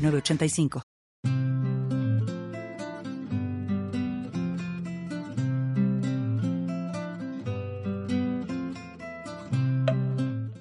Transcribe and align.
985. 0.00 0.89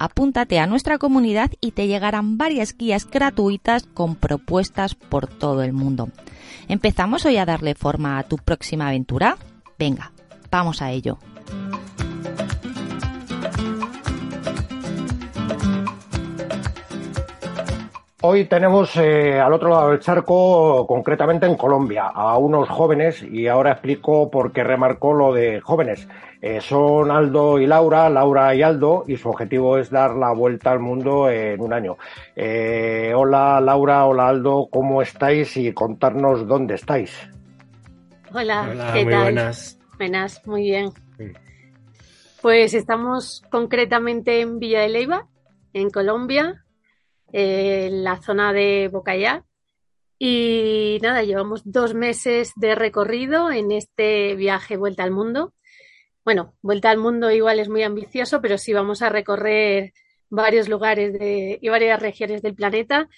apúntate 0.00 0.58
a 0.58 0.66
nuestra 0.66 0.98
comunidad 0.98 1.52
y 1.60 1.72
te 1.72 1.86
llegarán 1.86 2.38
varias 2.38 2.76
guías 2.76 3.08
gratuitas 3.08 3.84
con 3.84 4.16
propuestas 4.16 4.94
por 4.94 5.28
todo 5.28 5.62
el 5.62 5.74
mundo. 5.74 6.08
¿Empezamos 6.68 7.26
hoy 7.26 7.36
a 7.36 7.44
darle 7.44 7.74
forma 7.74 8.18
a 8.18 8.22
tu 8.24 8.36
próxima 8.38 8.88
aventura? 8.88 9.36
Venga, 9.78 10.12
vamos 10.50 10.80
a 10.80 10.90
ello. 10.90 11.18
Hoy 18.22 18.44
tenemos 18.44 18.94
eh, 18.96 19.40
al 19.40 19.54
otro 19.54 19.70
lado 19.70 19.90
del 19.90 20.00
charco, 20.00 20.86
concretamente 20.86 21.46
en 21.46 21.56
Colombia, 21.56 22.08
a 22.08 22.36
unos 22.36 22.68
jóvenes 22.68 23.22
y 23.22 23.46
ahora 23.46 23.72
explico 23.72 24.30
por 24.30 24.52
qué 24.52 24.62
remarco 24.62 25.14
lo 25.14 25.32
de 25.32 25.62
jóvenes. 25.62 26.06
Eh, 26.42 26.60
son 26.60 27.10
Aldo 27.10 27.58
y 27.58 27.66
Laura, 27.66 28.10
Laura 28.10 28.54
y 28.54 28.60
Aldo, 28.60 29.04
y 29.06 29.16
su 29.16 29.30
objetivo 29.30 29.78
es 29.78 29.88
dar 29.88 30.16
la 30.16 30.34
vuelta 30.34 30.70
al 30.70 30.80
mundo 30.80 31.30
en 31.30 31.62
un 31.62 31.72
año. 31.72 31.96
Eh, 32.36 33.14
hola 33.16 33.58
Laura, 33.58 34.04
hola 34.04 34.28
Aldo, 34.28 34.68
¿cómo 34.70 35.00
estáis 35.00 35.56
y 35.56 35.72
contarnos 35.72 36.46
dónde 36.46 36.74
estáis? 36.74 37.16
Hola, 38.34 38.92
¿qué 38.92 39.02
muy 39.04 39.12
tal? 39.14 39.22
Buenas. 39.22 39.78
Buenas, 39.96 40.46
muy 40.46 40.64
bien. 40.64 40.90
Pues 42.42 42.74
estamos 42.74 43.42
concretamente 43.50 44.42
en 44.42 44.58
Villa 44.58 44.80
de 44.80 44.90
Leyva, 44.90 45.26
en 45.72 45.88
Colombia, 45.88 46.64
en 47.32 48.04
la 48.04 48.20
zona 48.20 48.52
de 48.52 48.88
Bocayá. 48.92 49.44
Y 50.18 50.98
nada, 51.02 51.22
llevamos 51.22 51.62
dos 51.64 51.94
meses 51.94 52.52
de 52.56 52.74
recorrido 52.74 53.50
en 53.50 53.72
este 53.72 54.34
viaje 54.34 54.76
Vuelta 54.76 55.02
al 55.02 55.10
Mundo. 55.10 55.54
Bueno, 56.24 56.54
Vuelta 56.60 56.90
al 56.90 56.98
Mundo 56.98 57.30
igual 57.30 57.58
es 57.58 57.68
muy 57.68 57.82
ambicioso, 57.82 58.40
pero 58.42 58.58
sí 58.58 58.72
vamos 58.72 59.02
a 59.02 59.08
recorrer 59.08 59.92
varios 60.28 60.68
lugares 60.68 61.12
de, 61.12 61.58
y 61.60 61.68
varias 61.68 62.00
regiones 62.00 62.42
del 62.42 62.54
planeta. 62.54 63.08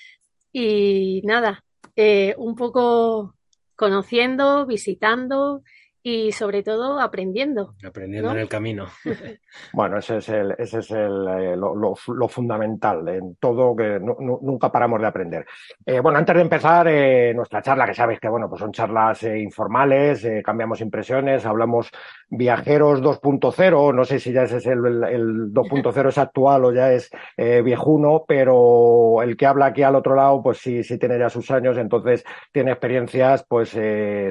Y 0.52 1.22
nada, 1.24 1.64
eh, 1.96 2.34
un 2.38 2.54
poco 2.54 3.34
conociendo, 3.74 4.66
visitando 4.66 5.62
y 6.02 6.32
sobre 6.32 6.62
todo 6.62 7.00
aprendiendo. 7.00 7.74
Aprendiendo 7.86 8.32
en 8.32 8.38
el 8.38 8.48
camino. 8.48 8.86
bueno, 9.72 9.98
ese 9.98 10.16
es, 10.16 10.28
el, 10.30 10.54
ese 10.58 10.80
es 10.80 10.90
el, 10.90 11.28
eh, 11.28 11.56
lo, 11.56 11.74
lo, 11.76 12.28
fundamental 12.28 13.08
en 13.08 13.36
todo, 13.36 13.76
que 13.76 14.00
nunca 14.00 14.72
paramos 14.72 15.00
de 15.00 15.06
aprender. 15.06 15.46
Eh, 15.86 16.00
bueno, 16.00 16.18
antes 16.18 16.34
de 16.34 16.42
empezar 16.42 16.88
eh, 16.88 17.32
nuestra 17.34 17.62
charla, 17.62 17.86
que 17.86 17.94
sabes 17.94 18.18
que 18.18 18.28
bueno, 18.28 18.48
pues 18.48 18.60
son 18.60 18.72
charlas 18.72 19.22
eh, 19.22 19.38
informales, 19.38 20.24
eh, 20.24 20.42
cambiamos 20.44 20.80
impresiones, 20.80 21.46
hablamos 21.46 21.90
viajeros 22.28 23.00
2.0, 23.00 23.94
no 23.94 24.04
sé 24.04 24.19
si 24.19 24.32
ya 24.32 24.42
ese 24.42 24.56
es 24.56 24.66
el, 24.66 24.84
el, 24.84 25.04
el 25.04 25.52
2.0 25.52 26.08
es 26.08 26.19
actual 26.19 26.64
o 26.64 26.72
ya 26.72 26.92
es 26.92 27.10
viejuno, 27.36 28.24
pero 28.26 29.22
el 29.22 29.36
que 29.36 29.46
habla 29.46 29.66
aquí 29.66 29.82
al 29.82 29.94
otro 29.94 30.14
lado, 30.14 30.42
pues 30.42 30.58
sí, 30.58 30.82
sí 30.82 30.98
tiene 30.98 31.19
ya 31.19 31.28
sus 31.28 31.50
años, 31.50 31.76
entonces 31.76 32.24
tiene 32.50 32.72
experiencias, 32.72 33.44
pues 33.46 33.70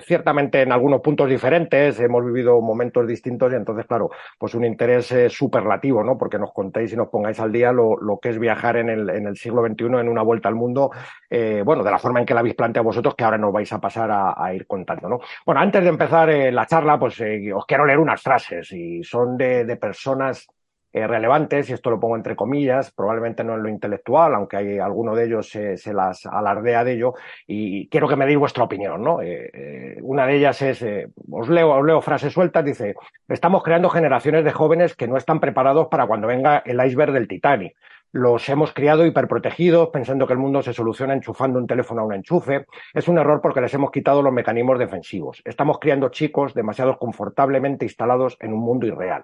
ciertamente 0.04 0.62
en 0.62 0.72
algunos 0.72 1.02
puntos 1.02 1.30
diferentes 1.30 1.61
hemos 1.72 2.26
vivido 2.26 2.60
momentos 2.62 3.08
distintos 3.08 3.52
y 3.52 3.56
entonces, 3.56 3.86
claro, 3.86 4.10
pues 4.38 4.56
un 4.56 4.66
interés 4.66 5.12
eh, 5.12 5.30
superlativo, 5.30 6.04
¿no? 6.04 6.18
Porque 6.18 6.38
nos 6.38 6.54
contéis 6.54 6.94
y 6.94 6.96
nos 6.96 7.10
pongáis 7.10 7.40
al 7.40 7.52
día 7.52 7.72
lo, 7.72 7.98
que 8.22 8.30
es 8.30 8.40
viajar 8.40 8.78
en 8.78 8.90
el, 8.90 9.10
en 9.10 9.28
el, 9.28 9.38
siglo 9.38 9.66
XXI 9.66 9.86
en 9.86 10.10
una 10.10 10.22
vuelta 10.22 10.50
al 10.50 10.56
mundo, 10.56 10.92
eh, 11.30 11.62
bueno, 11.66 11.84
de 11.84 11.92
la 11.92 12.00
forma 12.00 12.20
en 12.20 12.26
que 12.26 12.34
la 12.34 12.42
habéis 12.42 12.56
planteado 12.56 12.86
vosotros, 12.86 13.16
que 13.16 13.24
ahora 13.24 13.38
nos 13.38 13.54
vais 13.54 13.72
a 13.74 13.80
pasar 13.80 14.10
a, 14.12 14.54
ir 14.54 14.68
contando, 14.68 15.10
¿no? 15.10 15.20
Bueno, 15.46 15.62
antes 15.62 15.84
de 15.84 15.90
empezar 15.90 16.30
eh, 16.30 16.52
la 16.52 16.66
charla, 16.66 17.00
pues 17.00 17.22
os 17.54 17.66
quiero 17.66 17.86
leer 17.86 18.00
unas 18.00 18.22
frases 18.22 18.72
y 18.72 19.04
son 19.04 19.38
de 19.38 19.78
personas 19.80 20.48
eh, 20.94 21.08
relevantes, 21.08 21.70
y 21.70 21.74
esto 21.74 21.90
lo 21.90 22.00
pongo 22.00 22.16
entre 22.16 22.36
comillas, 22.36 22.92
probablemente 22.92 23.44
no 23.44 23.56
en 23.56 23.64
lo 23.64 23.70
intelectual, 23.70 24.36
aunque 24.36 24.58
hay 24.58 24.80
alguno 24.80 25.16
de 25.16 25.26
ellos 25.26 25.56
eh, 25.56 25.78
se 25.78 25.94
las 25.94 26.26
alardea 26.26 26.84
de 26.84 26.94
ello, 26.94 27.14
y 27.48 27.88
quiero 27.90 28.08
que 28.08 28.16
me 28.16 28.26
deis 28.26 28.38
vuestra 28.38 28.64
opinión, 28.64 29.02
¿no? 29.02 29.22
Eh, 29.22 29.98
una 30.02 30.26
de 30.26 30.36
ellas 30.36 30.62
es, 30.62 30.86
os 31.32 31.50
leo, 31.50 31.72
os 31.72 31.86
leo 31.86 32.02
frases 32.02 32.34
sueltas, 32.34 32.66
dice, 32.66 32.96
estamos 33.28 33.64
creando 33.64 33.90
generaciones 33.90 34.44
de 34.44 34.52
jóvenes 34.52 34.96
que 34.96 35.08
no 35.08 35.18
están 35.18 35.40
preparados 35.40 35.88
para 35.88 36.08
cuando 36.08 36.28
venga 36.28 36.62
el 36.66 36.84
iceberg 36.86 37.12
del 37.14 37.28
Titanic. 37.28 37.76
Los 38.14 38.50
hemos 38.50 38.74
criado 38.74 39.06
hiperprotegidos, 39.06 39.88
pensando 39.88 40.28
que 40.28 40.34
el 40.34 40.40
mundo 40.40 40.62
se 40.62 40.74
soluciona 40.74 41.14
enchufando 41.14 41.58
un 41.60 41.66
teléfono 41.66 42.02
a 42.02 42.04
un 42.04 42.14
enchufe. 42.14 42.66
Es 42.94 43.08
un 43.08 43.18
error 43.18 43.40
porque 43.42 43.62
les 43.62 43.74
hemos 43.74 43.90
quitado 43.90 44.22
los 44.22 44.34
mecanismos 44.34 44.78
defensivos. 44.78 45.42
Estamos 45.46 45.80
criando 45.80 46.10
chicos 46.10 46.54
demasiado 46.54 46.98
confortablemente 46.98 47.86
instalados 47.86 48.36
en 48.42 48.52
un 48.52 48.60
mundo 48.60 48.86
irreal. 48.86 49.24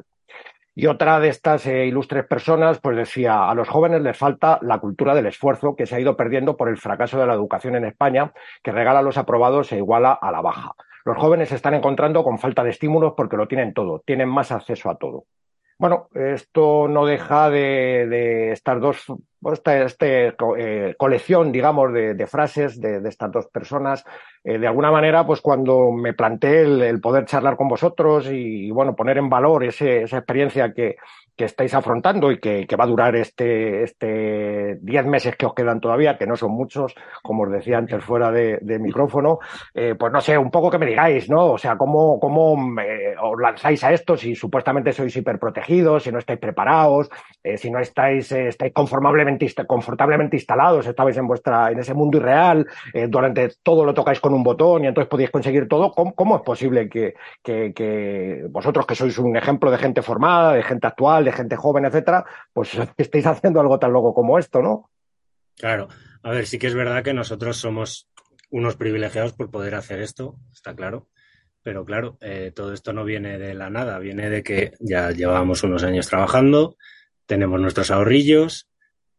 Y 0.79 0.85
otra 0.85 1.19
de 1.19 1.29
estas 1.29 1.65
eh, 1.65 1.87
ilustres 1.87 2.27
personas, 2.27 2.79
pues 2.79 2.95
decía, 2.95 3.49
a 3.49 3.55
los 3.55 3.67
jóvenes 3.67 4.03
les 4.03 4.15
falta 4.15 4.59
la 4.61 4.77
cultura 4.77 5.15
del 5.15 5.25
esfuerzo 5.25 5.75
que 5.75 5.87
se 5.87 5.95
ha 5.95 5.99
ido 5.99 6.15
perdiendo 6.15 6.55
por 6.55 6.69
el 6.69 6.77
fracaso 6.77 7.17
de 7.17 7.25
la 7.25 7.33
educación 7.33 7.75
en 7.75 7.85
España, 7.85 8.31
que 8.61 8.71
regala 8.71 9.01
los 9.01 9.17
aprobados 9.17 9.71
e 9.71 9.77
iguala 9.77 10.11
a 10.13 10.31
la 10.31 10.41
baja. 10.41 10.73
Los 11.03 11.17
jóvenes 11.17 11.49
se 11.49 11.55
están 11.55 11.73
encontrando 11.73 12.23
con 12.23 12.37
falta 12.37 12.63
de 12.63 12.69
estímulos 12.69 13.13
porque 13.17 13.37
lo 13.37 13.47
tienen 13.47 13.73
todo, 13.73 14.03
tienen 14.05 14.29
más 14.29 14.51
acceso 14.51 14.91
a 14.91 14.99
todo. 14.99 15.25
Bueno, 15.79 16.09
esto 16.15 16.87
no 16.87 17.05
deja 17.05 17.49
de, 17.51 18.07
de 18.07 18.51
estar 18.51 18.79
dos 18.79 19.05
esta, 19.53 19.83
este, 19.83 20.35
eh, 20.57 20.95
colección, 20.97 21.51
digamos, 21.51 21.93
de, 21.93 22.15
de 22.15 22.27
frases 22.27 22.81
de, 22.81 22.99
de, 22.99 23.09
estas 23.09 23.31
dos 23.31 23.47
personas. 23.47 24.03
Eh, 24.43 24.57
de 24.57 24.67
alguna 24.67 24.91
manera, 24.91 25.25
pues 25.25 25.41
cuando 25.41 25.91
me 25.91 26.13
planteé 26.13 26.61
el, 26.61 26.81
el 26.81 26.99
poder 26.99 27.25
charlar 27.25 27.57
con 27.57 27.67
vosotros 27.67 28.27
y, 28.27 28.67
y, 28.67 28.71
bueno, 28.71 28.95
poner 28.95 29.19
en 29.19 29.29
valor 29.29 29.63
ese, 29.63 30.03
esa 30.03 30.17
experiencia 30.17 30.73
que, 30.73 30.97
que 31.37 31.45
estáis 31.45 31.73
afrontando 31.75 32.31
y 32.31 32.39
que, 32.39 32.65
va 32.75 32.83
a 32.83 32.87
durar 32.87 33.15
este, 33.15 33.83
este 33.83 34.77
diez 34.81 35.05
meses 35.05 35.35
que 35.35 35.45
os 35.45 35.53
quedan 35.53 35.79
todavía, 35.79 36.17
que 36.17 36.25
no 36.25 36.35
son 36.35 36.51
muchos, 36.51 36.95
como 37.21 37.43
os 37.43 37.51
decía 37.51 37.77
antes 37.77 38.03
fuera 38.03 38.31
de, 38.31 38.59
micrófono, 38.79 39.39
eh, 39.73 39.95
pues 39.97 40.11
no 40.11 40.21
sé, 40.21 40.37
un 40.37 40.51
poco 40.51 40.69
que 40.69 40.77
me 40.77 40.85
digáis, 40.85 41.29
¿no? 41.29 41.53
O 41.53 41.57
sea, 41.57 41.77
cómo, 41.77 42.19
cómo 42.19 42.79
eh, 42.81 43.15
os 43.21 43.39
lanzáis 43.39 43.83
a 43.83 43.93
esto 43.93 44.17
si 44.17 44.35
supuestamente 44.35 44.91
sois 44.91 45.15
hiperprotegidos, 45.15 46.03
si 46.03 46.11
no 46.11 46.19
estáis 46.19 46.39
preparados, 46.39 47.09
eh, 47.43 47.57
si 47.57 47.69
no 47.69 47.79
estáis, 47.79 48.31
estáis 48.31 48.73
conformablemente 48.73 49.47
confortablemente 49.67 50.37
instalados, 50.37 50.87
estabais 50.87 51.17
en 51.17 51.27
vuestra, 51.27 51.71
en 51.71 51.79
ese 51.79 51.93
mundo 51.93 52.17
irreal, 52.17 52.65
durante 53.09 53.49
todo 53.61 53.85
lo 53.85 53.93
tocáis 53.93 54.19
con 54.19 54.33
un 54.33 54.43
botón 54.43 54.83
y 54.83 54.87
entonces 54.87 55.09
podéis 55.09 55.29
conseguir 55.29 55.67
todo. 55.67 55.91
¿Cómo, 55.91 56.13
cómo 56.15 56.37
es 56.37 56.41
posible 56.41 56.89
que, 56.89 57.13
que, 57.43 57.73
que, 57.73 58.45
vosotros, 58.49 58.85
que 58.85 58.95
sois 58.95 59.17
un 59.19 59.35
ejemplo 59.37 59.69
de 59.69 59.77
gente 59.77 60.01
formada, 60.01 60.53
de 60.53 60.63
gente 60.63 60.87
actual, 60.87 61.26
de 61.27 61.33
gente 61.33 61.55
joven, 61.55 61.85
etcétera, 61.85 62.25
pues 62.53 62.71
estéis 62.97 63.25
haciendo 63.25 63.59
algo 63.59 63.79
tan 63.79 63.93
loco 63.93 64.13
como 64.13 64.39
esto, 64.39 64.61
¿no? 64.61 64.89
Claro, 65.55 65.87
a 66.23 66.31
ver, 66.31 66.45
sí 66.45 66.59
que 66.59 66.67
es 66.67 66.75
verdad 66.75 67.03
que 67.03 67.13
nosotros 67.13 67.57
somos 67.57 68.07
unos 68.49 68.75
privilegiados 68.75 69.33
por 69.33 69.51
poder 69.51 69.75
hacer 69.75 70.01
esto, 70.01 70.37
está 70.51 70.75
claro. 70.75 71.07
Pero 71.63 71.83
claro, 71.83 72.17
eh, 72.21 72.53
todo 72.55 72.71
esto 72.71 72.93
no 72.93 73.03
viene 73.03 73.37
de 73.37 73.53
la 73.53 73.69
nada, 73.69 73.99
viene 73.99 74.29
de 74.29 74.41
que 74.41 74.71
ya 74.79 75.11
llevábamos 75.11 75.63
unos 75.63 75.83
años 75.83 76.07
trabajando, 76.07 76.77
tenemos 77.25 77.59
nuestros 77.59 77.91
ahorrillos, 77.91 78.69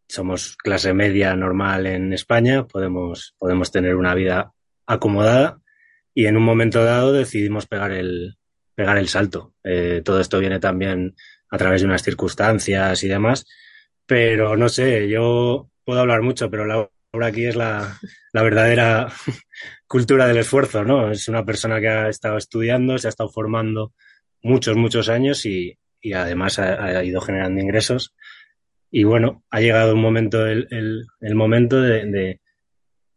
somos 0.08 0.56
clase 0.56 0.94
media 0.94 1.36
normal 1.36 1.86
en 1.86 2.14
España, 2.14 2.66
podemos, 2.66 3.34
podemos 3.38 3.70
tener 3.70 3.96
una 3.96 4.14
vida 4.14 4.54
acomodada 4.86 5.60
y 6.14 6.26
en 6.26 6.38
un 6.38 6.42
momento 6.42 6.82
dado 6.82 7.12
decidimos 7.12 7.66
pegar 7.66 7.92
el, 7.92 8.38
pegar 8.74 8.96
el 8.96 9.08
salto. 9.08 9.54
Eh, 9.62 10.00
todo 10.04 10.20
esto 10.20 10.38
viene 10.38 10.58
también 10.58 11.14
a 11.50 11.58
través 11.58 11.80
de 11.80 11.86
unas 11.86 12.02
circunstancias 12.02 13.02
y 13.02 13.08
demás, 13.08 13.46
pero 14.06 14.56
no 14.56 14.68
sé, 14.68 15.08
yo 15.08 15.70
puedo 15.84 16.00
hablar 16.00 16.22
mucho, 16.22 16.50
pero 16.50 16.64
la 16.66 16.88
obra 17.12 17.26
aquí 17.26 17.46
es 17.46 17.56
la, 17.56 17.98
la 18.32 18.42
verdadera 18.42 19.08
cultura 19.86 20.26
del 20.26 20.38
esfuerzo, 20.38 20.84
¿no? 20.84 21.10
Es 21.10 21.28
una 21.28 21.44
persona 21.44 21.80
que 21.80 21.88
ha 21.88 22.08
estado 22.08 22.36
estudiando, 22.36 22.98
se 22.98 23.08
ha 23.08 23.10
estado 23.10 23.30
formando 23.30 23.92
muchos, 24.42 24.76
muchos 24.76 25.08
años 25.08 25.44
y, 25.46 25.78
y 26.00 26.12
además 26.12 26.58
ha, 26.58 27.02
ido 27.04 27.20
generando 27.20 27.60
ingresos. 27.60 28.14
Y 28.90 29.04
bueno, 29.04 29.44
ha 29.50 29.60
llegado 29.60 29.94
un 29.94 30.00
momento, 30.00 30.46
el, 30.46 30.66
el, 31.20 31.34
momento 31.34 31.80
de, 31.82 32.40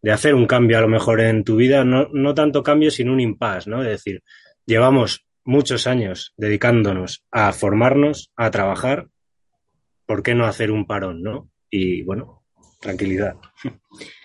de, 0.02 0.12
hacer 0.12 0.36
un 0.36 0.46
cambio 0.46 0.78
a 0.78 0.82
lo 0.82 0.90
mejor 0.90 1.22
en 1.22 1.44
tu 1.44 1.56
vida, 1.56 1.86
no, 1.86 2.10
no 2.12 2.34
tanto 2.34 2.64
cambio, 2.64 2.92
sino 2.92 3.14
un 3.14 3.22
impasse, 3.22 3.70
¿no? 3.70 3.82
Es 3.82 3.90
decir, 3.90 4.24
llevamos 4.66 5.26
muchos 5.44 5.88
años 5.88 6.34
dedicándonos 6.38 7.24
a 7.32 7.52
formarnos, 7.54 8.32
a 8.36 8.52
trabajar, 8.52 9.08
¿por 10.06 10.24
qué 10.24 10.36
no 10.36 10.46
hacer 10.46 10.72
un 10.72 10.86
parón, 10.86 11.22
no? 11.22 11.50
Y 11.70 12.04
bueno, 12.04 12.44
tranquilidad. 12.80 13.36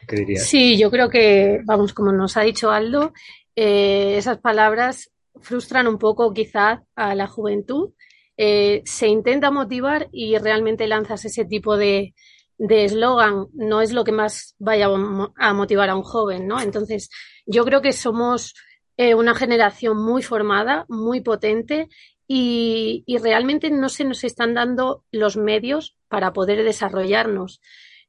¿Qué 0.09 0.17
dirías? 0.17 0.45
Sí, 0.45 0.77
yo 0.79 0.91
creo 0.91 1.09
que, 1.09 1.61
vamos, 1.65 1.93
como 1.93 2.13
nos 2.13 2.37
ha 2.37 2.43
dicho 2.43 2.71
Aldo, 2.71 3.13
eh, 3.55 4.17
esas 4.17 4.39
palabras 4.39 5.13
frustran 5.41 5.87
un 5.87 5.99
poco 5.99 6.33
quizás 6.33 6.81
a 6.95 7.15
la 7.15 7.27
juventud. 7.27 7.93
Eh, 8.37 8.83
se 8.85 9.09
intenta 9.09 9.51
motivar 9.51 10.09
y 10.13 10.37
realmente 10.39 10.87
lanzas 10.87 11.25
ese 11.25 11.45
tipo 11.45 11.77
de 11.77 12.15
eslogan, 12.59 13.47
no 13.55 13.81
es 13.81 13.93
lo 13.93 14.05
que 14.05 14.13
más 14.13 14.55
vaya 14.59 14.89
a 15.37 15.55
motivar 15.55 15.89
a 15.89 15.97
un 15.97 16.03
joven, 16.03 16.47
¿no? 16.47 16.61
Entonces, 16.61 17.11
yo 17.47 17.65
creo 17.65 17.81
que 17.81 17.93
somos 17.93 18.55
eh, 18.97 19.15
una 19.15 19.35
generación 19.35 19.99
muy 19.99 20.23
formada, 20.23 20.87
muy 20.89 21.21
potente 21.21 21.89
y, 22.29 23.05
realmente 23.23 23.71
no 23.71 23.89
se 23.89 24.05
nos 24.05 24.25
están 24.25 24.55
dando 24.55 25.05
los 25.11 25.37
medios 25.37 25.97
para 26.09 26.33
poder 26.33 26.65
desarrollarnos. 26.65 27.61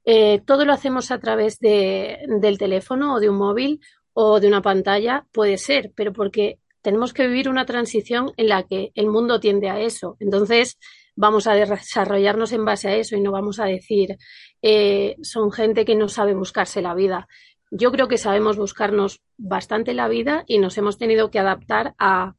Eh, 0.06 0.42
todo 0.46 0.66
lo 0.66 0.74
hacemos 0.74 1.12
a 1.12 1.20
través 1.20 1.60
de, 1.60 2.20
del 2.40 2.58
teléfono 2.58 3.16
o 3.16 3.20
de 3.20 3.30
un 3.30 3.38
móvil 3.38 3.82
o 4.14 4.40
de 4.40 4.48
una 4.48 4.62
pantalla, 4.62 5.28
puede 5.32 5.58
ser, 5.58 5.92
pero 5.96 6.14
porque 6.14 6.60
tenemos 6.82 7.14
que 7.14 7.28
vivir 7.28 7.50
una 7.50 7.66
transición 7.66 8.32
en 8.38 8.48
la 8.48 8.64
que 8.64 8.92
el 8.96 9.08
mundo 9.08 9.40
tiende 9.40 9.70
a 9.70 9.80
eso. 9.82 10.16
Entonces, 10.20 10.78
vamos 11.16 11.48
a 11.48 11.54
desarrollarnos 11.54 12.54
en 12.54 12.64
base 12.64 12.88
a 12.88 12.96
eso 12.96 13.16
y 13.16 13.22
no 13.22 13.32
vamos 13.32 13.60
a 13.60 13.66
decir, 13.66 14.18
eh, 14.62 15.18
son 15.22 15.52
gente 15.52 15.84
que 15.84 15.96
no 15.96 16.08
sabe 16.08 16.34
buscarse 16.34 16.82
la 16.82 16.94
vida 16.94 17.28
yo 17.72 17.92
creo 17.92 18.08
que 18.08 18.18
sabemos 18.18 18.58
buscarnos 18.58 19.22
bastante 19.38 19.94
la 19.94 20.08
vida 20.08 20.44
y 20.48 20.60
nos 20.60 20.78
hemos 20.78 20.98
tenido 20.98 21.30
que 21.32 21.40
adaptar 21.40 21.96
a, 22.00 22.36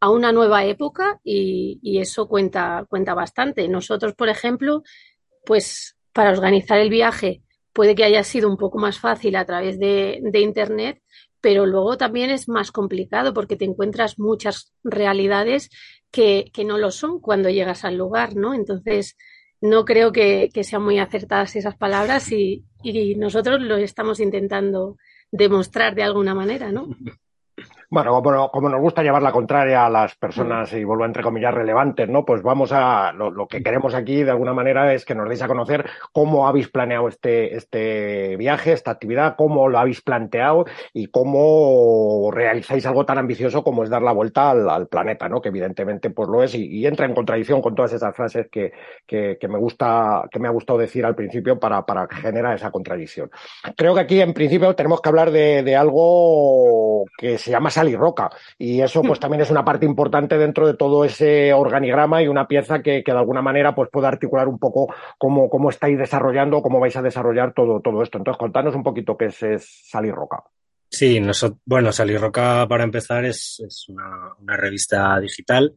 a 0.00 0.10
una 0.10 0.32
nueva 0.32 0.64
época 0.64 1.20
y, 1.22 1.78
y, 1.82 1.98
eso 1.98 2.28
cuenta, 2.28 2.86
cuenta 2.88 3.14
bastante. 3.14 3.68
Nosotros, 3.68 4.14
por 4.14 4.28
ejemplo, 4.28 4.82
pues 5.44 5.96
para 6.12 6.30
organizar 6.30 6.78
el 6.78 6.90
viaje 6.90 7.42
puede 7.72 7.94
que 7.94 8.04
haya 8.04 8.24
sido 8.24 8.48
un 8.48 8.56
poco 8.56 8.78
más 8.78 8.98
fácil 8.98 9.36
a 9.36 9.44
través 9.44 9.78
de, 9.78 10.20
de 10.22 10.40
Internet, 10.40 11.02
pero 11.40 11.66
luego 11.66 11.96
también 11.96 12.30
es 12.30 12.48
más 12.48 12.72
complicado 12.72 13.32
porque 13.32 13.56
te 13.56 13.64
encuentras 13.64 14.18
muchas 14.18 14.72
realidades 14.82 15.70
que, 16.10 16.50
que 16.52 16.64
no 16.64 16.78
lo 16.78 16.90
son 16.90 17.20
cuando 17.20 17.48
llegas 17.48 17.84
al 17.84 17.96
lugar, 17.96 18.36
¿no? 18.36 18.54
Entonces, 18.54 19.16
no 19.60 19.84
creo 19.84 20.12
que, 20.12 20.50
que, 20.52 20.64
sean 20.64 20.82
muy 20.82 20.98
acertadas 20.98 21.56
esas 21.56 21.76
palabras 21.76 22.32
y, 22.32 22.64
y 22.82 23.14
nosotros 23.14 23.60
lo 23.60 23.76
estamos 23.76 24.20
intentando 24.20 24.96
demostrar 25.30 25.94
de 25.94 26.02
alguna 26.02 26.34
manera, 26.34 26.72
¿no? 26.72 26.88
Bueno, 27.92 28.22
como, 28.52 28.68
nos 28.68 28.80
gusta 28.80 29.02
llevar 29.02 29.20
la 29.20 29.32
contraria 29.32 29.84
a 29.84 29.90
las 29.90 30.14
personas, 30.14 30.72
y 30.74 30.84
vuelvo 30.84 31.02
a 31.02 31.08
entrecomillar, 31.08 31.56
relevantes, 31.56 32.08
¿no? 32.08 32.24
Pues 32.24 32.40
vamos 32.40 32.70
a, 32.70 33.12
lo, 33.12 33.48
que 33.48 33.64
queremos 33.64 33.96
aquí 33.96 34.22
de 34.22 34.30
alguna 34.30 34.54
manera 34.54 34.94
es 34.94 35.04
que 35.04 35.16
nos 35.16 35.28
deis 35.28 35.42
a 35.42 35.48
conocer 35.48 35.90
cómo 36.12 36.46
habéis 36.46 36.68
planeado 36.68 37.08
este, 37.08 37.56
este 37.56 38.36
viaje, 38.36 38.74
esta 38.74 38.92
actividad, 38.92 39.34
cómo 39.36 39.68
lo 39.68 39.76
habéis 39.76 40.02
planteado 40.02 40.66
y 40.92 41.08
cómo 41.08 42.30
realizáis 42.32 42.86
algo 42.86 43.04
tan 43.04 43.18
ambicioso 43.18 43.64
como 43.64 43.82
es 43.82 43.90
dar 43.90 44.02
la 44.02 44.12
vuelta 44.12 44.52
al, 44.52 44.86
planeta, 44.86 45.28
¿no? 45.28 45.40
Que 45.40 45.48
evidentemente 45.48 46.10
pues 46.10 46.28
lo 46.28 46.44
es 46.44 46.54
y, 46.54 46.86
entra 46.86 47.06
en 47.06 47.14
contradicción 47.14 47.60
con 47.60 47.74
todas 47.74 47.92
esas 47.92 48.14
frases 48.14 48.46
que, 48.52 48.70
que, 49.04 49.48
me 49.48 49.58
gusta, 49.58 50.28
que 50.30 50.38
me 50.38 50.46
ha 50.46 50.52
gustado 50.52 50.78
decir 50.78 51.04
al 51.04 51.16
principio 51.16 51.58
para, 51.58 51.84
para 51.84 52.06
generar 52.06 52.54
esa 52.54 52.70
contradicción. 52.70 53.32
Creo 53.76 53.96
que 53.96 54.00
aquí 54.00 54.20
en 54.20 54.32
principio 54.32 54.76
tenemos 54.76 55.00
que 55.00 55.08
hablar 55.08 55.32
de 55.32 55.74
algo 55.74 57.04
que 57.18 57.36
se 57.36 57.50
llama 57.50 57.70
y 57.88 57.96
roca. 57.96 58.30
Y 58.58 58.80
eso 58.80 59.02
pues 59.02 59.18
hmm. 59.18 59.22
también 59.22 59.42
es 59.42 59.50
una 59.50 59.64
parte 59.64 59.86
importante 59.86 60.38
dentro 60.38 60.66
de 60.66 60.74
todo 60.74 61.04
ese 61.04 61.52
organigrama 61.52 62.22
y 62.22 62.28
una 62.28 62.46
pieza 62.46 62.82
que, 62.82 63.02
que 63.02 63.12
de 63.12 63.18
alguna 63.18 63.42
manera 63.42 63.74
pues 63.74 63.88
puede 63.90 64.06
articular 64.06 64.48
un 64.48 64.58
poco 64.58 64.92
cómo, 65.18 65.48
cómo 65.48 65.70
estáis 65.70 65.98
desarrollando, 65.98 66.62
cómo 66.62 66.80
vais 66.80 66.96
a 66.96 67.02
desarrollar 67.02 67.52
todo, 67.54 67.80
todo 67.80 68.02
esto. 68.02 68.18
Entonces, 68.18 68.38
contanos 68.38 68.74
un 68.74 68.82
poquito 68.82 69.16
qué 69.16 69.26
es, 69.26 69.42
es 69.42 69.90
y 70.02 70.10
Roca. 70.10 70.42
Sí, 70.90 71.20
bueno, 71.64 71.92
Sal 71.92 72.18
Roca 72.18 72.66
para 72.68 72.82
empezar 72.82 73.24
es, 73.24 73.62
es 73.64 73.88
una, 73.88 74.34
una, 74.40 74.56
revista 74.56 75.20
digital 75.20 75.76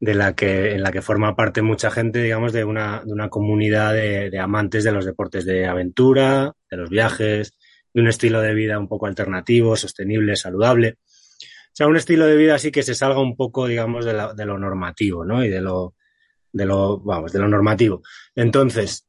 de 0.00 0.14
la 0.14 0.34
que, 0.34 0.72
en 0.72 0.82
la 0.82 0.90
que 0.90 1.02
forma 1.02 1.36
parte 1.36 1.60
mucha 1.60 1.90
gente, 1.90 2.22
digamos, 2.22 2.52
de 2.54 2.64
una, 2.64 3.02
de 3.04 3.12
una 3.12 3.28
comunidad 3.28 3.92
de, 3.92 4.30
de 4.30 4.38
amantes 4.38 4.84
de 4.84 4.92
los 4.92 5.04
deportes 5.04 5.44
de 5.44 5.66
aventura, 5.66 6.54
de 6.70 6.76
los 6.78 6.88
viajes, 6.88 7.58
de 7.92 8.00
un 8.00 8.08
estilo 8.08 8.40
de 8.40 8.54
vida 8.54 8.78
un 8.78 8.88
poco 8.88 9.06
alternativo, 9.06 9.76
sostenible, 9.76 10.34
saludable. 10.36 10.96
Sea, 11.72 11.86
un 11.86 11.96
estilo 11.96 12.26
de 12.26 12.36
vida 12.36 12.54
así 12.54 12.70
que 12.70 12.82
se 12.82 12.94
salga 12.94 13.20
un 13.20 13.36
poco, 13.36 13.66
digamos, 13.66 14.04
de, 14.04 14.12
de 14.12 14.44
lo 14.44 14.58
normativo, 14.58 15.24
¿no? 15.24 15.44
Y 15.44 15.48
de 15.48 15.60
lo, 15.60 15.94
de 16.52 16.66
lo, 16.66 16.98
vamos, 16.98 17.32
de 17.32 17.38
lo 17.38 17.48
normativo. 17.48 18.02
Entonces, 18.34 19.06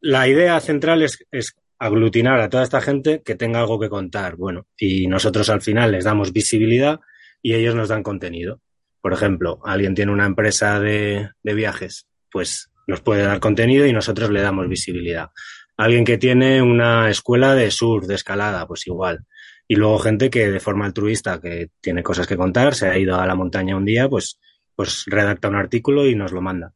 la 0.00 0.28
idea 0.28 0.60
central 0.60 1.02
es, 1.02 1.24
es 1.30 1.56
aglutinar 1.78 2.40
a 2.40 2.48
toda 2.48 2.62
esta 2.62 2.80
gente 2.80 3.22
que 3.24 3.34
tenga 3.34 3.60
algo 3.60 3.80
que 3.80 3.88
contar. 3.88 4.36
Bueno, 4.36 4.66
y 4.76 5.06
nosotros 5.06 5.48
al 5.50 5.62
final 5.62 5.92
les 5.92 6.04
damos 6.04 6.32
visibilidad 6.32 7.00
y 7.42 7.54
ellos 7.54 7.74
nos 7.74 7.88
dan 7.88 8.02
contenido. 8.02 8.60
Por 9.00 9.12
ejemplo, 9.12 9.60
alguien 9.64 9.94
tiene 9.94 10.12
una 10.12 10.26
empresa 10.26 10.80
de, 10.80 11.30
de 11.42 11.54
viajes, 11.54 12.06
pues 12.30 12.70
nos 12.86 13.00
puede 13.00 13.22
dar 13.22 13.40
contenido 13.40 13.86
y 13.86 13.92
nosotros 13.92 14.30
le 14.30 14.40
damos 14.40 14.68
visibilidad. 14.68 15.30
Alguien 15.76 16.04
que 16.04 16.18
tiene 16.18 16.62
una 16.62 17.10
escuela 17.10 17.54
de 17.54 17.70
surf, 17.70 18.06
de 18.06 18.14
escalada, 18.14 18.66
pues 18.66 18.86
igual. 18.86 19.24
Y 19.66 19.76
luego 19.76 19.98
gente 19.98 20.30
que 20.30 20.50
de 20.50 20.60
forma 20.60 20.84
altruista, 20.84 21.40
que 21.40 21.70
tiene 21.80 22.02
cosas 22.02 22.26
que 22.26 22.36
contar, 22.36 22.74
se 22.74 22.88
ha 22.88 22.98
ido 22.98 23.16
a 23.16 23.26
la 23.26 23.34
montaña 23.34 23.76
un 23.76 23.84
día, 23.84 24.08
pues, 24.08 24.38
pues 24.74 25.04
redacta 25.06 25.48
un 25.48 25.54
artículo 25.56 26.06
y 26.06 26.14
nos 26.14 26.32
lo 26.32 26.42
manda. 26.42 26.74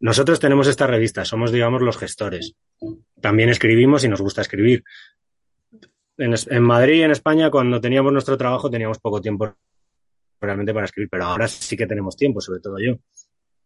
Nosotros 0.00 0.40
tenemos 0.40 0.68
esta 0.68 0.86
revista, 0.86 1.24
somos, 1.24 1.52
digamos, 1.52 1.82
los 1.82 1.98
gestores. 1.98 2.54
También 3.20 3.50
escribimos 3.50 4.04
y 4.04 4.08
nos 4.08 4.20
gusta 4.20 4.42
escribir. 4.42 4.84
En, 6.16 6.62
Madrid 6.62 7.02
en 7.02 7.10
España, 7.10 7.50
cuando 7.50 7.80
teníamos 7.80 8.12
nuestro 8.12 8.36
trabajo, 8.36 8.70
teníamos 8.70 8.98
poco 8.98 9.20
tiempo 9.20 9.54
realmente 10.40 10.72
para 10.72 10.86
escribir, 10.86 11.08
pero 11.10 11.24
ahora 11.24 11.46
sí 11.48 11.76
que 11.76 11.86
tenemos 11.86 12.16
tiempo, 12.16 12.40
sobre 12.40 12.60
todo 12.60 12.78
yo. 12.78 12.98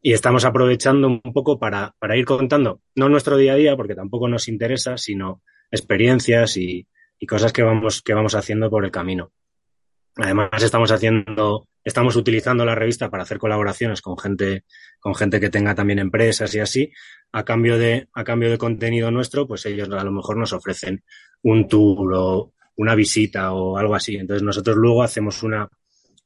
Y 0.00 0.14
estamos 0.14 0.44
aprovechando 0.44 1.06
un 1.06 1.20
poco 1.20 1.58
para, 1.58 1.94
para 1.99 2.16
ir 2.16 2.25
contando, 2.25 2.80
no 2.96 3.08
nuestro 3.08 3.37
día 3.37 3.52
a 3.52 3.56
día, 3.56 3.76
porque 3.76 3.94
tampoco 3.94 4.26
nos 4.26 4.49
interesa, 4.49 4.99
sino 4.99 5.42
experiencias 5.70 6.56
y, 6.56 6.88
y 7.22 7.26
cosas 7.26 7.52
que 7.52 7.62
vamos, 7.62 8.02
que 8.02 8.14
vamos 8.14 8.34
haciendo 8.34 8.68
por 8.68 8.84
el 8.84 8.90
camino. 8.90 9.30
Además, 10.16 10.60
estamos 10.60 10.90
haciendo, 10.90 11.68
estamos 11.84 12.16
utilizando 12.16 12.64
la 12.64 12.74
revista 12.74 13.10
para 13.10 13.22
hacer 13.22 13.38
colaboraciones 13.38 14.02
con 14.02 14.18
gente, 14.18 14.64
con 14.98 15.14
gente 15.14 15.38
que 15.38 15.48
tenga 15.48 15.72
también 15.72 16.00
empresas 16.00 16.52
y 16.56 16.58
así. 16.58 16.92
A 17.30 17.44
cambio 17.44 17.78
de, 17.78 18.08
a 18.12 18.24
cambio 18.24 18.50
de 18.50 18.58
contenido 18.58 19.12
nuestro, 19.12 19.46
pues 19.46 19.64
ellos 19.66 19.88
a 19.88 20.02
lo 20.02 20.10
mejor 20.10 20.36
nos 20.36 20.52
ofrecen 20.52 21.04
un 21.42 21.68
tour 21.68 22.12
o 22.12 22.54
una 22.74 22.96
visita 22.96 23.52
o 23.52 23.78
algo 23.78 23.94
así. 23.94 24.16
Entonces 24.16 24.42
nosotros 24.42 24.76
luego 24.76 25.04
hacemos 25.04 25.44
una, 25.44 25.68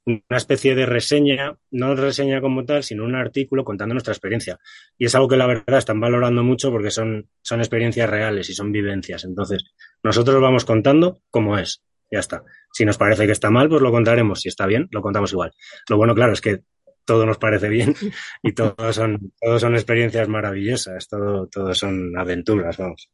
una 0.07 0.37
especie 0.37 0.77
de 0.77 0.87
reseña, 0.87 1.57
no 1.73 1.95
reseña 1.97 2.41
como 2.41 2.65
tal, 2.65 2.85
sino 2.85 3.05
un 3.05 3.17
artículo 3.17 3.65
contando 3.65 3.95
nuestra 3.95 4.13
experiencia. 4.13 4.59
Y 4.97 5.07
es 5.07 5.15
algo 5.17 5.29
que 5.29 5.37
la 5.37 5.47
verdad 5.47 5.79
están 5.79 6.01
valorando 6.01 6.45
mucho 6.45 6.71
porque 6.71 6.93
son, 6.93 7.29
son 7.43 7.61
experiencias 7.61 8.09
reales 8.09 8.49
y 8.49 8.55
son 8.55 8.71
vivencias. 8.71 9.25
Entonces, 9.25 9.65
nosotros 10.05 10.41
vamos 10.41 10.65
contando 10.65 11.21
cómo 11.31 11.59
es. 11.59 11.83
Ya 12.09 12.21
está. 12.21 12.45
Si 12.73 12.85
nos 12.85 12.99
parece 12.99 13.27
que 13.27 13.33
está 13.33 13.51
mal, 13.51 13.69
pues 13.69 13.83
lo 13.83 13.91
contaremos. 13.91 14.41
Si 14.41 14.49
está 14.49 14.67
bien, 14.67 14.89
lo 14.93 15.03
contamos 15.03 15.33
igual. 15.33 15.53
Lo 15.91 15.97
bueno, 15.97 16.15
claro, 16.15 16.33
es 16.35 16.41
que 16.41 16.61
todo 17.05 17.27
nos 17.27 17.39
parece 17.39 17.69
bien 17.69 17.95
y 18.43 18.53
todo 18.53 18.93
son, 18.93 19.33
todo 19.41 19.59
son 19.59 19.75
experiencias 19.75 20.29
maravillosas, 20.29 21.09
todo, 21.09 21.49
todo 21.49 21.75
son 21.75 22.17
aventuras, 22.17 22.77
vamos. 22.77 23.11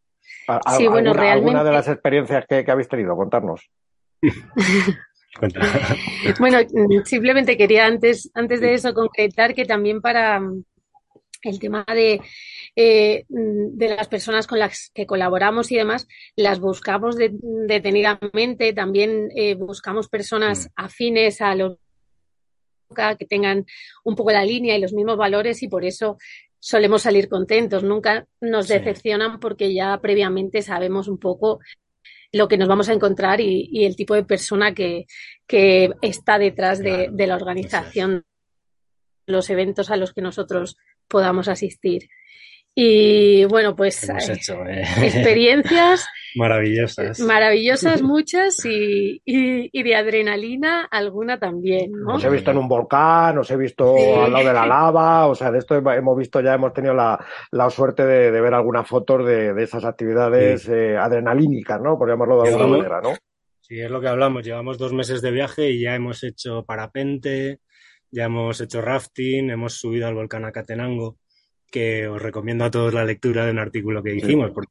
Sí, 0.76 0.88
bueno, 0.88 1.14
realmente... 1.14 1.50
¿Alguna 1.52 1.64
de 1.64 1.72
las 1.72 1.88
experiencias 1.88 2.44
que, 2.46 2.64
que 2.64 2.70
habéis 2.70 2.88
tenido? 2.88 3.16
Contarnos. 3.16 3.70
bueno, 6.38 6.58
simplemente 7.04 7.56
quería 7.56 7.86
antes, 7.86 8.30
antes 8.34 8.60
de 8.60 8.74
eso 8.74 8.92
concretar 8.92 9.54
que 9.54 9.64
también 9.64 10.00
para 10.00 10.40
mm, 10.40 10.64
el 11.42 11.58
tema 11.58 11.84
de 11.88 12.20
eh, 12.74 13.26
de 13.28 13.88
las 13.88 14.08
personas 14.08 14.46
con 14.46 14.58
las 14.58 14.90
que 14.94 15.06
colaboramos 15.06 15.70
y 15.70 15.76
demás, 15.76 16.08
las 16.36 16.58
buscamos 16.58 17.16
detenidamente. 17.16 18.72
También 18.72 19.28
eh, 19.36 19.54
buscamos 19.54 20.08
personas 20.08 20.66
mm. 20.66 20.70
afines 20.76 21.40
a 21.40 21.54
los 21.54 21.76
que 23.18 23.26
tengan 23.26 23.64
un 24.04 24.14
poco 24.14 24.32
la 24.32 24.44
línea 24.44 24.76
y 24.76 24.80
los 24.80 24.92
mismos 24.92 25.16
valores 25.16 25.62
y 25.62 25.68
por 25.68 25.84
eso 25.84 26.18
solemos 26.58 27.02
salir 27.02 27.28
contentos. 27.28 27.82
Nunca 27.82 28.26
nos 28.40 28.68
decepcionan 28.68 29.40
porque 29.40 29.74
ya 29.74 29.98
previamente 30.00 30.62
sabemos 30.62 31.08
un 31.08 31.18
poco 31.18 31.60
lo 32.32 32.48
que 32.48 32.56
nos 32.56 32.68
vamos 32.68 32.88
a 32.88 32.94
encontrar 32.94 33.40
y, 33.40 33.84
el 33.84 33.94
tipo 33.94 34.14
de 34.14 34.24
persona 34.24 34.74
que, 34.74 35.06
está 36.00 36.38
detrás 36.38 36.78
de, 36.78 37.08
de 37.12 37.26
la 37.26 37.36
organización, 37.36 38.24
los 39.26 39.50
eventos 39.50 39.90
a 39.90 39.96
los 39.96 40.12
que 40.12 40.22
nosotros 40.22 40.76
podamos 41.08 41.48
asistir. 41.48 42.08
Y 42.74 43.44
bueno, 43.44 43.76
pues 43.76 44.08
eh, 44.08 44.14
eh, 44.68 44.84
experiencias 45.02 46.06
maravillosas. 46.34 47.20
Maravillosas 47.20 48.02
muchas 48.02 48.64
y, 48.64 49.20
y, 49.24 49.82
de 49.82 49.94
adrenalina 49.94 50.84
alguna 50.90 51.38
también. 51.38 51.92
¿no? 51.92 52.14
Os 52.14 52.24
he 52.24 52.30
visto 52.30 52.50
en 52.50 52.58
un 52.58 52.68
volcán, 52.68 53.38
os 53.38 53.50
he 53.50 53.56
visto 53.56 53.94
al 54.24 54.32
lado 54.32 54.48
de 54.48 54.52
la 54.52 54.66
lava, 54.66 55.26
o 55.26 55.34
sea, 55.34 55.50
de 55.50 55.58
esto 55.58 55.76
hemos 55.76 56.16
visto 56.16 56.40
ya, 56.40 56.54
hemos 56.54 56.72
tenido 56.72 56.94
la, 56.94 57.18
la 57.50 57.70
suerte 57.70 58.04
de, 58.04 58.30
de, 58.30 58.40
ver 58.40 58.54
algunas 58.54 58.86
fotos 58.86 59.26
de, 59.26 59.54
de 59.54 59.62
esas 59.62 59.84
actividades 59.84 60.68
eh, 60.68 60.96
adrenalínicas, 60.96 61.80
¿no? 61.80 61.98
Por 61.98 62.08
llamarlo 62.08 62.42
de 62.42 62.48
alguna 62.48 62.66
manera, 62.66 63.00
¿no? 63.00 63.14
Sí, 63.60 63.80
es 63.80 63.90
lo 63.90 64.00
que 64.00 64.08
hablamos. 64.08 64.44
Llevamos 64.44 64.78
dos 64.78 64.92
meses 64.92 65.22
de 65.22 65.30
viaje 65.30 65.70
y 65.70 65.82
ya 65.82 65.94
hemos 65.94 66.24
hecho 66.24 66.64
parapente, 66.64 67.60
ya 68.10 68.24
hemos 68.24 68.60
hecho 68.60 68.80
rafting, 68.80 69.50
hemos 69.50 69.74
subido 69.74 70.06
al 70.06 70.14
volcán 70.14 70.44
Acatenango 70.44 71.16
que 71.72 72.06
os 72.06 72.20
recomiendo 72.20 72.64
a 72.64 72.70
todos 72.70 72.92
la 72.92 73.04
lectura 73.04 73.44
de 73.46 73.50
un 73.50 73.58
artículo 73.58 74.02
que 74.02 74.14
hicimos, 74.14 74.52
porque 74.52 74.70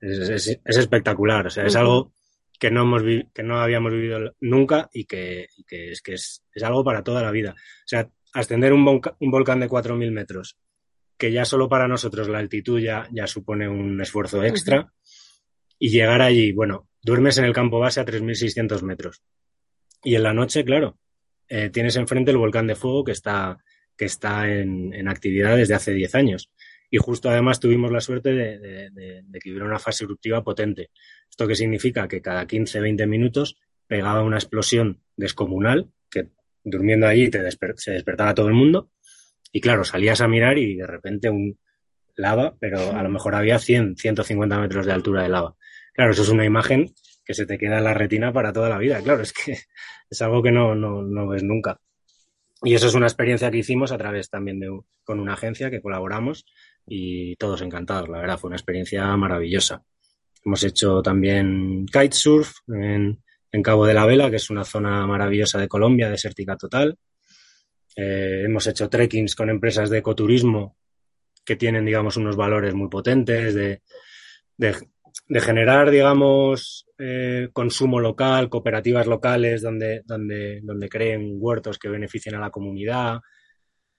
es, 0.00 0.60
espectacular, 0.64 1.48
o 1.48 1.50
sea, 1.50 1.66
es 1.66 1.76
algo 1.76 2.12
que 2.58 2.70
no, 2.70 2.82
hemos 2.82 3.02
que 3.34 3.42
no 3.42 3.60
habíamos 3.60 3.92
vivido 3.92 4.34
nunca 4.40 4.88
y 4.92 5.04
que, 5.04 5.48
es 5.68 6.00
que 6.00 6.14
es, 6.14 6.42
algo 6.62 6.84
para 6.84 7.02
toda 7.02 7.22
la 7.22 7.30
vida. 7.30 7.50
O 7.50 7.88
sea, 7.88 8.08
ascender 8.32 8.72
un, 8.72 8.86
un 8.86 9.30
volcán 9.30 9.60
de 9.60 9.68
4.000 9.68 10.10
metros, 10.12 10.56
que 11.18 11.32
ya 11.32 11.44
solo 11.44 11.68
para 11.68 11.88
nosotros 11.88 12.28
la 12.28 12.38
altitud 12.38 12.80
ya, 12.80 13.08
ya 13.12 13.26
supone 13.26 13.68
un 13.68 14.00
esfuerzo 14.00 14.42
extra, 14.44 14.92
y 15.78 15.90
llegar 15.90 16.22
allí, 16.22 16.52
bueno, 16.52 16.88
duermes 17.02 17.38
en 17.38 17.44
el 17.44 17.52
campo 17.52 17.80
base 17.80 18.00
a 18.00 18.06
3.600 18.06 18.82
metros. 18.82 19.22
Y 20.04 20.14
en 20.14 20.22
la 20.22 20.32
noche, 20.32 20.64
claro, 20.64 20.98
eh, 21.48 21.70
tienes 21.70 21.96
enfrente 21.96 22.30
el 22.30 22.36
volcán 22.36 22.66
de 22.68 22.76
fuego 22.76 23.04
que 23.04 23.12
está 23.12 23.58
que 23.98 24.04
está 24.04 24.48
en, 24.48 25.08
actividad 25.08 25.56
desde 25.56 25.74
hace 25.74 25.92
10 25.92 26.14
años. 26.14 26.50
Y 26.90 26.98
justo 26.98 27.28
además 27.28 27.60
tuvimos 27.60 27.90
la 27.90 28.00
suerte 28.00 28.32
de, 28.32 29.22
que 29.42 29.50
hubiera 29.50 29.66
una 29.66 29.78
fase 29.78 30.04
eruptiva 30.04 30.42
potente. 30.42 30.90
¿Esto 31.28 31.46
qué 31.46 31.54
significa? 31.54 32.08
Que 32.08 32.22
cada 32.22 32.46
15, 32.46 32.80
20 32.80 33.06
minutos 33.06 33.58
pegaba 33.86 34.22
una 34.22 34.36
explosión 34.36 35.02
descomunal 35.16 35.90
que 36.10 36.28
durmiendo 36.64 37.06
allí 37.06 37.28
te 37.28 37.40
se 37.76 37.90
despertaba 37.90 38.34
todo 38.34 38.48
el 38.48 38.54
mundo. 38.54 38.90
Y 39.52 39.60
claro, 39.60 39.84
salías 39.84 40.20
a 40.20 40.28
mirar 40.28 40.56
y 40.58 40.76
de 40.76 40.86
repente 40.86 41.28
un 41.28 41.58
lava, 42.14 42.56
pero 42.58 42.92
a 42.92 43.02
lo 43.02 43.08
mejor 43.08 43.34
había 43.34 43.58
100, 43.58 43.96
150 43.96 44.60
metros 44.60 44.86
de 44.86 44.92
altura 44.92 45.22
de 45.22 45.28
lava. 45.28 45.56
Claro, 45.92 46.12
eso 46.12 46.22
es 46.22 46.28
una 46.28 46.44
imagen 46.44 46.94
que 47.24 47.34
se 47.34 47.46
te 47.46 47.58
queda 47.58 47.78
en 47.78 47.84
la 47.84 47.94
retina 47.94 48.32
para 48.32 48.52
toda 48.52 48.68
la 48.68 48.78
vida. 48.78 49.02
Claro, 49.02 49.22
es 49.22 49.32
que 49.32 49.56
es 50.10 50.22
algo 50.22 50.42
que 50.42 50.52
no, 50.52 50.74
no, 50.74 51.02
no 51.02 51.28
ves 51.28 51.42
nunca. 51.42 51.80
Y 52.62 52.74
eso 52.74 52.88
es 52.88 52.94
una 52.94 53.06
experiencia 53.06 53.50
que 53.50 53.58
hicimos 53.58 53.92
a 53.92 53.98
través 53.98 54.30
también 54.30 54.58
de 54.58 54.68
con 55.04 55.20
una 55.20 55.34
agencia 55.34 55.70
que 55.70 55.80
colaboramos 55.80 56.44
y 56.86 57.36
todos 57.36 57.62
encantados, 57.62 58.08
la 58.08 58.18
verdad, 58.18 58.38
fue 58.38 58.48
una 58.48 58.56
experiencia 58.56 59.16
maravillosa. 59.16 59.82
Hemos 60.44 60.64
hecho 60.64 61.02
también 61.02 61.86
kitesurf 61.86 62.52
en, 62.68 63.22
en 63.52 63.62
Cabo 63.62 63.86
de 63.86 63.94
la 63.94 64.06
Vela, 64.06 64.30
que 64.30 64.36
es 64.36 64.50
una 64.50 64.64
zona 64.64 65.06
maravillosa 65.06 65.58
de 65.58 65.68
Colombia, 65.68 66.10
desértica 66.10 66.56
total. 66.56 66.98
Eh, 67.94 68.42
hemos 68.44 68.66
hecho 68.66 68.88
trekkings 68.88 69.34
con 69.34 69.50
empresas 69.50 69.90
de 69.90 69.98
ecoturismo 69.98 70.76
que 71.44 71.56
tienen, 71.56 71.84
digamos, 71.84 72.16
unos 72.16 72.36
valores 72.36 72.74
muy 72.74 72.88
potentes 72.88 73.54
de, 73.54 73.82
de 74.56 74.74
de 75.28 75.40
generar, 75.40 75.90
digamos, 75.90 76.86
eh, 76.98 77.50
consumo 77.52 78.00
local, 78.00 78.48
cooperativas 78.48 79.06
locales 79.06 79.62
donde, 79.62 80.02
donde, 80.06 80.60
donde 80.62 80.88
creen 80.88 81.36
huertos 81.38 81.78
que 81.78 81.88
beneficien 81.88 82.34
a 82.34 82.40
la 82.40 82.50
comunidad, 82.50 83.20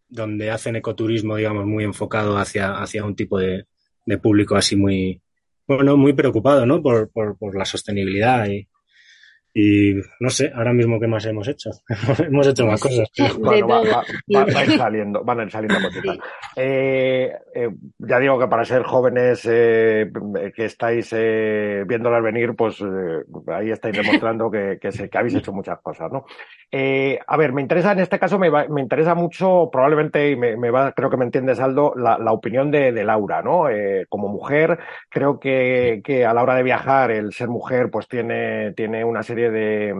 donde 0.07 0.49
hacen 0.49 0.75
ecoturismo, 0.75 1.35
digamos, 1.35 1.65
muy 1.65 1.83
enfocado 1.83 2.37
hacia, 2.37 2.81
hacia 2.81 3.05
un 3.05 3.15
tipo 3.15 3.37
de, 3.37 3.65
de 4.05 4.17
público 4.17 4.55
así 4.55 4.75
muy, 4.75 5.21
bueno, 5.67 5.97
muy 5.97 6.13
preocupado, 6.13 6.65
¿no? 6.65 6.81
Por, 6.81 7.11
por, 7.11 7.37
por 7.37 7.55
la 7.55 7.65
sostenibilidad 7.65 8.47
y, 8.47 8.67
y 9.53 9.95
no 10.19 10.29
sé, 10.29 10.51
ahora 10.53 10.73
mismo 10.73 10.99
qué 10.99 11.07
más 11.07 11.25
hemos 11.25 11.47
hecho. 11.47 11.71
hemos 12.19 12.47
hecho 12.47 12.65
más 12.65 12.81
cosas. 12.81 13.09
Bueno, 13.39 13.67
va, 13.67 14.03
van 14.27 14.55
a 14.55 14.65
ir 14.65 14.77
saliendo, 14.77 15.23
van 15.23 15.39
a 15.39 15.43
ir 15.43 15.51
saliendo 15.51 15.79
cositas. 15.87 16.17
Eh, 16.55 17.31
eh, 17.55 17.69
ya 17.97 18.19
digo 18.19 18.39
que 18.39 18.47
para 18.47 18.65
ser 18.65 18.83
jóvenes 18.83 19.47
eh, 19.49 20.11
que 20.55 20.65
estáis 20.65 21.13
eh, 21.15 21.83
viéndolas 21.87 22.21
venir, 22.23 22.55
pues 22.55 22.79
eh, 22.81 23.23
ahí 23.47 23.71
estáis 23.71 23.95
demostrando 23.95 24.51
que, 24.51 24.77
que, 24.79 24.91
se, 24.91 25.09
que, 25.09 25.17
habéis 25.17 25.35
hecho 25.35 25.53
muchas 25.53 25.79
cosas, 25.81 26.11
¿no? 26.11 26.25
Eh, 26.71 27.19
a 27.25 27.37
ver, 27.37 27.53
me 27.53 27.61
interesa 27.61 27.93
en 27.93 27.99
este 27.99 28.19
caso, 28.19 28.37
me, 28.37 28.49
va, 28.49 28.67
me 28.67 28.81
interesa 28.81 29.15
mucho, 29.15 29.69
probablemente, 29.71 30.29
y 30.29 30.35
me, 30.35 30.55
me, 30.57 30.69
va, 30.69 30.91
creo 30.91 31.09
que 31.09 31.17
me 31.17 31.25
entiendes, 31.25 31.59
Aldo, 31.59 31.93
la, 31.95 32.17
la 32.17 32.31
opinión 32.31 32.69
de, 32.71 32.91
de, 32.91 33.03
Laura, 33.03 33.41
¿no? 33.41 33.65
como 34.07 34.27
mujer, 34.27 34.77
creo 35.09 35.39
que, 35.39 36.01
que 36.03 36.25
a 36.25 36.33
la 36.33 36.43
hora 36.43 36.55
de 36.55 36.63
viajar, 36.63 37.11
el 37.11 37.33
ser 37.33 37.47
mujer, 37.47 37.89
pues 37.89 38.07
tiene, 38.07 38.73
tiene 38.73 39.03
una 39.03 39.23
serie 39.23 39.38
de, 39.41 39.95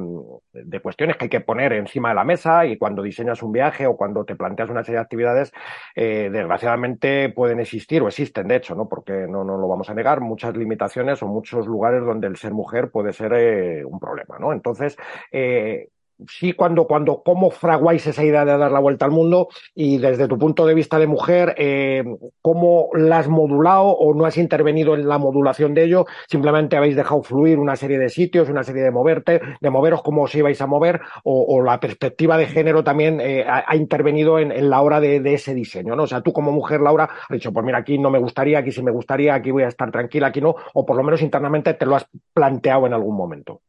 de, 0.54 0.80
cuestiones 0.80 1.18
que 1.18 1.26
hay 1.26 1.30
que 1.30 1.42
poner 1.42 1.74
encima 1.74 2.10
de 2.10 2.16
la 2.16 2.24
mesa 2.24 2.66
y 2.66 2.78
cuando 2.78 3.02
diseñas 3.02 3.42
un 3.44 3.52
viaje 3.52 3.88
o 3.88 3.96
cuando 3.96 4.26
te 4.26 4.36
planteas 4.36 4.70
una 4.70 4.84
serie 4.84 4.98
de 4.98 5.04
actividades, 5.04 5.52
eh, 5.96 6.30
desgraciadamente 6.32 7.30
pueden 7.30 7.60
existir 7.60 8.02
o 8.02 8.08
existen, 8.08 8.48
de 8.48 8.58
hecho, 8.58 8.76
¿no? 8.76 8.90
Porque 8.90 9.28
no, 9.28 9.44
no 9.44 9.58
lo 9.58 9.68
vamos 9.68 9.90
a 9.90 9.94
negar, 9.94 10.22
muchas 10.22 10.56
limitaciones 10.56 11.22
o 11.24 11.28
muchos 11.28 11.68
lugares 11.68 12.04
donde 12.04 12.28
el 12.28 12.36
ser 12.36 12.54
mujer 12.54 12.92
puede 12.92 13.14
ser 13.14 13.34
eh, 13.34 13.86
un 13.86 14.00
problema, 14.00 14.38
¿no? 14.40 14.52
Entonces, 14.52 14.98
eh, 15.32 15.90
sí 16.28 16.54
cuando, 16.54 16.86
cuando, 16.86 17.22
cómo 17.24 17.50
fraguáis 17.50 18.06
esa 18.08 18.24
idea 18.24 18.46
de 18.46 18.58
dar 18.58 18.72
la 18.72 18.80
vuelta 18.80 19.06
al 19.06 19.12
mundo 19.12 19.50
y 19.76 19.98
desde 19.98 20.28
tu 20.28 20.38
punto 20.38 20.66
de 20.66 20.74
vista 20.74 21.00
de 21.00 21.08
mujer, 21.08 21.56
eh, 21.58 22.04
cómo 22.42 22.90
la 22.94 23.20
has 23.20 23.28
modulado 23.28 23.88
o 23.88 24.14
no 24.14 24.26
has 24.26 24.38
intervenido 24.38 24.96
en 24.96 25.08
la 25.08 25.18
modulación 25.18 25.74
de 25.74 25.84
ello, 25.86 26.06
simplemente 26.28 26.78
habéis 26.78 26.96
dejado 26.96 27.24
fluir 27.24 27.60
una 27.60 27.76
serie 27.76 28.00
de 28.00 28.10
sitios, 28.10 28.50
una 28.50 28.64
serie 28.64 28.84
de 28.84 28.92
moverte, 28.92 29.42
de 29.60 29.70
moveros 29.70 30.02
cómo 30.02 30.24
os 30.24 30.36
ibais 30.36 30.62
a 30.62 30.68
mover 30.68 31.02
o, 31.24 31.46
o 31.48 31.62
la 31.62 31.80
perspectiva 31.80 32.38
de 32.38 32.48
género 32.48 32.84
también 32.84 33.22
eh, 33.22 33.46
ha, 33.48 33.64
ha, 33.68 33.76
intervenido 33.76 34.40
en, 34.40 34.52
en 34.52 34.70
la 34.70 34.82
hora 34.82 35.00
de, 35.00 35.20
de, 35.20 35.34
ese 35.34 35.54
diseño, 35.54 35.96
¿no? 35.96 36.04
O 36.04 36.08
sea, 36.08 36.22
tú 36.22 36.34
como 36.34 36.52
mujer, 36.52 36.82
Laura, 36.82 37.06
has 37.06 37.30
dicho, 37.30 37.52
pues 37.52 37.66
mira, 37.66 37.80
aquí 37.80 37.98
no 37.98 38.10
me 38.10 38.20
gustaría, 38.20 38.60
aquí 38.60 38.72
sí 38.72 38.82
me 38.84 38.92
gustaría, 38.92 39.34
aquí 39.34 39.52
voy 39.52 39.64
a 39.64 39.68
estar 39.68 39.92
tranquila, 39.92 40.28
aquí 40.28 40.42
no, 40.42 40.56
o 40.74 40.86
por 40.86 40.98
lo 40.98 41.04
menos 41.04 41.22
internamente 41.22 41.74
te 41.74 41.86
lo 41.86 41.96
has 41.96 42.08
planteado 42.34 42.88
en 42.88 42.94
algún 42.94 43.16
momento. 43.16 43.62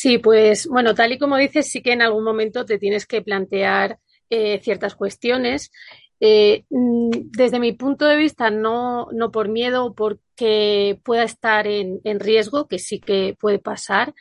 Sí, 0.00 0.18
pues 0.18 0.68
bueno, 0.68 0.94
tal 0.94 1.10
y 1.10 1.18
como 1.18 1.36
dices, 1.36 1.72
sí 1.72 1.82
que 1.82 1.90
en 1.92 2.02
algún 2.02 2.22
momento 2.22 2.64
te 2.64 2.78
tienes 2.78 3.04
que 3.04 3.20
plantear 3.20 3.98
eh, 4.30 4.60
ciertas 4.62 4.94
cuestiones. 4.94 5.72
Eh, 6.20 6.64
mm, 6.70 7.10
desde 7.36 7.58
mi 7.58 7.72
punto 7.72 8.04
de 8.04 8.14
vista, 8.14 8.48
no, 8.48 9.08
no 9.10 9.32
por 9.32 9.48
miedo 9.48 9.86
o 9.86 9.94
porque 9.96 11.00
pueda 11.02 11.24
estar 11.24 11.66
en, 11.66 12.00
en, 12.04 12.20
riesgo, 12.20 12.68
que 12.68 12.78
sí 12.78 13.00
que 13.00 13.36
puede 13.40 13.58
pasar, 13.58 14.14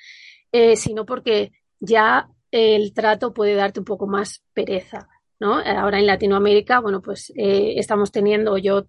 eh, 0.52 0.78
sino 0.78 1.06
porque 1.06 1.52
ya 1.80 2.28
el 2.50 2.92
trato 2.96 3.32
puede 3.32 3.54
darte 3.54 3.80
un 3.82 3.86
poco 3.86 4.08
más 4.08 4.44
pereza. 4.54 5.08
¿no? 5.40 5.60
Ahora 5.60 6.00
en 6.00 6.08
Latinoamérica, 6.08 6.80
bueno, 6.80 7.04
pues 7.04 7.32
eh, 7.36 7.76
estamos 7.78 8.12
teniendo, 8.12 8.58
yo 8.58 8.88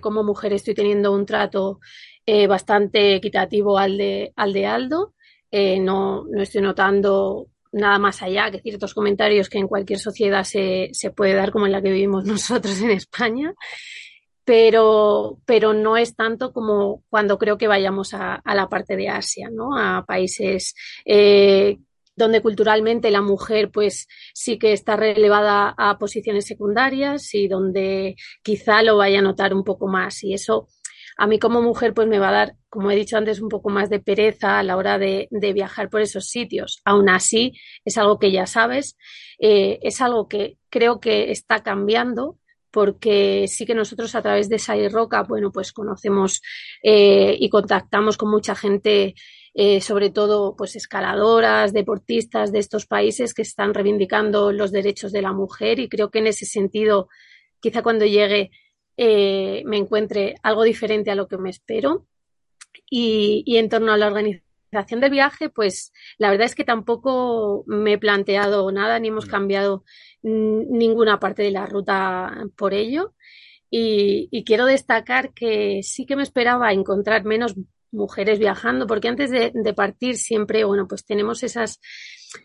como 0.00 0.24
mujer 0.24 0.52
estoy 0.52 0.74
teniendo 0.74 1.12
un 1.12 1.24
trato 1.26 1.78
bastante 2.48 3.14
equitativo 3.14 3.78
al 3.78 3.96
de, 3.96 4.32
al 4.34 4.52
de 4.52 4.66
Aldo 4.66 5.14
eh, 5.50 5.80
no, 5.80 6.24
no 6.24 6.42
estoy 6.42 6.62
notando 6.62 7.48
nada 7.72 7.98
más 7.98 8.22
allá 8.22 8.50
que 8.50 8.60
ciertos 8.60 8.94
comentarios 8.94 9.48
que 9.48 9.58
en 9.58 9.68
cualquier 9.68 9.98
sociedad 9.98 10.44
se, 10.44 10.90
se 10.92 11.10
puede 11.10 11.34
dar 11.34 11.50
como 11.50 11.66
en 11.66 11.72
la 11.72 11.82
que 11.82 11.92
vivimos 11.92 12.24
nosotros 12.26 12.80
en 12.80 12.90
España, 12.90 13.54
pero, 14.44 15.38
pero 15.44 15.74
no 15.74 15.96
es 15.96 16.16
tanto 16.16 16.52
como 16.52 17.04
cuando 17.10 17.36
creo 17.38 17.58
que 17.58 17.68
vayamos 17.68 18.14
a, 18.14 18.42
la 18.46 18.68
parte 18.68 18.96
de 18.96 19.10
Asia, 19.10 19.50
¿no? 19.52 19.76
A 19.76 20.06
países 20.06 20.74
eh, 21.04 21.76
donde 22.16 22.42
culturalmente 22.42 23.10
la 23.10 23.22
mujer 23.22 23.70
pues 23.70 24.08
sí 24.34 24.58
que 24.58 24.72
está 24.72 24.96
relevada 24.96 25.74
a 25.76 25.98
posiciones 25.98 26.46
secundarias 26.46 27.34
y 27.34 27.46
donde 27.46 28.16
quizá 28.42 28.82
lo 28.82 28.96
vaya 28.96 29.20
a 29.20 29.22
notar 29.22 29.54
un 29.54 29.64
poco 29.64 29.86
más 29.86 30.24
y 30.24 30.34
eso 30.34 30.68
a 31.18 31.26
mí 31.26 31.40
como 31.40 31.60
mujer 31.60 31.94
pues 31.94 32.06
me 32.06 32.20
va 32.20 32.28
a 32.28 32.32
dar, 32.32 32.56
como 32.70 32.90
he 32.92 32.96
dicho 32.96 33.18
antes, 33.18 33.40
un 33.40 33.48
poco 33.48 33.70
más 33.70 33.90
de 33.90 33.98
pereza 33.98 34.60
a 34.60 34.62
la 34.62 34.76
hora 34.76 34.98
de, 34.98 35.28
viajar 35.52 35.90
por 35.90 36.00
esos 36.00 36.28
sitios. 36.28 36.80
Aún 36.84 37.08
así, 37.08 37.54
es 37.84 37.98
algo 37.98 38.20
que 38.20 38.30
ya 38.30 38.46
sabes, 38.46 38.96
eh, 39.40 39.80
es 39.82 40.00
algo 40.00 40.28
que 40.28 40.58
creo 40.70 41.00
que 41.00 41.32
está 41.32 41.64
cambiando, 41.64 42.38
porque 42.70 43.46
sí 43.48 43.66
que 43.66 43.74
nosotros 43.74 44.14
a 44.14 44.22
través 44.22 44.48
de 44.48 44.60
Sai 44.60 44.88
Roca, 44.88 45.24
bueno, 45.24 45.50
pues 45.50 45.72
conocemos 45.72 46.40
eh, 46.84 47.36
y 47.38 47.48
contactamos 47.48 48.16
con 48.16 48.30
mucha 48.30 48.54
gente, 48.54 49.16
eh, 49.54 49.80
sobre 49.80 50.10
todo 50.10 50.54
pues 50.54 50.76
escaladoras, 50.76 51.72
deportistas 51.72 52.52
de 52.52 52.60
estos 52.60 52.86
países 52.86 53.34
que 53.34 53.42
están 53.42 53.74
reivindicando 53.74 54.52
los 54.52 54.70
derechos 54.70 55.10
de 55.10 55.22
la 55.22 55.32
mujer 55.32 55.80
y 55.80 55.88
creo 55.88 56.10
que 56.10 56.20
en 56.20 56.28
ese 56.28 56.46
sentido, 56.46 57.08
quizá 57.60 57.82
cuando 57.82 58.04
llegue 58.04 58.52
eh, 58.98 59.62
me 59.64 59.78
encuentre 59.78 60.34
algo 60.42 60.64
diferente 60.64 61.10
a 61.10 61.14
lo 61.14 61.26
que 61.28 61.38
me 61.38 61.48
espero. 61.48 62.06
Y, 62.90 63.42
y 63.46 63.56
en 63.56 63.70
torno 63.70 63.92
a 63.92 63.96
la 63.96 64.08
organización 64.08 65.00
del 65.00 65.10
viaje, 65.10 65.48
pues 65.48 65.92
la 66.18 66.30
verdad 66.30 66.46
es 66.46 66.54
que 66.54 66.64
tampoco 66.64 67.64
me 67.66 67.94
he 67.94 67.98
planteado 67.98 68.70
nada 68.70 68.98
ni 68.98 69.08
hemos 69.08 69.26
mm. 69.26 69.30
cambiado 69.30 69.84
ninguna 70.22 71.18
parte 71.20 71.42
de 71.42 71.50
la 71.50 71.66
ruta 71.66 72.46
por 72.56 72.74
ello. 72.74 73.14
Y, 73.70 74.44
quiero 74.44 74.64
destacar 74.64 75.34
que 75.34 75.82
sí 75.82 76.06
que 76.06 76.16
me 76.16 76.22
esperaba 76.22 76.72
encontrar 76.72 77.24
menos 77.24 77.54
mujeres 77.90 78.38
viajando, 78.38 78.86
porque 78.86 79.08
antes 79.08 79.30
de, 79.30 79.74
partir 79.74 80.16
siempre, 80.16 80.64
bueno, 80.64 80.88
pues 80.88 81.04
tenemos 81.04 81.42
esas 81.42 81.80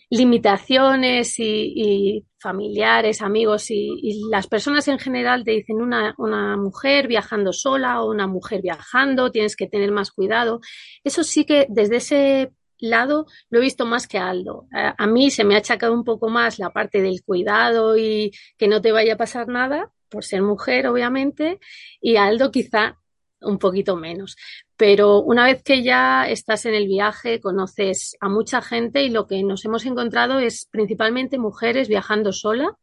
limitaciones 0.10 1.36
y, 1.40 2.26
familiares, 2.40 3.22
amigos 3.22 3.72
y, 3.72 4.28
las 4.30 4.48
personas 4.48 4.88
en 4.88 5.00
general 5.00 5.44
te 5.44 5.52
dicen 5.52 5.82
una, 5.82 6.14
una 6.18 6.58
mujer 6.58 7.08
viajando 7.08 7.54
sola 7.54 8.02
o 8.02 8.12
una 8.12 8.28
mujer 8.28 8.62
viajando, 8.62 9.32
tienes 9.32 9.56
que 9.56 9.68
tener 9.68 9.92
más 9.92 10.12
cuidado. 10.12 10.60
Eso 11.04 11.24
sí 11.24 11.46
que 11.46 11.68
desde 11.70 11.98
ese 11.98 12.52
lado 12.84 13.28
lo 13.50 13.60
he 13.60 13.62
visto 13.62 13.86
más 13.86 14.08
que 14.08 14.18
a 14.18 14.30
Aldo. 14.30 14.68
A, 14.72 15.08
mí 15.08 15.32
se 15.32 15.44
me 15.44 15.56
ha 15.56 15.60
achacado 15.60 15.94
un 15.94 16.04
poco 16.04 16.30
más 16.30 16.60
la 16.60 16.72
parte 16.72 17.02
del 17.02 17.24
cuidado 17.24 17.98
y 17.98 18.32
que 18.58 18.68
no 18.68 18.82
te 18.82 18.92
vaya 18.92 19.14
a 19.14 19.18
pasar 19.18 19.48
nada, 19.48 19.92
por 20.10 20.24
ser 20.24 20.42
mujer, 20.42 20.88
obviamente, 20.88 21.60
y 22.02 22.18
Aldo 22.18 22.52
quizá 22.52 23.00
un 23.42 23.58
poquito 23.58 23.96
menos. 23.96 24.36
Pero 24.76 25.22
una 25.22 25.46
vez 25.46 25.62
que 25.64 25.84
ya 25.84 26.28
estás 26.28 26.66
en 26.66 26.74
el 26.74 26.88
viaje, 26.88 27.40
conoces 27.40 28.18
a 28.20 28.30
mucha 28.30 28.62
gente 28.62 29.04
y 29.04 29.10
lo 29.10 29.28
que 29.28 29.44
nos 29.44 29.64
hemos 29.66 29.86
encontrado 29.86 30.40
es 30.40 30.68
principalmente 30.72 31.38
mujeres 31.38 31.88
viajando 31.88 32.32
sola, 32.32 32.76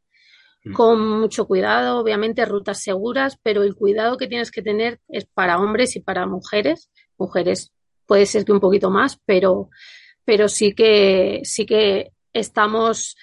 mm. 0.64 0.72
con 0.72 1.20
mucho 1.20 1.46
cuidado, 1.46 1.98
obviamente 1.98 2.44
rutas 2.44 2.80
seguras, 2.80 3.38
pero 3.42 3.62
el 3.62 3.74
cuidado 3.74 4.16
que 4.16 4.28
tienes 4.28 4.50
que 4.50 4.62
tener 4.62 5.00
es 5.08 5.26
para 5.26 5.58
hombres 5.58 5.96
y 5.96 6.00
para 6.00 6.26
mujeres. 6.26 6.90
Mujeres 7.18 7.72
puede 8.06 8.26
ser 8.26 8.44
que 8.44 8.52
un 8.52 8.60
poquito 8.60 8.90
más, 8.90 9.20
pero, 9.24 9.70
pero 10.24 10.48
sí 10.48 10.74
que, 10.74 11.40
sí 11.44 11.66
que 11.66 12.12
estamos 12.32 13.16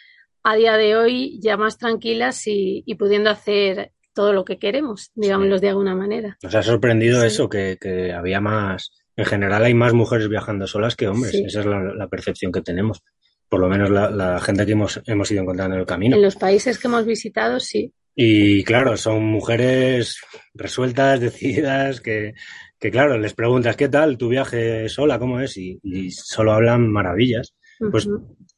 a 0.44 0.56
día 0.56 0.78
de 0.78 0.96
hoy 0.96 1.40
ya 1.42 1.58
más 1.58 1.78
tranquilas 1.78 2.44
y, 2.46 2.84
pudiendo 2.98 3.30
hacer 3.30 3.92
todo 4.18 4.34
lo 4.34 4.44
que 4.44 4.58
queremos, 4.58 5.12
digámoslo 5.14 5.60
de 5.60 5.70
alguna 5.70 5.94
manera. 5.94 6.40
Nos 6.42 6.56
ha 6.56 6.64
sorprendido 6.64 7.24
eso, 7.24 7.48
que, 7.48 7.78
había 8.18 8.42
más, 8.42 8.92
en 9.16 9.26
general 9.26 9.64
hay 9.64 9.76
más 9.76 9.94
mujeres 9.94 10.28
viajando 10.28 10.66
solas 10.66 10.96
que 10.96 11.08
hombres, 11.08 11.36
esa 11.36 11.60
es 11.60 11.66
la, 11.68 12.08
percepción 12.08 12.52
que 12.52 12.64
tenemos, 12.64 13.04
por 13.48 13.60
lo 13.60 13.70
menos 13.70 13.92
la, 13.92 14.40
gente 14.40 14.66
que 14.66 14.72
hemos, 14.72 15.00
hemos 15.06 15.30
ido 15.30 15.44
encontrando 15.44 15.76
en 15.76 15.82
el 15.82 15.86
camino. 15.86 16.16
En 16.16 16.24
los 16.24 16.36
países 16.36 16.80
que 16.80 16.88
hemos 16.88 17.06
visitado, 17.06 17.60
sí. 17.60 17.94
Y 18.16 18.64
claro, 18.64 18.98
son 18.98 19.24
mujeres 19.24 20.20
resueltas, 20.56 21.20
decididas, 21.22 22.02
que, 22.02 22.34
que 22.80 22.90
claro, 22.90 23.20
les 23.20 23.36
preguntas, 23.36 23.76
¿qué 23.76 23.88
tal 23.88 24.18
tu 24.18 24.30
viaje 24.30 24.90
sola? 24.90 25.20
¿Cómo 25.20 25.40
es? 25.42 25.56
Y, 25.58 25.80
solo 26.10 26.54
hablan 26.54 26.92
maravillas. 26.92 27.54
Pues 27.92 28.10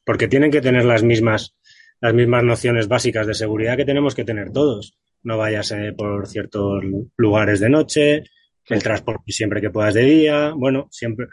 porque 0.06 0.26
tienen 0.26 0.50
que 0.50 0.62
tener 0.62 0.86
las 0.86 1.02
mismas, 1.02 1.54
las 2.00 2.14
mismas 2.14 2.44
nociones 2.44 2.88
básicas 2.88 3.26
de 3.26 3.34
seguridad 3.34 3.76
que 3.76 3.84
tenemos 3.84 4.14
que 4.14 4.24
tener 4.24 4.52
todos. 4.52 4.96
No 5.22 5.36
vayas 5.36 5.70
eh, 5.72 5.92
por 5.96 6.26
ciertos 6.26 6.82
lugares 7.16 7.60
de 7.60 7.68
noche, 7.68 8.24
el 8.66 8.82
transporte 8.82 9.32
siempre 9.32 9.60
que 9.60 9.70
puedas 9.70 9.94
de 9.94 10.02
día, 10.02 10.52
bueno, 10.54 10.88
siempre 10.90 11.26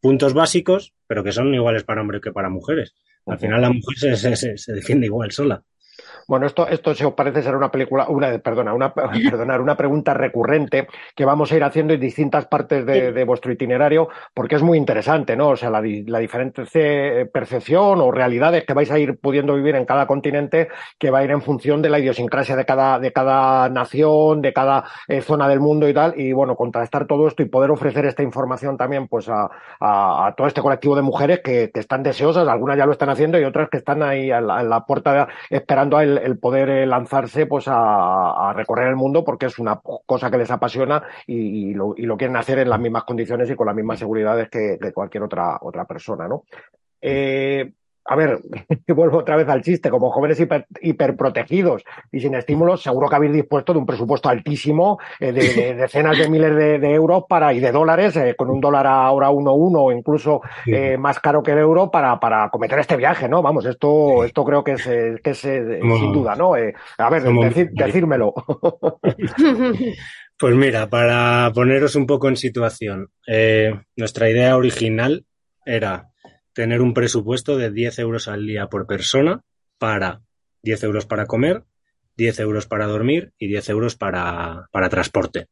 puntos 0.00 0.34
básicos, 0.34 0.92
pero 1.06 1.24
que 1.24 1.32
son 1.32 1.54
iguales 1.54 1.84
para 1.84 2.02
hombres 2.02 2.20
que 2.20 2.32
para 2.32 2.48
mujeres. 2.50 2.94
Al 3.26 3.38
final 3.38 3.62
la 3.62 3.72
mujer 3.72 4.16
se 4.16 4.72
defiende 4.72 5.06
igual 5.06 5.32
sola. 5.32 5.64
Bueno, 6.26 6.46
esto, 6.46 6.66
esto 6.68 6.94
se 6.94 7.04
os 7.04 7.14
parece 7.14 7.42
ser 7.42 7.54
una 7.54 7.70
película, 7.70 8.06
una, 8.08 8.38
perdona, 8.38 8.72
una, 8.74 8.92
perdonar, 8.94 9.60
una 9.60 9.76
pregunta 9.76 10.14
recurrente 10.14 10.86
que 11.14 11.24
vamos 11.24 11.52
a 11.52 11.56
ir 11.56 11.64
haciendo 11.64 11.94
en 11.94 12.00
distintas 12.00 12.46
partes 12.46 12.86
de, 12.86 13.24
vuestro 13.24 13.52
itinerario, 13.52 14.08
porque 14.34 14.56
es 14.56 14.62
muy 14.62 14.76
interesante, 14.76 15.36
¿no? 15.36 15.50
O 15.50 15.56
sea, 15.56 15.70
la, 15.70 15.82
la, 16.06 16.18
diferente 16.18 16.64
percepción 17.32 18.00
o 18.00 18.10
realidades 18.10 18.64
que 18.64 18.74
vais 18.74 18.90
a 18.90 18.98
ir 18.98 19.18
pudiendo 19.18 19.54
vivir 19.54 19.76
en 19.76 19.84
cada 19.84 20.06
continente, 20.06 20.68
que 20.98 21.10
va 21.10 21.18
a 21.18 21.24
ir 21.24 21.30
en 21.30 21.42
función 21.42 21.80
de 21.82 21.90
la 21.90 21.98
idiosincrasia 21.98 22.56
de 22.56 22.64
cada, 22.64 22.98
de 22.98 23.12
cada 23.12 23.68
nación, 23.68 24.42
de 24.42 24.52
cada 24.52 24.84
eh, 25.08 25.20
zona 25.20 25.48
del 25.48 25.60
mundo 25.60 25.88
y 25.88 25.94
tal. 25.94 26.18
Y 26.18 26.32
bueno, 26.32 26.56
contrastar 26.56 27.06
todo 27.06 27.28
esto 27.28 27.42
y 27.42 27.46
poder 27.46 27.70
ofrecer 27.70 28.06
esta 28.06 28.22
información 28.22 28.76
también, 28.76 29.08
pues, 29.08 29.28
a, 29.28 29.48
a, 29.80 30.34
todo 30.36 30.46
este 30.46 30.62
colectivo 30.62 30.96
de 30.96 31.02
mujeres 31.02 31.40
que, 31.40 31.70
que, 31.72 31.80
están 31.80 32.02
deseosas, 32.02 32.48
algunas 32.48 32.76
ya 32.76 32.86
lo 32.86 32.92
están 32.92 33.10
haciendo 33.10 33.38
y 33.38 33.44
otras 33.44 33.68
que 33.70 33.78
están 33.78 34.02
ahí 34.02 34.30
en 34.30 34.46
la, 34.46 34.62
la 34.62 34.84
puerta 34.84 35.28
esperando 35.50 35.96
a 35.96 36.04
el, 36.16 36.24
el 36.24 36.38
poder 36.38 36.68
eh, 36.70 36.86
lanzarse 36.86 37.46
pues 37.46 37.66
a, 37.68 38.52
recorrer 38.54 38.88
el 38.88 38.96
mundo 38.96 39.24
porque 39.24 39.46
es 39.46 39.58
una 39.58 39.80
cosa 39.80 40.30
que 40.30 40.38
les 40.38 40.50
apasiona 40.50 41.02
y, 41.26 41.74
lo, 41.74 41.94
quieren 42.16 42.36
hacer 42.36 42.58
en 42.58 42.70
las 42.70 42.80
mismas 42.80 43.04
condiciones 43.04 43.50
y 43.50 43.54
con 43.54 43.66
las 43.66 43.76
mismas 43.76 43.98
seguridades 43.98 44.48
que, 44.48 44.78
que 44.80 44.92
cualquier 44.92 45.24
otra, 45.24 45.58
otra 45.60 45.84
persona, 45.84 46.28
¿no? 46.28 46.44
Eh, 47.00 47.72
a 48.06 48.16
ver, 48.16 48.38
vuelvo 48.88 49.18
otra 49.18 49.36
vez 49.36 49.48
al 49.48 49.62
chiste, 49.62 49.90
como 49.90 50.10
jóvenes 50.10 50.38
hiper, 50.38 50.66
hiperprotegidos 50.80 51.82
y 52.12 52.20
sin 52.20 52.34
estímulos, 52.34 52.82
seguro 52.82 53.08
que 53.08 53.16
habéis 53.16 53.32
dispuesto 53.32 53.72
de 53.72 53.78
un 53.78 53.86
presupuesto 53.86 54.28
altísimo, 54.28 54.98
eh, 55.18 55.32
de, 55.32 55.74
decenas 55.74 56.18
de 56.18 56.28
miles 56.28 56.54
de, 56.54 56.94
euros 56.94 57.24
para, 57.28 57.52
y 57.54 57.60
de 57.60 57.72
dólares, 57.72 58.16
eh, 58.16 58.34
con 58.36 58.50
un 58.50 58.60
dólar 58.60 58.86
ahora 58.86 59.30
1.1 59.30 59.72
o 59.76 59.92
incluso 59.92 60.42
eh, 60.66 60.98
más 60.98 61.18
caro 61.20 61.42
que 61.42 61.52
el 61.52 61.58
euro 61.58 61.90
para, 61.90 62.20
para 62.20 62.50
cometer 62.50 62.78
este 62.78 62.96
viaje, 62.96 63.28
¿no? 63.28 63.42
Vamos, 63.42 63.64
esto, 63.64 64.24
esto 64.24 64.44
creo 64.44 64.62
que 64.62 64.72
es, 64.72 64.84
que 64.84 65.30
es 65.30 65.38
sin 65.38 66.12
duda, 66.12 66.34
¿no? 66.34 66.54
a 66.54 67.10
ver, 67.10 67.22
decírmelo. 67.72 68.34
Pues 70.36 70.56
mira, 70.56 70.88
para 70.88 71.52
poneros 71.54 71.94
un 71.94 72.06
poco 72.06 72.28
en 72.28 72.36
situación, 72.36 73.08
nuestra 73.96 74.28
idea 74.28 74.56
original 74.56 75.24
era 75.64 76.08
tener 76.54 76.80
un 76.80 76.94
presupuesto 76.94 77.58
de 77.58 77.70
10 77.70 77.98
euros 77.98 78.28
al 78.28 78.46
día 78.46 78.68
por 78.68 78.86
persona 78.86 79.42
para 79.78 80.22
10 80.62 80.84
euros 80.84 81.04
para 81.04 81.26
comer, 81.26 81.64
10 82.16 82.40
euros 82.40 82.66
para 82.66 82.86
dormir 82.86 83.32
y 83.38 83.48
10 83.48 83.68
euros 83.70 83.96
para, 83.96 84.68
para 84.70 84.88
transporte. 84.88 85.48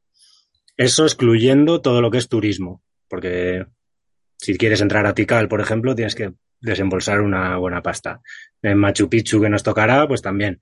Eso 0.76 1.04
excluyendo 1.04 1.82
todo 1.82 2.00
lo 2.00 2.10
que 2.10 2.18
es 2.18 2.28
turismo, 2.28 2.82
porque 3.08 3.66
si 4.38 4.56
quieres 4.56 4.80
entrar 4.80 5.06
a 5.06 5.14
Tikal, 5.14 5.48
por 5.48 5.60
ejemplo, 5.60 5.94
tienes 5.94 6.14
que 6.14 6.32
desembolsar 6.60 7.20
una 7.20 7.56
buena 7.58 7.82
pasta. 7.82 8.22
En 8.62 8.78
Machu 8.78 9.08
Picchu, 9.08 9.40
que 9.40 9.50
nos 9.50 9.62
tocará, 9.62 10.06
pues 10.08 10.22
también. 10.22 10.60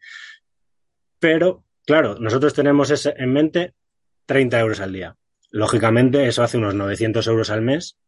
Pero, 1.19 1.65
claro, 1.87 2.17
nosotros 2.19 2.55
tenemos 2.55 2.91
ese, 2.91 3.15
en 3.17 3.33
mente 3.33 3.75
30 4.27 4.59
euros 4.59 4.81
al 4.81 4.93
día. 4.93 5.17
Lógicamente, 5.51 6.27
eso 6.27 6.43
hace 6.43 6.57
unos 6.57 6.75
900 6.75 7.27
euros 7.27 7.51
al 7.51 7.63
mes, 7.63 7.99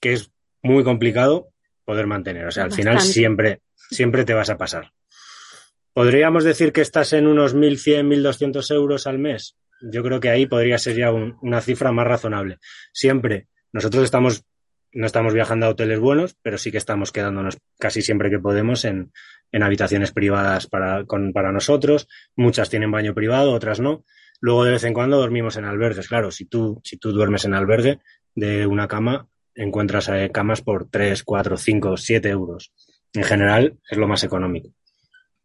que 0.00 0.14
es 0.14 0.30
muy 0.62 0.82
complicado 0.82 1.52
poder 1.86 2.06
mantener. 2.06 2.46
O 2.46 2.50
sea, 2.50 2.64
al 2.64 2.72
final 2.72 3.00
siempre, 3.00 3.62
siempre 3.90 4.24
te 4.24 4.34
vas 4.34 4.50
a 4.50 4.58
pasar. 4.58 4.92
¿Podríamos 5.94 6.44
decir 6.44 6.72
que 6.72 6.82
estás 6.82 7.14
en 7.14 7.26
unos 7.26 7.56
1.100, 7.56 8.06
1.200 8.08 8.74
euros 8.74 9.06
al 9.06 9.18
mes? 9.18 9.56
Yo 9.80 10.02
creo 10.02 10.20
que 10.20 10.28
ahí 10.28 10.44
podría 10.44 10.76
ser 10.76 10.96
ya 10.96 11.10
una 11.10 11.62
cifra 11.62 11.92
más 11.92 12.06
razonable. 12.06 12.58
Siempre, 12.92 13.46
nosotros 13.72 14.04
estamos, 14.04 14.44
no 14.92 15.06
estamos 15.06 15.32
viajando 15.32 15.66
a 15.66 15.68
hoteles 15.70 15.98
buenos, 15.98 16.36
pero 16.42 16.58
sí 16.58 16.70
que 16.70 16.78
estamos 16.78 17.12
quedándonos 17.12 17.56
casi 17.78 18.02
siempre 18.02 18.28
que 18.28 18.38
podemos 18.38 18.84
en, 18.84 19.12
en 19.52 19.62
habitaciones 19.62 20.12
privadas 20.12 20.66
para, 20.66 21.04
con, 21.04 21.32
para 21.32 21.52
nosotros. 21.52 22.08
Muchas 22.34 22.68
tienen 22.68 22.90
baño 22.90 23.14
privado, 23.14 23.52
otras 23.52 23.80
no. 23.80 24.04
Luego 24.40 24.64
de 24.64 24.72
vez 24.72 24.84
en 24.84 24.92
cuando 24.92 25.18
dormimos 25.18 25.56
en 25.56 25.64
albergues. 25.64 26.08
Claro, 26.08 26.30
si 26.30 26.44
tú, 26.44 26.80
si 26.84 26.98
tú 26.98 27.12
duermes 27.12 27.44
en 27.44 27.54
albergue 27.54 28.00
de 28.34 28.66
una 28.66 28.88
cama, 28.88 29.28
encuentras 29.56 30.08
eh, 30.08 30.30
camas 30.32 30.62
por 30.62 30.88
3, 30.88 31.22
4, 31.22 31.56
5, 31.56 31.96
7 31.96 32.28
euros. 32.28 32.72
En 33.12 33.24
general 33.24 33.78
es 33.90 33.98
lo 33.98 34.06
más 34.06 34.22
económico. 34.24 34.70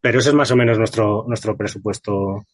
Pero 0.01 0.19
ese 0.19 0.29
es 0.29 0.35
más 0.35 0.51
o 0.51 0.55
menos 0.55 0.77
nuestro, 0.77 1.25
nuestro 1.27 1.55
presupuesto 1.55 2.45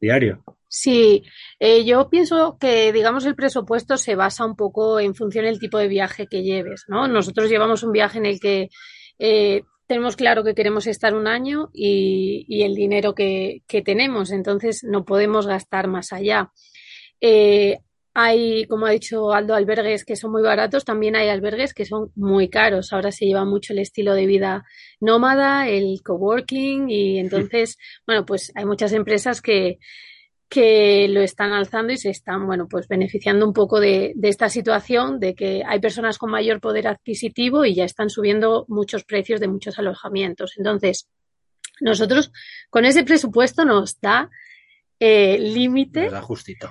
diario. 0.00 0.42
Sí, 0.68 1.22
eh, 1.60 1.84
yo 1.84 2.08
pienso 2.08 2.56
que, 2.58 2.92
digamos, 2.92 3.24
el 3.26 3.34
presupuesto 3.34 3.96
se 3.96 4.14
basa 4.14 4.44
un 4.44 4.56
poco 4.56 4.98
en 4.98 5.14
función 5.14 5.44
del 5.44 5.60
tipo 5.60 5.78
de 5.78 5.88
viaje 5.88 6.26
que 6.26 6.42
lleves, 6.42 6.84
¿no? 6.88 7.06
Nosotros 7.08 7.50
llevamos 7.50 7.82
un 7.82 7.92
viaje 7.92 8.18
en 8.18 8.26
el 8.26 8.40
que 8.40 8.70
eh, 9.18 9.62
tenemos 9.86 10.16
claro 10.16 10.42
que 10.42 10.54
queremos 10.54 10.86
estar 10.86 11.14
un 11.14 11.26
año 11.26 11.70
y, 11.72 12.62
el 12.62 12.74
dinero 12.74 13.14
que, 13.14 13.62
que, 13.66 13.82
tenemos, 13.82 14.30
entonces 14.30 14.82
no 14.82 15.04
podemos 15.04 15.46
gastar 15.46 15.88
más 15.88 16.12
allá. 16.12 16.50
Hay, 18.14 18.66
como 18.66 18.86
ha 18.86 18.90
dicho 18.90 19.32
Aldo, 19.32 19.54
albergues 19.54 20.04
que 20.04 20.16
son 20.16 20.32
muy 20.32 20.42
baratos, 20.42 20.84
también 20.84 21.16
hay 21.16 21.28
albergues 21.28 21.72
que 21.72 21.86
son 21.86 22.12
muy 22.14 22.48
caros. 22.50 22.92
Ahora 22.92 23.10
se 23.10 23.24
lleva 23.24 23.44
mucho 23.44 23.72
el 23.72 23.78
estilo 23.78 24.14
de 24.14 24.26
vida 24.26 24.64
nómada, 25.00 25.68
el 25.68 26.00
coworking 26.04 26.90
y 26.90 27.18
entonces, 27.18 27.78
bueno, 28.06 28.26
pues 28.26 28.52
hay 28.54 28.66
muchas 28.66 28.92
empresas 28.92 29.40
que, 29.40 29.78
que 30.52 31.08
lo 31.08 31.22
están 31.22 31.52
alzando 31.52 31.94
y 31.94 31.96
se 31.96 32.10
están, 32.10 32.46
bueno, 32.46 32.68
pues 32.68 32.86
beneficiando 32.86 33.46
un 33.46 33.54
poco 33.54 33.80
de, 33.80 34.14
esta 34.22 34.50
situación, 34.50 35.18
de 35.18 35.34
que 35.34 35.62
hay 35.66 35.80
personas 35.80 36.18
con 36.18 36.30
mayor 36.30 36.60
poder 36.60 36.88
adquisitivo 36.88 37.64
y 37.64 37.74
ya 37.74 37.84
están 37.84 38.10
subiendo 38.10 38.66
muchos 38.68 39.04
precios 39.04 39.40
de 39.40 39.48
muchos 39.48 39.78
alojamientos. 39.78 40.52
Entonces, 40.58 41.08
nosotros 41.80 42.30
con 42.68 42.84
ese 42.84 43.02
presupuesto 43.02 43.64
nos 43.64 43.98
da 43.98 44.28
eh, 45.00 45.38
límite. 45.38 46.10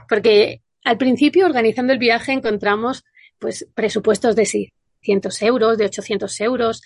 Porque 0.08 0.62
al 0.84 0.98
principio, 0.98 1.46
organizando 1.46 1.94
el 1.94 2.00
viaje, 2.00 2.32
encontramos 2.32 3.04
pues 3.39 3.67
presupuestos 3.74 4.36
de 4.36 4.46
600 4.46 5.41
euros, 5.41 5.78
de 5.78 5.86
800 5.86 6.41
euros. 6.41 6.82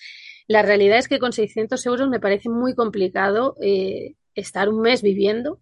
La 0.48 0.62
realidad 0.62 0.98
es 0.98 1.08
que 1.08 1.20
con 1.20 1.34
600 1.34 1.86
euros 1.86 2.10
me 2.10 2.20
parece 2.20 2.50
muy 2.50 2.76
complicado 2.76 3.56
eh, 3.62 4.16
estar 4.36 4.70
un 4.70 4.82
mes 4.82 5.02
viviendo 5.02 5.60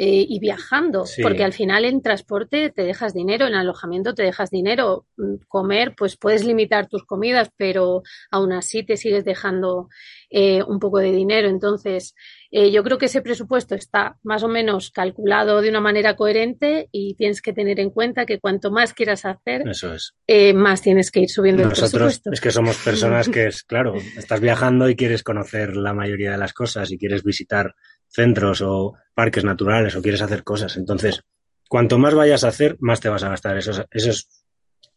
eh, 0.00 0.24
y 0.28 0.38
viajando, 0.38 1.04
porque 1.22 1.42
al 1.42 1.52
final 1.52 1.84
en 1.84 2.02
transporte 2.02 2.70
te 2.70 2.82
dejas 2.84 3.14
dinero, 3.14 3.48
en 3.48 3.56
alojamiento 3.56 4.14
te 4.14 4.22
dejas 4.22 4.48
dinero, 4.48 5.06
comer, 5.48 5.96
pues 5.96 6.16
puedes 6.16 6.44
limitar 6.44 6.86
tus 6.86 7.04
comidas, 7.04 7.50
pero 7.56 8.04
aún 8.30 8.52
así 8.52 8.84
te 8.84 8.96
sigues 8.96 9.24
dejando 9.24 9.88
eh, 10.30 10.62
un 10.62 10.78
poco 10.78 10.98
de 10.98 11.10
dinero. 11.10 11.48
Entonces, 11.48 12.14
eh, 12.50 12.70
yo 12.70 12.82
creo 12.82 12.98
que 12.98 13.06
ese 13.06 13.20
presupuesto 13.20 13.74
está 13.74 14.18
más 14.22 14.42
o 14.42 14.48
menos 14.48 14.90
calculado 14.90 15.60
de 15.60 15.68
una 15.68 15.80
manera 15.80 16.16
coherente 16.16 16.88
y 16.92 17.14
tienes 17.14 17.42
que 17.42 17.52
tener 17.52 17.78
en 17.80 17.90
cuenta 17.90 18.24
que 18.24 18.38
cuanto 18.38 18.70
más 18.70 18.94
quieras 18.94 19.24
hacer, 19.24 19.68
Eso 19.68 19.94
es. 19.94 20.14
más 20.54 20.80
tienes 20.80 21.10
que 21.10 21.20
ir 21.20 21.28
subiendo 21.28 21.62
el 21.62 21.68
presupuesto. 21.68 22.30
Es 22.32 22.40
que 22.40 22.50
somos 22.50 22.76
personas 22.84 23.28
que 23.28 23.46
es, 23.46 23.62
claro, 23.64 23.94
estás 24.16 24.40
viajando 24.40 24.88
y 24.88 24.96
quieres 24.96 25.22
conocer 25.22 25.76
la 25.76 25.92
mayoría 25.92 26.32
de 26.32 26.38
las 26.38 26.52
cosas 26.52 26.90
y 26.90 26.98
quieres 26.98 27.22
visitar 27.22 27.74
centros 28.08 28.62
o 28.62 28.94
parques 29.14 29.44
naturales 29.44 29.94
o 29.94 30.02
quieres 30.02 30.22
hacer 30.22 30.42
cosas. 30.42 30.76
Entonces, 30.76 31.22
cuanto 31.68 31.98
más 31.98 32.14
vayas 32.14 32.44
a 32.44 32.48
hacer, 32.48 32.76
más 32.80 33.00
te 33.00 33.08
vas 33.08 33.22
a 33.22 33.28
gastar. 33.28 33.56
Eso, 33.58 33.72
eso 33.90 34.10
es, 34.10 34.28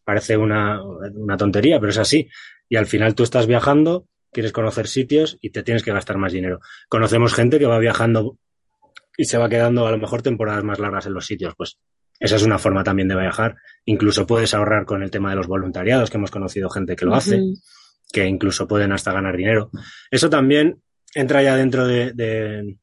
parece 0.03 0.37
una, 0.37 0.81
una 0.83 1.37
tontería, 1.37 1.79
pero 1.79 1.91
es 1.91 1.97
así. 1.97 2.29
Y 2.69 2.77
al 2.77 2.85
final 2.85 3.15
tú 3.15 3.23
estás 3.23 3.47
viajando, 3.47 4.07
quieres 4.31 4.51
conocer 4.51 4.87
sitios 4.87 5.37
y 5.41 5.51
te 5.51 5.63
tienes 5.63 5.83
que 5.83 5.91
gastar 5.91 6.17
más 6.17 6.33
dinero. 6.33 6.59
Conocemos 6.89 7.33
gente 7.33 7.59
que 7.59 7.65
va 7.65 7.79
viajando 7.79 8.37
y 9.17 9.25
se 9.25 9.37
va 9.37 9.49
quedando 9.49 9.85
a 9.87 9.91
lo 9.91 9.97
mejor 9.97 10.21
temporadas 10.21 10.63
más 10.63 10.79
largas 10.79 11.05
en 11.05 11.13
los 11.13 11.25
sitios. 11.25 11.53
Pues 11.55 11.77
esa 12.19 12.35
es 12.35 12.43
una 12.43 12.57
forma 12.57 12.83
también 12.83 13.07
de 13.07 13.15
viajar. 13.15 13.55
Incluso 13.85 14.27
puedes 14.27 14.53
ahorrar 14.53 14.85
con 14.85 15.03
el 15.03 15.11
tema 15.11 15.31
de 15.31 15.35
los 15.35 15.47
voluntariados, 15.47 16.09
que 16.09 16.17
hemos 16.17 16.31
conocido 16.31 16.69
gente 16.69 16.95
que 16.95 17.05
lo 17.05 17.15
hace, 17.15 17.41
que 18.11 18.25
incluso 18.25 18.67
pueden 18.67 18.91
hasta 18.91 19.11
ganar 19.11 19.35
dinero. 19.35 19.71
Eso 20.09 20.29
también 20.29 20.81
entra 21.13 21.41
ya 21.41 21.55
dentro 21.55 21.87
de, 21.87 22.77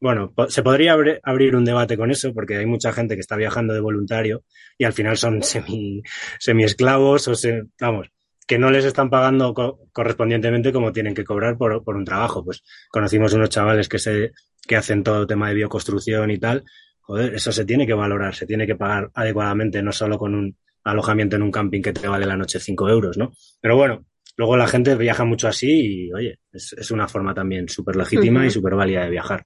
bueno, 0.00 0.32
se 0.48 0.62
podría 0.62 0.96
abrir 1.22 1.56
un 1.56 1.64
debate 1.64 1.96
con 1.96 2.10
eso, 2.10 2.32
porque 2.32 2.56
hay 2.56 2.66
mucha 2.66 2.92
gente 2.92 3.14
que 3.14 3.20
está 3.20 3.36
viajando 3.36 3.74
de 3.74 3.80
voluntario 3.80 4.44
y 4.78 4.84
al 4.84 4.92
final 4.92 5.16
son 5.16 5.42
semi, 5.42 6.02
semi 6.38 6.64
esclavos 6.64 7.28
o 7.28 7.34
vamos, 7.80 8.08
que 8.46 8.58
no 8.58 8.70
les 8.70 8.84
están 8.84 9.10
pagando 9.10 9.54
correspondientemente 9.92 10.72
como 10.72 10.92
tienen 10.92 11.14
que 11.14 11.24
cobrar 11.24 11.56
por, 11.56 11.82
por, 11.84 11.96
un 11.96 12.04
trabajo. 12.04 12.44
Pues 12.44 12.62
conocimos 12.90 13.32
unos 13.32 13.50
chavales 13.50 13.88
que 13.88 13.98
se, 13.98 14.32
que 14.66 14.76
hacen 14.76 15.02
todo 15.02 15.22
el 15.22 15.26
tema 15.26 15.48
de 15.48 15.54
bioconstrucción 15.54 16.30
y 16.30 16.38
tal. 16.38 16.64
Joder, 17.00 17.34
eso 17.34 17.52
se 17.52 17.64
tiene 17.64 17.86
que 17.86 17.94
valorar, 17.94 18.34
se 18.34 18.46
tiene 18.46 18.66
que 18.66 18.76
pagar 18.76 19.10
adecuadamente, 19.14 19.82
no 19.82 19.92
solo 19.92 20.18
con 20.18 20.34
un 20.34 20.56
alojamiento 20.84 21.36
en 21.36 21.42
un 21.42 21.50
camping 21.50 21.82
que 21.82 21.92
te 21.92 22.08
vale 22.08 22.26
la 22.26 22.36
noche 22.36 22.60
cinco 22.60 22.88
euros, 22.88 23.16
¿no? 23.16 23.32
Pero 23.60 23.76
bueno, 23.76 24.04
luego 24.36 24.56
la 24.56 24.66
gente 24.66 24.94
viaja 24.96 25.24
mucho 25.24 25.48
así 25.48 26.06
y, 26.06 26.12
oye, 26.12 26.38
es, 26.52 26.72
es 26.72 26.90
una 26.90 27.08
forma 27.08 27.34
también 27.34 27.68
súper 27.68 27.96
legítima 27.96 28.46
y 28.46 28.50
súper 28.50 28.74
válida 28.74 29.04
de 29.04 29.10
viajar. 29.10 29.44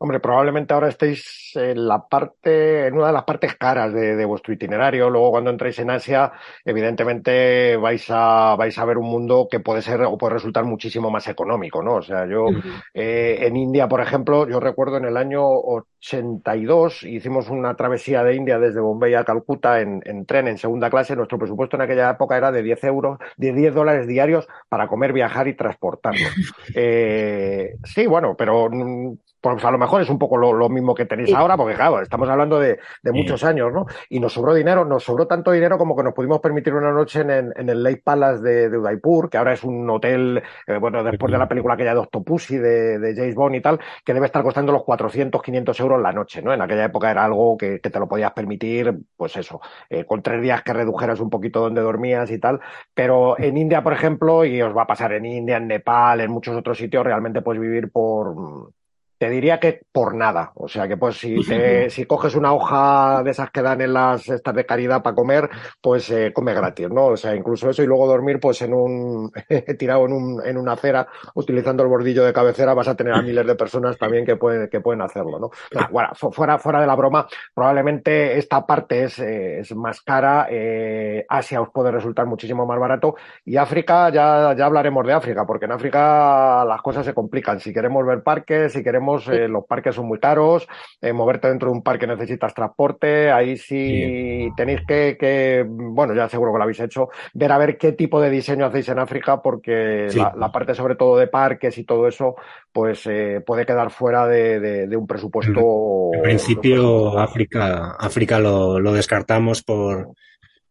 Hombre, 0.00 0.20
probablemente 0.20 0.74
ahora 0.74 0.88
estéis 0.88 1.52
en 1.56 1.88
la 1.88 2.06
parte, 2.06 2.86
en 2.86 2.94
una 2.94 3.08
de 3.08 3.12
las 3.12 3.24
partes 3.24 3.56
caras 3.56 3.92
de, 3.92 4.24
vuestro 4.24 4.52
itinerario. 4.52 5.10
Luego, 5.10 5.32
cuando 5.32 5.50
entréis 5.50 5.78
en 5.80 5.90
Asia, 5.90 6.32
evidentemente 6.64 7.76
vais 7.76 8.06
a, 8.10 8.54
vais 8.56 8.78
a 8.78 8.84
ver 8.84 8.98
un 8.98 9.10
mundo 9.10 9.48
que 9.50 9.60
puede 9.60 9.82
ser 9.82 10.02
o 10.02 10.16
puede 10.16 10.34
resultar 10.34 10.64
muchísimo 10.64 11.10
más 11.10 11.26
económico, 11.26 11.82
¿no? 11.82 11.96
O 11.96 12.02
sea, 12.02 12.26
yo 12.26 12.46
eh, 12.94 13.38
en 13.40 13.56
India, 13.56 13.88
por 13.88 14.00
ejemplo, 14.00 14.48
yo 14.48 14.60
recuerdo 14.60 14.98
en 14.98 15.06
el 15.06 15.16
año 15.16 15.42
82 15.42 17.02
hicimos 17.02 17.48
una 17.48 17.74
travesía 17.74 18.22
de 18.22 18.36
India 18.36 18.58
desde 18.58 18.80
Bombay 18.80 19.14
a 19.14 19.24
Calcuta 19.24 19.80
en, 19.80 20.26
tren 20.26 20.48
en 20.48 20.58
segunda 20.58 20.90
clase. 20.90 21.16
Nuestro 21.16 21.38
presupuesto 21.38 21.76
en 21.76 21.82
aquella 21.82 22.10
época 22.10 22.36
era 22.36 22.52
de 22.52 22.62
10 22.62 22.84
euros, 22.84 23.18
de 23.36 23.52
10 23.52 23.74
dólares 23.74 24.06
diarios 24.06 24.46
para 24.68 24.86
comer, 24.86 25.12
viajar 25.12 25.48
y 25.48 25.54
transportarnos. 25.54 26.28
Eh, 26.74 27.76
sí, 27.82 28.06
bueno, 28.06 28.34
pero 28.36 28.68
mm, 28.70 29.16
pues 29.40 29.64
a 29.64 29.70
lo 29.70 29.78
mejor 29.78 29.87
es 30.00 30.10
un 30.10 30.18
poco 30.18 30.36
lo, 30.36 30.68
mismo 30.68 30.94
que 30.94 31.06
tenéis 31.06 31.34
ahora, 31.34 31.56
porque 31.56 31.74
claro, 31.74 32.02
estamos 32.02 32.28
hablando 32.28 32.58
de, 32.58 32.78
muchos 33.04 33.42
años, 33.44 33.72
¿no? 33.72 33.86
Y 34.10 34.20
nos 34.20 34.34
sobró 34.34 34.54
dinero, 34.54 34.84
nos 34.84 35.04
sobró 35.04 35.26
tanto 35.26 35.50
dinero 35.50 35.78
como 35.78 35.96
que 35.96 36.02
nos 36.02 36.12
pudimos 36.12 36.40
permitir 36.40 36.74
una 36.74 36.92
noche 36.92 37.20
en, 37.20 37.52
el 37.56 37.82
Lake 37.82 38.02
Palace 38.04 38.42
de, 38.42 38.76
Udaipur, 38.76 39.30
que 39.30 39.38
ahora 39.38 39.54
es 39.54 39.64
un 39.64 39.88
hotel, 39.88 40.42
eh, 40.66 40.76
bueno, 40.78 41.02
después 41.02 41.32
de 41.32 41.38
la 41.38 41.48
película 41.48 41.74
aquella 41.74 41.94
de 41.94 42.00
Octopussy, 42.00 42.58
de, 42.58 42.98
de 42.98 43.14
James 43.14 43.34
Bond 43.34 43.54
y 43.56 43.60
tal, 43.60 43.80
que 44.04 44.14
debe 44.14 44.26
estar 44.26 44.42
costando 44.42 44.72
los 44.72 44.84
400, 44.84 45.42
500 45.42 45.80
euros 45.80 46.02
la 46.02 46.12
noche, 46.12 46.42
¿no? 46.42 46.52
En 46.52 46.60
aquella 46.60 46.84
época 46.84 47.10
era 47.10 47.24
algo 47.24 47.56
que, 47.56 47.78
te 47.78 47.98
lo 47.98 48.08
podías 48.08 48.32
permitir, 48.32 48.98
pues 49.16 49.36
eso, 49.36 49.60
eh, 49.88 50.04
con 50.04 50.22
tres 50.22 50.42
días 50.42 50.62
que 50.62 50.72
redujeras 50.72 51.20
un 51.20 51.30
poquito 51.30 51.60
donde 51.60 51.80
dormías 51.80 52.30
y 52.30 52.38
tal, 52.38 52.60
pero 52.94 53.38
en 53.38 53.56
India, 53.56 53.82
por 53.82 53.92
ejemplo, 53.92 54.44
y 54.44 54.60
os 54.60 54.76
va 54.76 54.82
a 54.82 54.86
pasar 54.86 55.12
en 55.12 55.24
India, 55.24 55.56
en 55.56 55.68
Nepal, 55.68 56.20
en 56.20 56.30
muchos 56.30 56.56
otros 56.56 56.78
sitios, 56.78 57.04
realmente 57.04 57.42
puedes 57.42 57.60
vivir 57.60 57.90
por 57.90 58.72
te 59.18 59.28
diría 59.30 59.60
que 59.60 59.82
por 59.92 60.14
nada. 60.14 60.52
O 60.54 60.68
sea 60.68 60.88
que 60.88 60.96
pues 60.96 61.18
si, 61.18 61.42
si 61.90 62.06
coges 62.06 62.34
una 62.34 62.52
hoja 62.52 63.22
de 63.22 63.30
esas 63.30 63.50
que 63.50 63.62
dan 63.62 63.80
en 63.80 63.92
las 63.92 64.28
estas 64.28 64.54
de 64.54 64.64
caridad 64.64 65.02
para 65.02 65.16
comer, 65.16 65.50
pues 65.80 66.10
eh, 66.10 66.32
come 66.32 66.54
gratis, 66.54 66.88
¿no? 66.90 67.06
O 67.06 67.16
sea, 67.16 67.34
incluso 67.34 67.68
eso 67.70 67.82
y 67.82 67.86
luego 67.86 68.06
dormir 68.06 68.38
pues 68.40 68.62
en 68.62 68.72
un 68.74 69.30
tirado 69.78 70.06
en, 70.06 70.12
un, 70.12 70.46
en 70.46 70.56
una 70.56 70.72
acera 70.72 71.08
utilizando 71.34 71.82
el 71.82 71.88
bordillo 71.88 72.24
de 72.24 72.32
cabecera 72.32 72.74
vas 72.74 72.88
a 72.88 72.94
tener 72.94 73.14
a 73.14 73.22
miles 73.22 73.46
de 73.46 73.54
personas 73.54 73.98
también 73.98 74.24
que 74.24 74.36
pueden, 74.36 74.68
que 74.68 74.80
pueden 74.80 75.02
hacerlo, 75.02 75.38
¿no? 75.38 75.50
bueno, 75.90 76.10
fuera, 76.14 76.58
fuera 76.58 76.80
de 76.80 76.86
la 76.86 76.94
broma, 76.94 77.26
probablemente 77.54 78.38
esta 78.38 78.66
parte 78.66 79.04
es, 79.04 79.18
eh, 79.18 79.60
es 79.60 79.74
más 79.74 80.00
cara, 80.02 80.46
eh, 80.50 81.24
Asia 81.28 81.60
os 81.60 81.70
puede 81.70 81.90
resultar 81.90 82.26
muchísimo 82.26 82.66
más 82.66 82.78
barato 82.78 83.16
y 83.44 83.56
África, 83.56 84.10
ya, 84.10 84.54
ya 84.56 84.66
hablaremos 84.66 85.06
de 85.06 85.12
África, 85.12 85.46
porque 85.46 85.64
en 85.64 85.72
África 85.72 86.64
las 86.64 86.82
cosas 86.82 87.04
se 87.04 87.14
complican. 87.14 87.60
Si 87.60 87.72
queremos 87.72 88.04
ver 88.06 88.22
parques, 88.22 88.72
si 88.72 88.82
queremos 88.82 89.07
eh, 89.28 89.48
los 89.48 89.64
parques 89.64 89.94
son 89.94 90.06
muy 90.06 90.18
caros, 90.18 90.66
eh, 91.00 91.12
moverte 91.12 91.48
dentro 91.48 91.70
de 91.70 91.76
un 91.76 91.82
parque 91.82 92.06
necesitas 92.06 92.54
transporte, 92.54 93.30
ahí 93.30 93.56
sí, 93.56 94.48
tenéis 94.56 94.80
que, 94.86 95.64
bueno, 95.68 96.14
ya 96.14 96.28
seguro 96.28 96.52
que 96.52 96.58
lo 96.58 96.64
habéis 96.64 96.80
hecho, 96.80 97.08
ver 97.34 97.52
a 97.52 97.58
ver 97.58 97.78
qué 97.78 97.92
tipo 97.92 98.20
de 98.20 98.30
diseño 98.30 98.66
hacéis 98.66 98.88
en 98.88 98.98
África, 98.98 99.40
porque 99.40 100.08
la, 100.14 100.52
parte 100.52 100.74
sobre 100.74 100.96
todo 100.96 101.16
de 101.16 101.28
parques 101.28 101.78
y 101.78 101.84
todo 101.84 102.06
eso, 102.06 102.36
pues 102.72 103.06
eh, 103.06 103.42
puede 103.44 103.64
quedar 103.64 103.90
fuera 103.90 104.26
de, 104.26 104.88
un 104.96 105.06
presupuesto. 105.06 106.10
En 106.12 106.22
principio, 106.22 107.18
África, 107.18 107.96
África 107.98 108.38
lo, 108.38 108.92
descartamos 108.92 109.62
por 109.62 110.08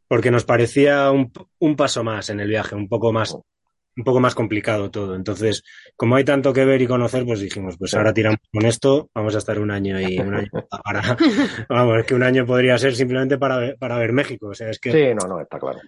porque 0.09 0.31
nos 0.31 0.45
parecía 0.45 1.11
un, 1.11 1.33
un, 1.59 1.75
paso 1.75 2.01
más 2.01 2.29
en 2.29 2.39
el 2.39 2.47
viaje, 2.47 2.75
un 2.75 2.87
poco 2.87 3.11
más 3.11 3.37
un 3.97 4.03
poco 4.03 4.19
más 4.19 4.35
complicado 4.35 4.91
todo. 4.91 5.15
Entonces, 5.15 5.63
como 5.95 6.15
hay 6.15 6.23
tanto 6.23 6.53
que 6.53 6.63
ver 6.63 6.81
y 6.81 6.87
conocer, 6.87 7.25
pues 7.25 7.39
dijimos, 7.39 7.75
pues 7.77 7.93
ahora 7.95 8.13
tiramos 8.13 8.39
con 8.53 8.65
esto, 8.65 9.09
vamos 9.13 9.35
a 9.35 9.39
estar 9.39 9.59
un 9.59 9.71
año 9.71 9.99
y 9.99 10.19
un 10.19 10.35
año 10.35 10.49
para, 10.83 11.17
vamos, 11.67 11.99
es 11.99 12.05
que 12.05 12.15
un 12.15 12.23
año 12.23 12.45
podría 12.45 12.77
ser 12.77 12.95
simplemente 12.95 13.37
para, 13.37 13.75
para 13.75 13.97
ver 13.97 14.13
México. 14.13 14.49
O 14.49 14.53
sea, 14.53 14.69
es 14.69 14.79
que. 14.79 14.91
Sí, 14.91 15.15
no, 15.15 15.27
no, 15.27 15.41
está 15.41 15.59
claro. 15.59 15.79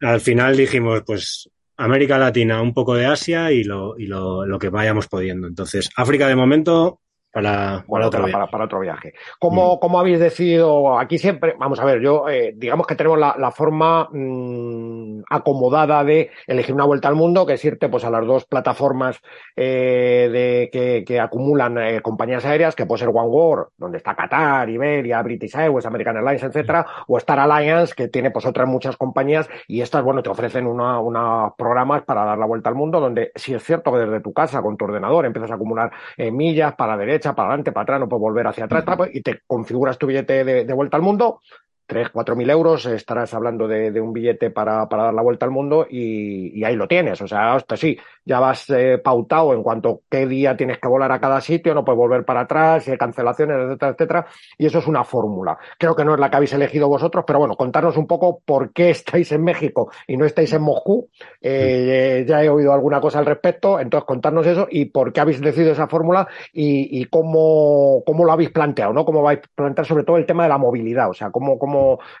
Al 0.00 0.20
final 0.20 0.56
dijimos, 0.56 1.02
pues 1.06 1.48
América 1.76 2.18
Latina, 2.18 2.60
un 2.60 2.74
poco 2.74 2.94
de 2.94 3.06
Asia 3.06 3.52
y 3.52 3.62
lo, 3.62 3.96
y 3.96 4.06
lo, 4.06 4.44
lo 4.44 4.58
que 4.58 4.68
vayamos 4.68 5.06
pudiendo. 5.06 5.46
Entonces, 5.46 5.88
África 5.96 6.26
de 6.26 6.36
momento 6.36 7.00
para, 7.32 7.84
para, 7.88 8.06
otro 8.06 8.22
para, 8.30 8.46
para, 8.46 8.64
otro 8.64 8.80
viaje. 8.80 9.14
¿Cómo, 9.38 9.80
mm. 9.82 9.96
habéis 9.96 10.20
decidido? 10.20 10.98
Aquí 10.98 11.18
siempre, 11.18 11.54
vamos 11.58 11.80
a 11.80 11.84
ver, 11.84 12.00
yo, 12.00 12.28
eh, 12.28 12.52
digamos 12.54 12.86
que 12.86 12.94
tenemos 12.94 13.18
la, 13.18 13.34
la 13.38 13.50
forma 13.50 14.08
mm, 14.12 15.22
acomodada 15.30 16.04
de 16.04 16.30
elegir 16.46 16.74
una 16.74 16.84
vuelta 16.84 17.08
al 17.08 17.14
mundo, 17.14 17.46
que 17.46 17.54
es 17.54 17.64
irte 17.64 17.88
pues, 17.88 18.04
a 18.04 18.10
las 18.10 18.26
dos 18.26 18.44
plataformas 18.44 19.20
eh, 19.56 20.28
de, 20.30 20.70
que, 20.70 21.04
que 21.06 21.20
acumulan 21.20 21.78
eh, 21.78 22.02
compañías 22.02 22.44
aéreas, 22.44 22.76
que 22.76 22.84
puede 22.84 23.00
ser 23.00 23.08
One 23.08 23.28
World, 23.28 23.68
donde 23.78 23.96
está 23.96 24.14
Qatar, 24.14 24.68
Iberia, 24.68 25.22
British 25.22 25.56
Airways, 25.56 25.86
American 25.86 26.16
Airlines, 26.16 26.42
etcétera, 26.42 26.86
o 27.08 27.16
Star 27.16 27.38
Alliance, 27.38 27.94
que 27.96 28.08
tiene 28.08 28.30
pues 28.30 28.44
otras 28.44 28.68
muchas 28.68 28.98
compañías, 28.98 29.48
y 29.66 29.80
estas, 29.80 30.04
bueno, 30.04 30.22
te 30.22 30.28
ofrecen 30.28 30.66
unos 30.66 30.82
una 31.02 31.54
programas 31.56 32.02
para 32.02 32.24
dar 32.24 32.38
la 32.38 32.46
vuelta 32.46 32.68
al 32.68 32.74
mundo, 32.74 33.00
donde 33.00 33.32
si 33.34 33.54
es 33.54 33.62
cierto 33.62 33.90
que 33.92 33.98
desde 33.98 34.20
tu 34.20 34.34
casa, 34.34 34.60
con 34.60 34.76
tu 34.76 34.84
ordenador, 34.84 35.24
empiezas 35.24 35.50
a 35.50 35.54
acumular 35.54 35.90
millas 36.18 36.74
para 36.74 36.96
derecha 36.96 37.21
para 37.22 37.48
adelante, 37.48 37.72
para 37.72 37.82
atrás, 37.82 38.00
no 38.00 38.08
puedes 38.08 38.22
volver 38.22 38.46
hacia 38.46 38.64
atrás, 38.64 38.84
y 39.12 39.22
te 39.22 39.40
configuras 39.46 39.98
tu 39.98 40.06
billete 40.06 40.44
de, 40.44 40.72
vuelta 40.74 40.96
al 40.96 41.02
mundo, 41.02 41.40
3, 41.86 42.10
4 42.10 42.36
mil 42.36 42.48
euros, 42.50 42.86
estarás 42.86 43.34
hablando 43.34 43.68
de, 43.68 44.00
un 44.00 44.12
billete 44.12 44.50
para, 44.50 44.86
dar 44.86 45.14
la 45.14 45.22
vuelta 45.22 45.46
al 45.46 45.52
mundo 45.52 45.86
y, 45.88 46.62
ahí 46.64 46.76
lo 46.76 46.88
tienes. 46.88 47.20
O 47.20 47.28
sea, 47.28 47.54
hasta 47.54 47.76
sí, 47.76 47.98
ya 48.24 48.40
vas 48.40 48.68
eh, 48.70 48.98
pautado 48.98 49.52
en 49.52 49.62
cuanto 49.62 49.90
a 49.90 49.96
qué 50.10 50.26
día 50.26 50.56
tienes 50.56 50.78
que 50.78 50.88
volar 50.88 51.12
a 51.12 51.20
cada 51.20 51.40
sitio, 51.40 51.74
no 51.74 51.84
puedes 51.84 51.98
volver 51.98 52.24
para 52.24 52.40
atrás, 52.40 52.88
hay 52.88 52.96
cancelaciones, 52.96 53.56
etcétera, 53.56 53.92
etcétera. 53.92 54.26
Y 54.58 54.66
eso 54.66 54.78
es 54.78 54.86
una 54.86 55.04
fórmula. 55.04 55.58
Creo 55.78 55.94
que 55.94 56.04
no 56.04 56.14
es 56.14 56.20
la 56.20 56.30
que 56.30 56.36
habéis 56.36 56.52
elegido 56.52 56.88
vosotros, 56.88 57.24
pero 57.26 57.38
bueno, 57.38 57.56
contarnos 57.56 57.96
un 57.96 58.06
poco 58.06 58.40
por 58.44 58.72
qué 58.72 58.90
estáis 58.90 59.32
en 59.32 59.44
México 59.44 59.90
y 60.06 60.16
no 60.16 60.24
estáis 60.24 60.52
en 60.52 60.62
Moscú. 60.62 61.08
Eh, 61.40 62.24
ya 62.26 62.42
he 62.42 62.48
oído 62.48 62.72
alguna 62.72 63.00
cosa 63.00 63.18
al 63.18 63.26
respecto, 63.26 63.80
entonces 63.80 64.06
contarnos 64.06 64.46
eso 64.46 64.66
y 64.70 64.86
por 64.86 65.12
qué 65.12 65.20
habéis 65.20 65.40
decidido 65.40 65.72
esa 65.72 65.88
fórmula 65.88 66.28
y, 66.52 67.04
cómo, 67.06 68.02
cómo 68.06 68.24
lo 68.24 68.32
habéis 68.32 68.50
planteado, 68.50 68.92
¿no? 68.92 69.04
Cómo 69.04 69.22
vais 69.22 69.40
a 69.40 69.42
plantear 69.54 69.86
sobre 69.86 70.04
todo 70.04 70.16
el 70.16 70.26
tema 70.26 70.44
de 70.44 70.48
la 70.48 70.58
movilidad, 70.58 71.10
o 71.10 71.14
sea, 71.14 71.30
cómo, 71.30 71.58
cómo 71.58 71.71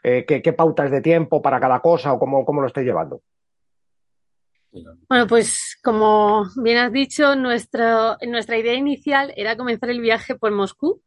eh, 0.02 0.24
qué, 0.26 0.52
pautas 0.52 0.90
de 0.90 1.00
tiempo 1.00 1.40
para 1.42 1.60
cada 1.60 1.80
cosa 1.80 2.12
o 2.12 2.18
cómo, 2.18 2.44
cómo 2.44 2.60
lo 2.60 2.66
estáis 2.66 2.86
llevando. 2.86 3.22
Bueno, 5.08 5.26
pues 5.26 5.78
como 5.82 6.46
bien 6.62 6.78
has 6.78 6.92
dicho, 6.92 7.36
nuestra, 7.36 8.16
nuestra 8.26 8.56
idea 8.56 8.74
inicial 8.74 9.32
era 9.36 9.56
comenzar 9.56 9.90
el 9.90 10.00
viaje 10.00 10.34
por 10.34 10.50
Moscú, 10.50 11.02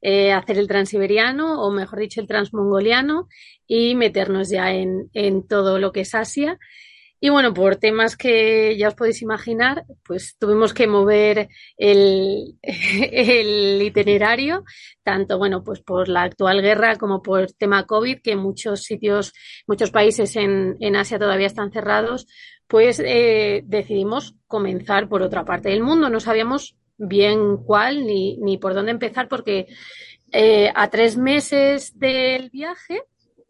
eh, 0.00 0.32
hacer 0.32 0.58
el 0.58 0.66
transiberiano 0.66 1.62
o 1.62 1.70
mejor 1.70 1.98
dicho 1.98 2.20
el 2.20 2.26
transmongoliano 2.26 3.28
y 3.66 3.94
meternos 3.94 4.48
ya 4.48 4.72
en, 4.72 5.10
en 5.12 5.46
todo 5.46 5.78
lo 5.78 5.92
que 5.92 6.00
es 6.00 6.14
Asia. 6.14 6.58
Y 7.24 7.28
bueno, 7.28 7.54
por 7.54 7.76
temas 7.76 8.16
que 8.16 8.76
ya 8.76 8.88
os 8.88 8.96
podéis 8.96 9.22
imaginar, 9.22 9.84
pues 10.02 10.34
tuvimos 10.40 10.74
que 10.74 10.88
mover 10.88 11.50
el, 11.76 12.58
itinerario, 13.80 14.64
tanto 15.04 15.38
bueno, 15.38 15.62
pues 15.62 15.78
por 15.82 16.08
la 16.08 16.22
actual 16.22 16.60
guerra 16.62 16.96
como 16.96 17.22
por 17.22 17.52
tema 17.52 17.86
COVID, 17.86 18.22
que 18.22 18.34
muchos 18.34 18.82
sitios, 18.82 19.34
muchos 19.68 19.92
países 19.92 20.34
en, 20.34 20.76
en 20.80 20.96
Asia 20.96 21.20
todavía 21.20 21.46
están 21.46 21.70
cerrados, 21.70 22.26
pues 22.66 22.98
eh, 22.98 23.62
decidimos 23.66 24.34
comenzar 24.48 25.08
por 25.08 25.22
otra 25.22 25.44
parte 25.44 25.68
del 25.68 25.84
mundo. 25.84 26.10
No 26.10 26.18
sabíamos 26.18 26.74
bien 26.98 27.58
cuál 27.58 28.04
ni, 28.04 28.36
ni 28.38 28.58
por 28.58 28.74
dónde 28.74 28.90
empezar, 28.90 29.28
porque 29.28 29.68
eh, 30.32 30.72
a 30.74 30.90
tres 30.90 31.16
meses 31.16 31.96
del 31.96 32.50
viaje 32.50 33.04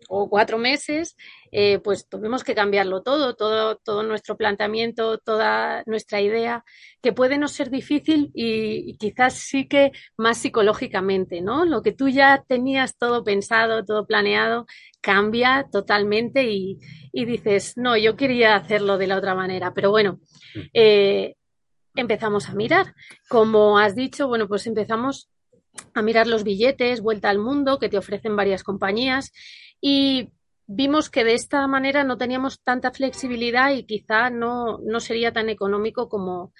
o 0.09 0.29
cuatro 0.29 0.59
meses, 0.59 1.17
eh, 1.51 1.79
pues 1.81 2.09
tuvimos 2.09 2.45
que 2.45 2.55
cambiarlo 2.55 3.03
todo, 3.03 3.35
todo, 3.35 3.77
todo 3.77 4.03
nuestro 4.03 4.37
planteamiento, 4.37 5.19
toda 5.19 5.83
nuestra 5.87 6.21
idea, 6.21 6.65
que 7.03 7.13
puede 7.13 7.39
no 7.39 7.49
ser 7.49 7.71
difícil 7.71 8.31
y, 8.35 8.97
quizás 8.97 9.35
sí 9.35 9.69
que 9.69 9.93
más 10.17 10.39
psicológicamente, 10.39 11.41
¿no? 11.41 11.65
Lo 11.65 11.83
que 11.83 11.93
tú 11.93 12.09
ya 12.09 12.45
tenías 12.47 12.97
todo 12.97 13.25
pensado, 13.25 13.85
todo 13.85 14.07
planeado, 14.07 14.67
cambia 15.01 15.67
totalmente 15.71 16.51
y, 16.51 16.79
dices, 17.13 17.75
no, 17.77 17.97
yo 17.97 18.17
quería 18.17 18.55
hacerlo 18.55 18.99
de 18.99 19.07
la 19.07 19.17
otra 19.17 19.35
manera, 19.35 19.73
pero 19.75 19.91
bueno, 19.91 20.21
mm. 20.55 20.61
eh, 20.73 21.35
empezamos 21.95 22.49
a 22.49 22.55
mirar. 22.55 22.95
Como 23.29 23.79
has 23.79 23.95
dicho, 23.95 24.29
bueno, 24.29 24.49
pues 24.49 24.67
empezamos 24.67 25.29
a 25.95 26.03
mirar 26.03 26.27
los 26.27 26.45
billetes, 26.45 27.01
vuelta 27.01 27.31
al 27.31 27.39
mundo 27.39 27.79
que 27.79 27.89
te 27.89 27.99
ofrecen 27.99 28.37
varias 28.37 28.63
compañías 28.63 29.33
y 29.83 30.31
vimos 30.67 31.11
que 31.11 31.25
de 31.25 31.35
esta 31.35 31.67
manera 31.67 32.05
no 32.05 32.17
teníamos 32.17 32.63
tanta 32.63 32.93
flexibilidad 32.93 33.73
y 33.73 33.85
quizá 33.85 34.31
no, 34.31 34.79
no 34.79 35.01
sería 35.01 35.33
tan 35.33 35.49
económico 35.49 36.09
como 36.09 36.55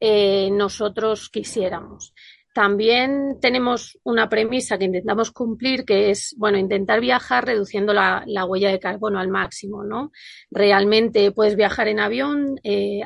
eh, 0.00 0.48
nosotros 0.52 1.28
quisiéramos. 1.28 2.14
También 2.54 3.38
tenemos 3.40 3.98
una 4.04 4.28
premisa 4.28 4.78
que 4.78 4.86
intentamos 4.86 5.32
cumplir, 5.32 5.84
que 5.84 6.10
es, 6.10 6.34
bueno, 6.38 6.56
intentar 6.56 7.00
viajar 7.00 7.44
reduciendo 7.44 7.92
la, 7.92 8.24
huella 8.46 8.70
de 8.70 8.80
carbono 8.80 9.18
al 9.18 9.28
máximo, 9.28 9.84
¿no? 9.84 10.12
Realmente 10.50 11.30
puedes 11.32 11.56
viajar 11.56 11.88
en 11.88 12.00
avión. 12.00 12.58
Eh, 12.62 13.00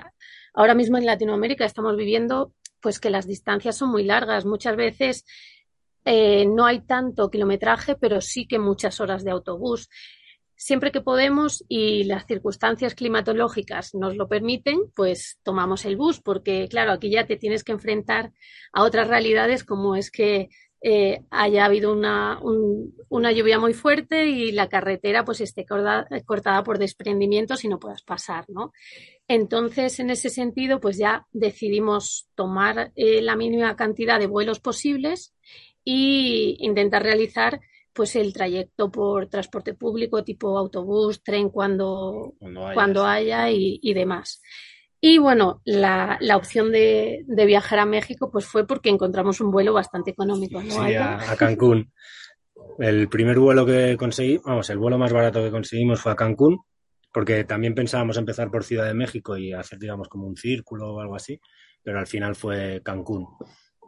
ahora 0.54 0.74
mismo 0.74 0.96
en 0.98 1.06
Latinoamérica 1.06 1.64
estamos 1.64 1.96
viviendo, 1.96 2.52
pues 2.80 3.00
que 3.00 3.11
las 3.11 3.26
distancias 3.26 3.76
son 3.76 3.90
muy 3.90 4.04
largas. 4.04 4.44
Muchas 4.44 4.76
veces 4.76 5.24
eh, 6.05 6.47
no 6.47 6.65
hay 6.67 6.81
tanto 6.81 7.31
kilometraje, 7.31 7.95
pero 7.95 8.21
sí 8.21 8.47
que 8.47 8.59
muchas 8.59 9.01
horas 9.01 9.25
de 9.25 9.31
autobús. 9.31 9.88
Siempre 10.57 10.93
que 10.93 11.01
podemos 11.01 11.65
y 11.69 12.05
las 12.05 12.27
circunstancias 12.27 12.95
climatológicas 12.95 13.95
nos 13.95 14.17
lo 14.17 14.29
permiten, 14.29 14.79
pues 14.95 15.41
tomamos 15.43 15.85
el 15.85 15.97
bus, 15.97 16.21
porque 16.21 16.69
claro, 16.69 16.93
aquí 16.93 17.11
ya 17.11 17.27
te 17.27 17.37
tienes 17.37 17.65
que 17.65 17.73
enfrentar 17.73 18.33
a 18.73 18.85
otras 18.85 19.09
realidades 19.09 19.65
como 19.65 19.97
es 19.97 20.11
que 20.11 20.51
eh, 20.85 21.23
haya 21.31 21.65
habido 21.65 21.93
una, 21.93 22.41
una, 23.09 23.31
lluvia 23.31 23.61
muy 23.61 23.73
fuerte 23.73 24.27
y 24.27 24.51
la 24.51 24.69
carretera 24.69 25.25
pues 25.25 25.41
esté 25.41 25.65
cortada, 25.65 26.65
por 26.65 26.79
desprendimientos 26.79 27.65
y 27.65 27.69
no 27.69 27.79
puedas 27.79 28.03
pasar, 28.03 28.47
¿no? 28.49 28.73
Entonces, 29.29 30.01
en 30.01 30.11
ese 30.11 30.29
sentido, 30.29 30.81
pues 30.81 30.99
ya 30.99 31.25
decidimos 31.31 32.29
tomar 32.35 32.91
eh, 32.97 33.23
la 33.23 33.37
mínima 33.37 33.77
cantidad 33.77 34.19
de 34.19 34.27
vuelos 34.27 34.59
posibles 34.59 35.33
y 35.85 36.57
intentar 36.61 37.03
realizar 37.03 37.61
pues 37.92 38.16
el 38.16 38.33
trayecto 38.33 38.90
por 38.90 39.29
transporte 39.29 39.75
público 39.75 40.25
tipo 40.25 40.57
autobús, 40.57 41.23
tren 41.23 41.51
cuando, 41.51 42.35
cuando 42.75 43.07
haya, 43.07 43.51
y, 43.51 43.95
demás. 43.95 44.42
Y 45.01 45.18
bueno, 45.18 45.61
la, 45.64 46.16
la 46.21 46.37
opción 46.37 46.71
de, 46.71 47.25
de, 47.27 47.47
viajar 47.47 47.81
a 47.81 47.87
México 47.87 48.31
pues 48.31 48.47
fue 48.47 48.66
porque 48.66 48.88
encontramos 48.88 49.40
un 49.40 49.51
vuelo 49.51 49.73
bastante 49.73 50.12
económico. 50.12 50.62
¿no? 50.62 50.87
Sí, 50.87 50.95
a, 50.95 51.37
Cancún. 51.37 51.92
El 52.79 53.09
primer 53.09 53.38
vuelo 53.38 53.66
que 53.66 53.97
conseguí, 53.97 54.38
vamos, 54.38 54.71
el 54.71 54.79
vuelo 54.79 54.99
más 54.99 55.12
barato 55.12 55.42
que 55.42 55.51
conseguimos 55.51 56.01
fue 56.01 56.12
a 56.12 56.16
Cancún, 56.16 56.61
porque 57.12 57.45
también 57.45 57.75
pensábamos 57.75 58.16
empezar 58.16 58.51
por 58.51 58.64
Ciudad 58.64 58.87
de 58.87 58.95
México 58.95 59.37
y 59.37 59.53
hacer, 59.53 59.79
digamos, 59.79 60.09
como 60.09 60.27
un 60.27 60.37
círculo 60.37 60.95
o 60.95 61.01
algo 61.01 61.16
así, 61.16 61.38
pero 61.83 61.99
al 61.99 62.07
final 62.07 62.37
fue 62.37 62.81
Cancún. 62.83 63.27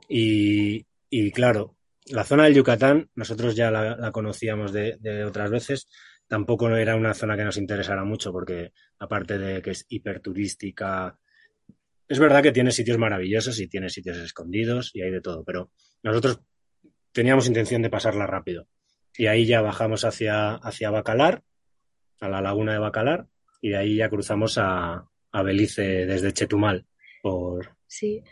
Y, 0.09 0.85
y 1.09 1.31
claro, 1.31 1.77
la 2.07 2.25
zona 2.25 2.45
del 2.45 2.55
Yucatán, 2.55 3.11
nosotros 3.15 3.57
ya 3.57 3.71
la, 3.71 4.13
conocíamos 4.13 4.73
de, 4.73 5.25
otras 5.25 5.51
veces, 5.51 5.89
tampoco 6.27 6.69
era 6.77 6.97
una 6.97 7.15
zona 7.15 7.37
que 7.37 7.45
nos 7.45 7.57
interesara 7.57 8.05
mucho 8.05 8.33
porque 8.33 8.73
aparte 8.99 9.39
de 9.39 9.63
que 9.63 9.71
es 9.71 9.87
hiperturística, 9.89 11.19
es 12.07 12.19
verdad 12.19 12.43
que 12.43 12.53
tiene 12.53 12.71
sitios 12.71 12.99
maravillosos 12.99 13.59
y 13.61 13.69
tiene 13.69 13.89
sitios 13.89 14.19
escondidos 14.19 14.91
y 14.95 15.03
hay 15.03 15.11
de 15.11 15.21
todo, 15.21 15.45
pero 15.45 15.71
nosotros 16.03 16.41
teníamos 17.13 17.47
intención 17.47 17.83
de 17.83 17.91
pasarla 17.91 18.27
rápido. 18.27 18.69
Y 19.17 19.27
ahí 19.27 19.47
ya 19.47 19.63
bajamos 19.63 20.05
hacia, 20.05 20.55
hacia 20.57 20.91
Bacalar, 20.91 21.43
a 22.21 22.29
la 22.29 22.41
laguna 22.41 22.73
de 22.73 22.79
Bacalar, 22.79 23.29
y 23.61 23.71
de 23.71 23.77
ahí 23.77 23.97
ya 23.97 24.11
cruzamos 24.11 24.59
a, 24.59 25.09
a 25.31 25.43
Belice 25.43 26.05
desde 26.05 26.33
Chetumal. 26.33 26.85
Por... 27.23 27.77
Sí, 27.87 28.23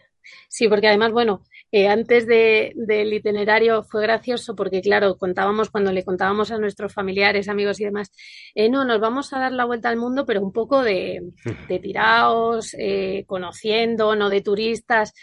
sí, 0.49 0.69
porque 0.69 0.89
además, 0.89 1.13
bueno, 1.13 1.45
eh, 1.75 1.89
antes 1.89 2.27
del 2.27 3.13
itinerario 3.15 3.83
fue 3.83 4.03
gracioso 4.03 4.55
porque, 4.55 4.83
claro, 4.83 5.17
contábamos 5.17 5.71
cuando 5.71 5.91
le 5.91 6.05
contábamos 6.05 6.53
a 6.53 6.59
nuestros 6.59 6.93
familiares, 6.93 7.49
amigos 7.49 7.81
y 7.81 7.85
demás, 7.85 8.13
eh, 8.55 8.69
no, 8.69 8.85
nos 8.85 9.01
vamos 9.01 9.33
a 9.33 9.39
dar 9.39 9.53
la 9.53 9.65
vuelta 9.65 9.89
al 9.89 9.97
mundo, 9.97 10.27
pero 10.27 10.43
un 10.43 10.53
poco 10.53 10.83
de, 10.83 11.33
de 11.69 11.79
tiraos, 11.79 12.77
eh, 12.79 13.25
conociendo, 13.27 14.15
no 14.15 14.29
de 14.29 14.43
turistas. 14.43 15.15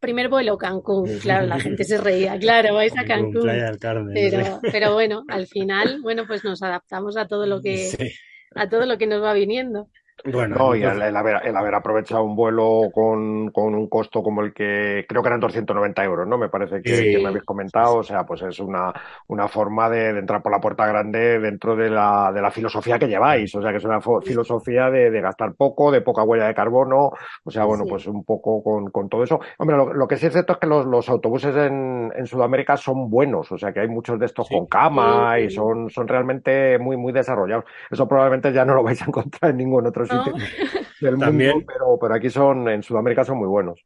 primer 0.00 0.30
vuelo 0.30 0.56
Cancún, 0.56 1.18
claro, 1.18 1.46
la 1.46 1.60
gente 1.60 1.84
se 1.84 1.98
reía, 1.98 2.38
claro, 2.40 2.74
vais 2.74 2.96
a 2.96 3.04
Cancún. 3.04 3.42
pero, 4.14 4.60
pero 4.62 4.94
bueno, 4.94 5.24
al 5.28 5.46
final, 5.46 6.00
bueno, 6.00 6.24
pues 6.26 6.42
nos 6.42 6.62
adaptamos 6.62 7.18
a 7.18 7.26
todo 7.26 7.46
lo 7.46 7.60
que, 7.60 8.14
a 8.54 8.66
todo 8.70 8.86
lo 8.86 8.96
que 8.96 9.06
nos 9.06 9.22
va 9.22 9.34
viniendo. 9.34 9.90
Bueno, 10.24 10.56
no, 10.56 10.74
y 10.74 10.82
el, 10.82 11.16
haber, 11.16 11.74
aprovechado 11.74 12.24
un 12.24 12.34
vuelo 12.34 12.90
con, 12.92 13.50
un 13.54 13.88
costo 13.88 14.22
como 14.22 14.40
el 14.40 14.54
que 14.54 15.04
creo 15.06 15.22
que 15.22 15.28
eran 15.28 15.40
290 15.40 16.04
euros, 16.04 16.26
¿no? 16.26 16.38
Me 16.38 16.48
parece 16.48 16.80
que, 16.80 17.18
me 17.22 17.28
habéis 17.28 17.44
comentado. 17.44 17.98
O 17.98 18.02
sea, 18.02 18.24
pues 18.24 18.42
es 18.42 18.58
una, 18.58 18.92
una 19.28 19.46
forma 19.46 19.90
de, 19.90 20.18
entrar 20.18 20.42
por 20.42 20.52
la 20.52 20.60
puerta 20.60 20.86
grande 20.86 21.38
dentro 21.38 21.76
de 21.76 21.90
la, 21.90 22.32
de 22.32 22.40
la 22.40 22.50
filosofía 22.50 22.98
que 22.98 23.08
lleváis. 23.08 23.54
O 23.54 23.62
sea, 23.62 23.70
que 23.70 23.76
es 23.76 23.84
una 23.84 24.00
filosofía 24.00 24.90
de, 24.90 25.20
gastar 25.20 25.54
poco, 25.54 25.92
de 25.92 26.00
poca 26.00 26.22
huella 26.22 26.46
de 26.46 26.54
carbono. 26.54 27.10
O 27.44 27.50
sea, 27.50 27.64
bueno, 27.64 27.84
pues 27.88 28.06
un 28.06 28.24
poco 28.24 28.62
con, 28.62 28.90
con 28.90 29.08
todo 29.08 29.22
eso. 29.22 29.38
Hombre, 29.58 29.76
lo, 29.76 30.08
que 30.08 30.16
sí 30.16 30.26
es 30.26 30.32
cierto 30.32 30.54
es 30.54 30.58
que 30.58 30.66
los, 30.66 30.86
los 30.86 31.08
autobuses 31.10 31.54
en, 31.56 32.10
en, 32.16 32.26
Sudamérica 32.26 32.76
son 32.76 33.10
buenos. 33.10 33.52
O 33.52 33.58
sea, 33.58 33.72
que 33.72 33.80
hay 33.80 33.88
muchos 33.88 34.18
de 34.18 34.26
estos 34.26 34.48
con 34.48 34.66
cama 34.66 35.38
y 35.38 35.50
son, 35.50 35.90
son 35.90 36.08
realmente 36.08 36.78
muy, 36.78 36.96
muy 36.96 37.12
desarrollados. 37.12 37.64
Eso 37.90 38.08
probablemente 38.08 38.52
ya 38.52 38.64
no 38.64 38.74
lo 38.74 38.82
vais 38.82 39.00
a 39.02 39.06
encontrar 39.06 39.50
en 39.50 39.58
ningún 39.58 39.86
otro 39.86 40.06
del 41.00 41.16
mundo, 41.16 41.64
pero, 41.66 41.98
pero 42.00 42.14
aquí 42.14 42.30
son, 42.30 42.68
en 42.68 42.82
Sudamérica 42.82 43.24
son 43.24 43.38
muy 43.38 43.48
buenos. 43.48 43.84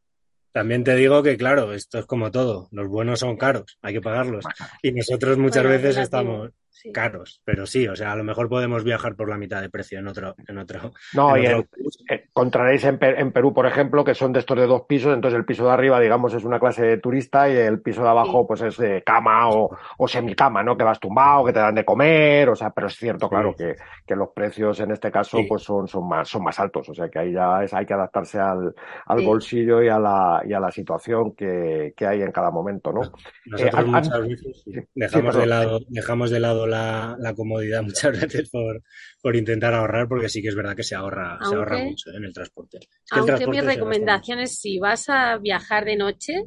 También 0.52 0.82
te 0.82 0.96
digo 0.96 1.22
que, 1.22 1.36
claro, 1.36 1.72
esto 1.72 1.98
es 1.98 2.06
como 2.06 2.30
todo, 2.30 2.68
los 2.72 2.88
buenos 2.88 3.20
son 3.20 3.36
caros, 3.36 3.78
hay 3.82 3.94
que 3.94 4.00
pagarlos. 4.00 4.44
Y 4.82 4.92
nosotros 4.92 5.38
muchas 5.38 5.64
veces 5.64 5.96
estamos, 5.96 6.50
caros, 6.92 7.40
pero 7.44 7.66
sí, 7.66 7.86
o 7.88 7.96
sea, 7.96 8.12
a 8.12 8.16
lo 8.16 8.24
mejor 8.24 8.48
podemos 8.48 8.84
viajar 8.84 9.16
por 9.16 9.28
la 9.28 9.36
mitad 9.36 9.60
de 9.60 9.70
precio 9.70 9.98
en 9.98 10.08
otro. 10.08 10.34
En 10.46 10.58
otro 10.58 10.92
no, 11.14 11.36
y 11.36 11.46
eh, 11.46 11.66
encontraréis 12.08 12.84
en, 12.84 12.98
Perú, 13.32 13.52
por 13.52 13.66
ejemplo, 13.66 14.04
que 14.04 14.14
son 14.14 14.32
de 14.32 14.40
estos 14.40 14.56
de 14.56 14.66
dos 14.66 14.82
pisos, 14.88 15.14
entonces 15.14 15.38
el 15.38 15.44
piso 15.44 15.64
de 15.64 15.72
arriba, 15.72 16.00
digamos, 16.00 16.34
es 16.34 16.44
una 16.44 16.58
clase 16.58 16.84
de 16.84 16.98
turista 16.98 17.48
y 17.48 17.56
el 17.56 17.80
piso 17.80 18.02
de 18.02 18.08
abajo, 18.08 18.46
pues 18.46 18.62
es 18.62 18.76
de 18.76 19.02
cama 19.02 19.50
o, 19.50 19.76
o, 19.98 20.08
semicama, 20.08 20.62
¿no? 20.62 20.76
Que 20.76 20.84
vas 20.84 21.00
tumbado, 21.00 21.44
que 21.44 21.52
te 21.52 21.58
dan 21.58 21.74
de 21.74 21.84
comer, 21.84 22.48
o 22.48 22.54
sea, 22.54 22.70
pero 22.70 22.86
es 22.86 22.96
cierto, 22.96 23.28
claro, 23.28 23.54
que, 23.56 23.76
que, 24.06 24.16
los 24.16 24.30
precios 24.34 24.80
en 24.80 24.90
este 24.90 25.10
caso, 25.10 25.38
pues 25.48 25.62
son, 25.62 25.86
son, 25.88 26.08
más, 26.08 26.28
son 26.28 26.42
más 26.42 26.58
altos, 26.58 26.88
o 26.88 26.94
sea, 26.94 27.08
que 27.08 27.18
ahí 27.18 27.32
ya 27.32 27.62
es, 27.62 27.72
hay 27.74 27.86
que 27.86 27.94
adaptarse 27.94 28.38
al, 28.38 28.74
al 29.06 29.24
bolsillo 29.24 29.82
y 29.82 29.88
a 29.88 29.98
la, 29.98 30.42
y 30.46 30.52
a 30.52 30.60
la 30.60 30.70
situación 30.70 31.34
que, 31.34 31.94
que 31.96 32.06
hay 32.06 32.22
en 32.22 32.32
cada 32.32 32.50
momento, 32.50 32.92
¿no? 32.92 33.00
Nosotros 33.46 33.84
eh, 33.84 33.86
muchas 33.86 34.28
veces 34.28 34.64
dejamos, 34.94 35.36
de 35.36 35.46
lado, 35.46 35.80
dejamos 35.88 36.30
de 36.30 36.40
lado 36.40 36.66
la, 36.70 37.16
la 37.18 37.34
comodidad 37.34 37.82
muchas 37.82 38.18
veces 38.18 38.48
por, 38.50 38.82
por, 39.20 39.36
intentar 39.36 39.74
ahorrar, 39.74 40.08
porque 40.08 40.28
sí 40.28 40.40
que 40.40 40.48
es 40.48 40.54
verdad 40.54 40.76
que 40.76 40.82
se 40.82 40.94
ahorra, 40.94 41.38
se 41.42 41.54
ahorra 41.54 41.84
mucho 41.84 42.10
en 42.10 42.24
el 42.24 42.32
transporte. 42.32 42.78
aunque 43.10 43.46
mi 43.46 43.60
recomendación 43.60 44.38
es 44.38 44.58
si 44.58 44.78
vas 44.78 45.08
a 45.08 45.36
viajar 45.38 45.84
de 45.84 45.96
noche, 45.96 46.44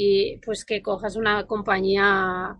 y 0.00 0.38
pues 0.44 0.64
que 0.64 0.80
cojas 0.80 1.16
una 1.16 1.44
compañía 1.46 2.56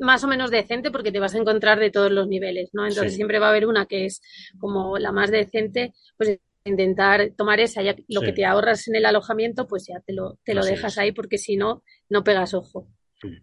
más 0.00 0.24
o 0.24 0.28
menos 0.28 0.50
decente 0.50 0.90
porque 0.90 1.10
te 1.10 1.18
vas 1.18 1.34
a 1.34 1.38
encontrar 1.38 1.78
de 1.78 1.90
todos 1.90 2.12
los 2.12 2.28
niveles, 2.28 2.68
¿no? 2.74 2.86
Entonces 2.86 3.14
siempre 3.14 3.38
va 3.38 3.46
a 3.46 3.50
haber 3.50 3.66
una 3.66 3.86
que 3.86 4.04
es 4.04 4.20
como 4.58 4.98
la 4.98 5.10
más 5.10 5.30
decente, 5.30 5.94
pues 6.18 6.38
intentar 6.64 7.32
tomar 7.36 7.60
esa, 7.60 7.82
ya 7.82 7.96
lo 8.08 8.20
que 8.20 8.32
te 8.32 8.44
ahorras 8.44 8.86
en 8.88 8.96
el 8.96 9.06
alojamiento, 9.06 9.66
pues 9.66 9.86
ya 9.88 10.00
te 10.00 10.12
lo, 10.12 10.38
te 10.44 10.52
lo 10.52 10.62
dejas 10.62 10.98
ahí 10.98 11.12
porque 11.12 11.38
si 11.38 11.56
no, 11.56 11.82
no 12.10 12.22
pegas 12.22 12.52
ojo. 12.52 12.86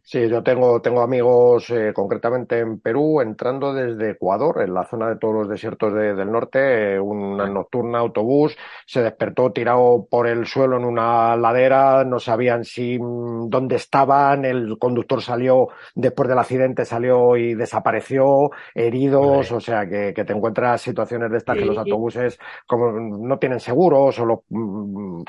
Sí, 0.03 0.29
yo 0.29 0.41
tengo, 0.41 0.81
tengo 0.81 1.01
amigos 1.01 1.69
eh, 1.69 1.91
concretamente 1.93 2.59
en 2.59 2.79
Perú, 2.79 3.19
entrando 3.19 3.73
desde 3.73 4.11
Ecuador, 4.11 4.61
en 4.61 4.73
la 4.73 4.85
zona 4.85 5.09
de 5.09 5.17
todos 5.17 5.33
los 5.33 5.49
desiertos 5.49 5.93
del 5.93 6.31
norte, 6.31 6.93
eh, 6.93 6.99
una 6.99 7.49
nocturna 7.49 7.99
autobús, 7.99 8.55
se 8.85 9.01
despertó 9.01 9.51
tirado 9.51 10.07
por 10.09 10.27
el 10.27 10.45
suelo 10.45 10.77
en 10.77 10.85
una 10.85 11.35
ladera, 11.35 12.05
no 12.05 12.21
sabían 12.21 12.63
si 12.63 12.97
mm, 12.97 13.49
dónde 13.49 13.75
estaban, 13.75 14.45
el 14.45 14.77
conductor 14.79 15.21
salió 15.21 15.67
después 15.93 16.29
del 16.29 16.39
accidente, 16.39 16.85
salió 16.85 17.35
y 17.35 17.53
desapareció, 17.53 18.51
heridos, 18.73 19.51
o 19.51 19.59
sea 19.59 19.85
que, 19.89 20.13
que, 20.13 20.23
te 20.23 20.31
encuentras 20.31 20.81
situaciones 20.81 21.29
de 21.31 21.37
estas 21.37 21.57
que 21.57 21.65
los 21.65 21.77
autobuses 21.77 22.39
como 22.65 22.91
no 22.91 23.37
tienen 23.39 23.59
seguros 23.59 24.17
o 24.19 24.43
mm, 24.47 25.23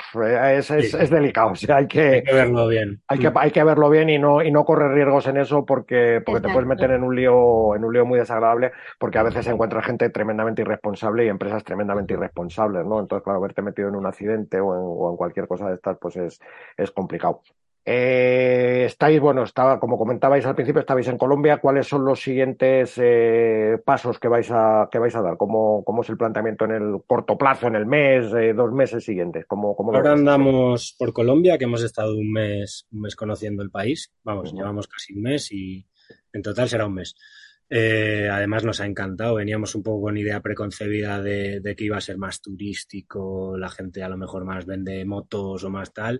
es, 0.55 0.71
es, 0.71 0.93
es, 0.93 1.09
delicado, 1.09 1.51
o 1.51 1.55
sea, 1.55 1.77
hay 1.77 1.87
que, 1.87 2.01
hay 2.01 2.23
que 2.23 2.33
verlo 2.33 2.67
bien. 2.67 3.01
Hay 3.09 3.19
que, 3.19 3.31
hay 3.35 3.51
que 3.51 3.63
verlo 3.65 3.89
bien 3.89 4.09
y 4.09 4.17
no 4.17 4.36
y 4.41 4.51
no 4.51 4.65
correr 4.65 4.91
riesgos 4.91 5.27
en 5.27 5.37
eso 5.37 5.65
porque, 5.65 6.21
porque 6.25 6.41
te 6.41 6.53
puedes 6.53 6.67
meter 6.67 6.91
en 6.91 7.03
un 7.03 7.15
lío, 7.15 7.75
en 7.75 7.83
un 7.83 7.93
lío 7.93 8.05
muy 8.05 8.19
desagradable, 8.19 8.71
porque 8.99 9.17
a 9.17 9.23
veces 9.23 9.45
se 9.45 9.51
encuentra 9.51 9.81
gente 9.81 10.09
tremendamente 10.09 10.61
irresponsable 10.61 11.25
y 11.25 11.29
empresas 11.29 11.63
tremendamente 11.63 12.13
irresponsables, 12.13 12.85
¿no? 12.85 12.99
Entonces, 12.99 13.23
claro, 13.23 13.39
haberte 13.39 13.61
metido 13.61 13.89
en 13.89 13.95
un 13.95 14.05
accidente 14.05 14.59
o 14.59 14.73
en, 14.73 14.81
o 14.83 15.11
en 15.11 15.17
cualquier 15.17 15.47
cosa 15.47 15.69
de 15.69 15.75
estas, 15.75 15.97
pues 15.99 16.15
es, 16.17 16.39
es 16.77 16.91
complicado. 16.91 17.41
Eh, 17.89 18.83
estáis, 18.85 19.17
bueno, 19.21 19.43
estaba, 19.43 19.79
como 19.79 19.97
comentabais 19.97 20.45
al 20.45 20.55
principio, 20.55 20.81
estabais 20.81 21.07
en 21.07 21.17
Colombia. 21.17 21.59
¿Cuáles 21.59 21.87
son 21.87 22.03
los 22.03 22.21
siguientes 22.21 22.95
eh, 22.97 23.77
pasos 23.85 24.19
que 24.19 24.27
vais 24.27 24.51
a 24.51 24.89
que 24.91 24.99
vais 24.99 25.15
a 25.15 25.21
dar? 25.21 25.37
¿Cómo, 25.37 25.85
¿Cómo, 25.85 26.01
es 26.01 26.09
el 26.09 26.17
planteamiento 26.17 26.65
en 26.65 26.71
el 26.71 26.97
corto 27.07 27.37
plazo, 27.37 27.67
en 27.67 27.75
el 27.75 27.85
mes, 27.85 28.33
eh, 28.33 28.51
dos 28.53 28.73
meses 28.73 29.05
siguientes? 29.05 29.45
¿Cómo, 29.47 29.73
cómo 29.73 29.95
Ahora 29.95 30.11
andamos 30.11 30.97
por 30.99 31.13
Colombia, 31.13 31.57
que 31.57 31.63
hemos 31.63 31.81
estado 31.81 32.17
un 32.17 32.29
mes, 32.29 32.87
un 32.91 33.03
mes 33.03 33.15
conociendo 33.15 33.63
el 33.63 33.71
país. 33.71 34.11
Vamos, 34.21 34.53
llevamos 34.53 34.89
casi 34.89 35.13
un 35.13 35.21
mes 35.21 35.49
y 35.53 35.87
en 36.33 36.41
total 36.41 36.67
será 36.67 36.87
un 36.87 36.95
mes. 36.95 37.15
Eh, 37.69 38.27
además 38.29 38.65
nos 38.65 38.81
ha 38.81 38.85
encantado, 38.85 39.35
veníamos 39.35 39.75
un 39.75 39.83
poco 39.83 40.01
con 40.01 40.17
idea 40.17 40.41
preconcebida 40.41 41.21
de, 41.21 41.61
de, 41.61 41.75
que 41.77 41.85
iba 41.85 41.95
a 41.95 42.01
ser 42.01 42.17
más 42.17 42.41
turístico, 42.41 43.57
la 43.57 43.69
gente 43.69 44.03
a 44.03 44.09
lo 44.09 44.17
mejor 44.17 44.43
más 44.43 44.65
vende 44.65 45.05
motos 45.05 45.63
o 45.63 45.69
más 45.69 45.93
tal, 45.93 46.19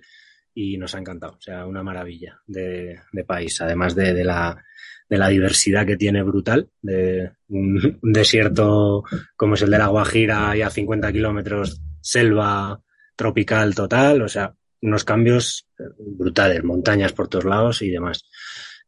y 0.60 0.76
nos 0.76 0.96
ha 0.96 0.98
encantado. 0.98 1.34
O 1.34 1.41
sea, 1.41 1.67
una 1.67 1.84
maravilla 1.84 2.41
de, 2.48 3.00
país, 3.28 3.62
además 3.62 3.93
de, 3.93 4.24
la, 4.24 4.58
de 5.08 5.17
la 5.17 5.30
diversidad 5.30 5.86
que 5.86 5.98
tiene 5.98 6.24
brutal, 6.24 6.72
de 6.82 7.32
un, 7.50 8.00
desierto 8.02 9.04
como 9.36 9.54
es 9.54 9.62
el 9.62 9.70
de 9.70 9.78
la 9.78 9.88
Guajira 9.88 10.58
y 10.58 10.63
a 10.63 10.72
50 10.72 11.12
kilómetros, 11.12 11.80
selva 12.02 12.82
tropical 13.15 13.76
total, 13.76 14.24
o 14.24 14.28
sea, 14.28 14.56
unos 14.82 15.04
cambios 15.04 15.67
eh, 15.78 15.84
brutales, 16.00 16.63
montañas 16.63 17.13
por 17.13 17.28
todos 17.28 17.46
lados 17.46 17.84
y 17.84 17.91
demás. 17.91 18.26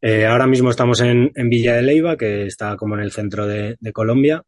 Eh, 0.00 0.26
ahora 0.26 0.48
mismo 0.48 0.70
estamos 0.70 1.00
en, 1.02 1.30
en, 1.36 1.48
Villa 1.48 1.76
de 1.76 1.82
Leiva, 1.82 2.16
que 2.16 2.46
está 2.46 2.76
como 2.76 2.96
en 2.96 3.02
el 3.02 3.12
centro 3.12 3.46
de, 3.46 3.76
de 3.78 3.92
Colombia, 3.92 4.42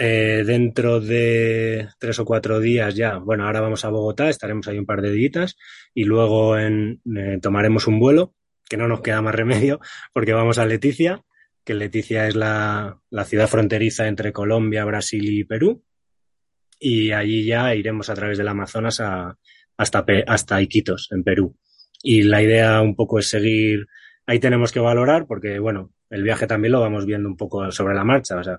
eh, 0.00 0.44
dentro 0.46 1.00
de 1.00 1.88
tres 1.98 2.20
o 2.20 2.24
cuatro 2.24 2.60
días 2.60 2.94
ya, 2.94 3.16
bueno, 3.16 3.44
ahora 3.44 3.60
vamos 3.60 3.84
a 3.84 3.88
Bogotá, 3.88 4.28
estaremos 4.28 4.68
ahí 4.68 4.78
un 4.78 4.86
par 4.86 5.02
de 5.02 5.10
días 5.10 5.56
y 5.92 6.04
luego 6.04 6.56
en, 6.56 7.00
eh, 7.16 7.40
tomaremos 7.42 7.88
un 7.88 7.98
vuelo, 7.98 8.32
que 8.68 8.76
no 8.76 8.86
nos 8.86 9.00
queda 9.00 9.20
más 9.22 9.34
remedio, 9.34 9.80
porque 10.12 10.32
vamos 10.32 10.58
a 10.58 10.66
Leticia, 10.66 11.24
que 11.64 11.74
Leticia 11.74 12.28
es 12.28 12.36
la, 12.36 13.00
ciudad 13.26 13.48
fronteriza 13.48 14.06
entre 14.06 14.32
Colombia, 14.32 14.84
Brasil 14.84 15.28
y 15.28 15.42
Perú. 15.42 15.82
Y 16.78 17.10
allí 17.10 17.44
ya 17.44 17.74
iremos 17.74 18.08
a 18.08 18.14
través 18.14 18.38
del 18.38 18.46
Amazonas 18.46 19.00
a, 19.00 19.36
hasta, 19.76 20.06
hasta 20.28 20.62
Iquitos, 20.62 21.08
en 21.10 21.24
Perú. 21.24 21.56
Y 22.04 22.22
la 22.22 22.40
idea 22.40 22.80
un 22.82 22.94
poco 22.94 23.18
es 23.18 23.28
seguir, 23.28 23.88
ahí 24.26 24.38
tenemos 24.38 24.70
que 24.70 24.78
valorar, 24.78 25.26
porque 25.26 25.58
bueno, 25.58 25.92
el 26.08 26.22
viaje 26.22 26.46
también 26.46 26.70
lo 26.70 26.80
vamos 26.80 27.04
viendo 27.04 27.28
un 27.28 27.36
poco 27.36 27.70
sobre 27.72 27.96
la 27.96 28.04
marcha. 28.04 28.36
O 28.36 28.44
sea, 28.44 28.58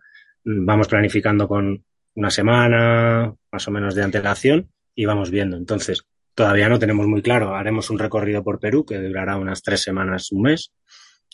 vamos 0.58 0.88
planificando 0.88 1.48
con 1.48 1.84
una 2.16 2.32
semana 2.32 3.34
más 3.52 3.68
o 3.68 3.72
menos 3.72 3.96
de 3.96 4.04
antelación 4.04 4.70
y 4.96 5.06
vamos 5.06 5.32
viendo. 5.32 5.58
Entonces, 5.58 6.04
todavía 6.34 6.70
no 6.70 6.80
tenemos 6.80 7.08
muy 7.08 7.22
claro. 7.22 7.56
Haremos 7.56 7.90
un 7.90 8.00
recorrido 8.00 8.44
por 8.44 8.60
Perú 8.60 8.86
que 8.86 8.98
durará 8.98 9.38
unas 9.38 9.62
tres 9.62 9.82
semanas, 9.82 10.32
un 10.32 10.44
mes. 10.44 10.72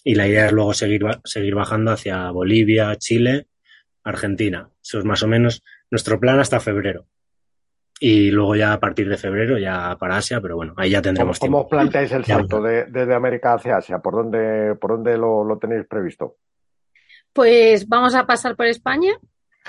Y 0.04 0.16
la 0.16 0.28
idea 0.28 0.46
es 0.46 0.52
luego 0.52 0.74
seguir, 0.74 1.04
seguir 1.24 1.56
bajando 1.56 1.92
hacia 1.92 2.30
Bolivia, 2.30 2.96
Chile, 2.98 3.48
Argentina. 4.04 4.70
Eso 4.84 5.00
es 5.00 5.06
más 5.06 5.24
o 5.24 5.28
menos 5.28 5.64
nuestro 5.90 6.20
plan 6.20 6.40
hasta 6.40 6.60
febrero. 6.60 7.08
Y 8.00 8.30
luego 8.30 8.56
ya 8.56 8.74
a 8.74 8.80
partir 8.80 9.08
de 9.08 9.18
febrero 9.18 9.58
ya 9.58 9.96
para 9.98 10.18
Asia, 10.18 10.42
pero 10.42 10.58
bueno, 10.58 10.74
ahí 10.76 10.92
ya 10.92 11.02
tendremos 11.02 11.40
¿Cómo, 11.40 11.48
tiempo. 11.48 11.58
¿Cómo 11.60 11.70
planteáis 11.70 12.12
el 12.12 12.26
salto 12.26 12.62
de, 12.62 12.86
desde 12.86 13.16
América 13.16 13.54
hacia 13.54 13.78
Asia? 13.78 14.00
¿Por 14.00 14.14
dónde, 14.16 14.76
por 14.76 14.92
dónde 14.92 15.18
lo, 15.18 15.46
lo 15.46 15.58
tenéis 15.58 15.86
previsto? 15.88 16.36
Pues 17.36 17.90
vamos 17.90 18.16
a 18.16 18.26
pasar 18.26 18.56
por 18.56 18.66
España. 18.66 19.12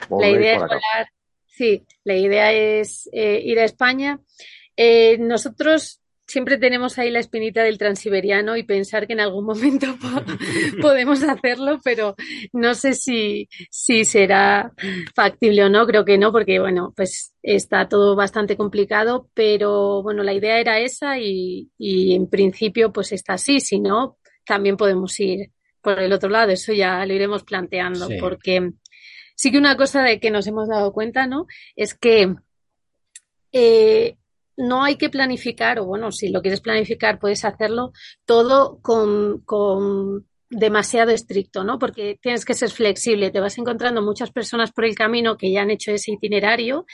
la 0.09 0.31
idea 0.31 0.55
es 0.55 0.61
volar. 0.61 1.11
Sí, 1.46 1.85
la 2.05 2.14
idea 2.14 2.52
es 2.52 3.11
eh, 3.12 3.40
ir 3.44 3.59
a 3.59 3.64
España. 3.64 4.20
Eh, 4.76 5.18
nosotros 5.18 6.00
siempre 6.29 6.59
tenemos 6.59 6.96
ahí 6.96 7.11
la 7.11 7.18
espinita 7.18 7.64
del 7.64 7.76
transiberiano 7.76 8.57
y 8.57 8.62
pensar 8.62 9.09
que 9.09 9.14
en 9.14 9.20
algún 9.20 9.46
momento 9.46 9.88
podemos 10.81 11.24
hacerlo, 11.24 11.81
pero 11.83 12.14
no 12.52 12.74
sé 12.74 12.94
si, 12.94 13.48
si 13.68 14.05
será 14.05 14.72
factible 15.16 15.64
o 15.64 15.68
no, 15.68 15.88
creo 15.88 16.05
que 16.05 16.18
no, 16.18 16.31
porque 16.31 16.61
bueno, 16.61 16.92
pues 16.96 17.35
está 17.42 17.88
todo 17.88 18.14
bastante 18.14 18.57
complicado, 18.57 19.29
pero 19.35 20.05
bueno, 20.05 20.22
la 20.22 20.35
idea 20.35 20.61
era 20.61 20.79
esa 20.79 21.18
y, 21.18 21.68
y 21.79 22.14
en 22.14 22.29
principio 22.29 22.92
pues 22.92 23.11
está 23.11 23.33
así, 23.33 23.59
si 23.59 23.81
no, 23.81 24.18
también 24.44 24.76
podemos 24.76 25.18
ir 25.18 25.50
por 25.87 26.01
el 26.01 26.12
otro 26.12 26.29
lado, 26.29 26.51
eso 26.51 26.72
ya 26.72 27.07
lo 27.07 27.14
iremos 27.14 27.44
planteando, 27.44 28.09
porque 28.18 28.72
sí 29.37 29.53
que 29.53 29.59
una 29.59 29.77
cosa 29.77 30.03
de 30.03 30.18
que 30.18 30.33
nos 30.33 30.49
hemos 30.49 30.68
dado 30.68 30.92
cuenta, 30.92 31.29
¿no? 31.29 31.46
Es 31.77 31.94
que 31.94 32.35
eh, 33.53 34.16
no 34.57 34.83
hay 34.83 34.96
que 34.96 35.11
planificar, 35.11 35.79
o 35.79 35.85
bueno, 35.85 36.11
si 36.11 36.31
lo 36.31 36.42
quieres 36.42 36.61
planificar, 36.61 37.20
puedes 37.20 37.44
hacerlo 37.44 37.92
todo 38.25 38.81
con, 38.83 39.42
con 39.42 40.27
demasiado 40.51 41.12
estricto, 41.12 41.62
¿no? 41.62 41.79
Porque 41.79 42.18
tienes 42.20 42.44
que 42.44 42.55
ser 42.55 42.70
flexible. 42.70 43.31
Te 43.31 43.38
vas 43.38 43.57
encontrando 43.57 44.03
muchas 44.03 44.33
personas 44.33 44.72
por 44.72 44.87
el 44.87 44.96
camino 44.96 45.37
que 45.37 45.53
ya 45.53 45.62
han 45.62 45.70
hecho 45.70 45.92
ese 45.92 46.11
itinerario 46.11 46.85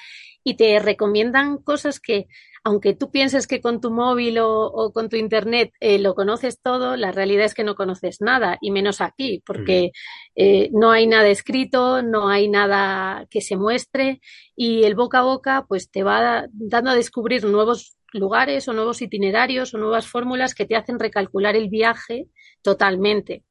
y 0.45 0.59
te 0.59 0.79
recomiendan 0.81 1.57
cosas 1.57 1.99
que 1.99 2.27
aunque 2.65 2.95
tú 2.95 3.11
pienses 3.11 3.47
que 3.47 3.61
con 3.61 3.81
tu 3.81 3.91
móvil 3.91 4.39
o, 4.41 4.93
con 4.93 5.09
tu 5.09 5.17
internet 5.17 5.73
eh, 5.81 5.99
lo 5.99 6.15
conoces 6.15 6.61
todo, 6.61 6.97
la 6.97 7.13
realidad 7.13 7.45
es 7.45 7.55
que 7.55 7.65
no 7.65 7.75
conoces 7.75 8.21
nada, 8.21 8.59
y 8.61 8.71
menos 8.71 9.01
aquí, 9.01 9.43
porque 9.45 9.93
eh, 10.37 10.71
no 10.73 10.91
hay 10.93 11.07
nada 11.07 11.29
escrito, 11.29 12.03
no 12.03 12.29
hay 12.29 12.49
nada 12.49 13.27
que 13.31 13.41
se 13.41 13.57
muestre, 13.57 14.21
y 14.55 14.85
el 14.85 14.95
boca 14.95 15.21
a 15.21 15.23
boca 15.23 15.65
pues 15.69 15.91
te 15.91 16.03
va 16.03 16.47
dando 16.53 16.91
a 16.91 16.95
descubrir 16.95 17.45
nuevos 17.45 17.97
lugares 18.13 18.69
o 18.69 18.73
nuevos 18.73 19.03
itinerarios 19.03 19.75
o 19.75 19.79
nuevas 19.79 20.07
fórmulas 20.07 20.55
que 20.55 20.67
te 20.67 20.77
hacen 20.77 20.99
recalcular 20.99 21.57
el 21.57 21.69
viaje 21.69 22.27
totalmente 22.63 23.43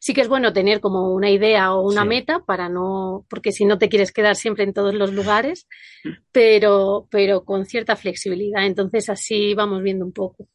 sí 0.00 0.14
que 0.14 0.20
es 0.20 0.28
bueno 0.28 0.52
tener 0.52 0.80
como 0.80 1.12
una 1.12 1.30
idea 1.30 1.74
o 1.74 1.82
una 1.82 2.04
meta 2.04 2.40
para 2.40 2.68
no, 2.68 3.24
porque 3.28 3.52
si 3.52 3.64
no 3.64 3.78
te 3.78 3.88
quieres 3.88 4.12
quedar 4.12 4.36
siempre 4.36 4.64
en 4.64 4.72
todos 4.72 4.94
los 4.94 5.12
lugares, 5.12 5.68
pero, 6.32 7.06
pero 7.10 7.44
con 7.44 7.64
cierta 7.64 7.96
flexibilidad. 7.96 8.64
Entonces 8.64 9.08
así 9.08 9.54
vamos 9.54 9.82
viendo 9.82 10.04
un 10.04 10.12
poco. 10.12 10.48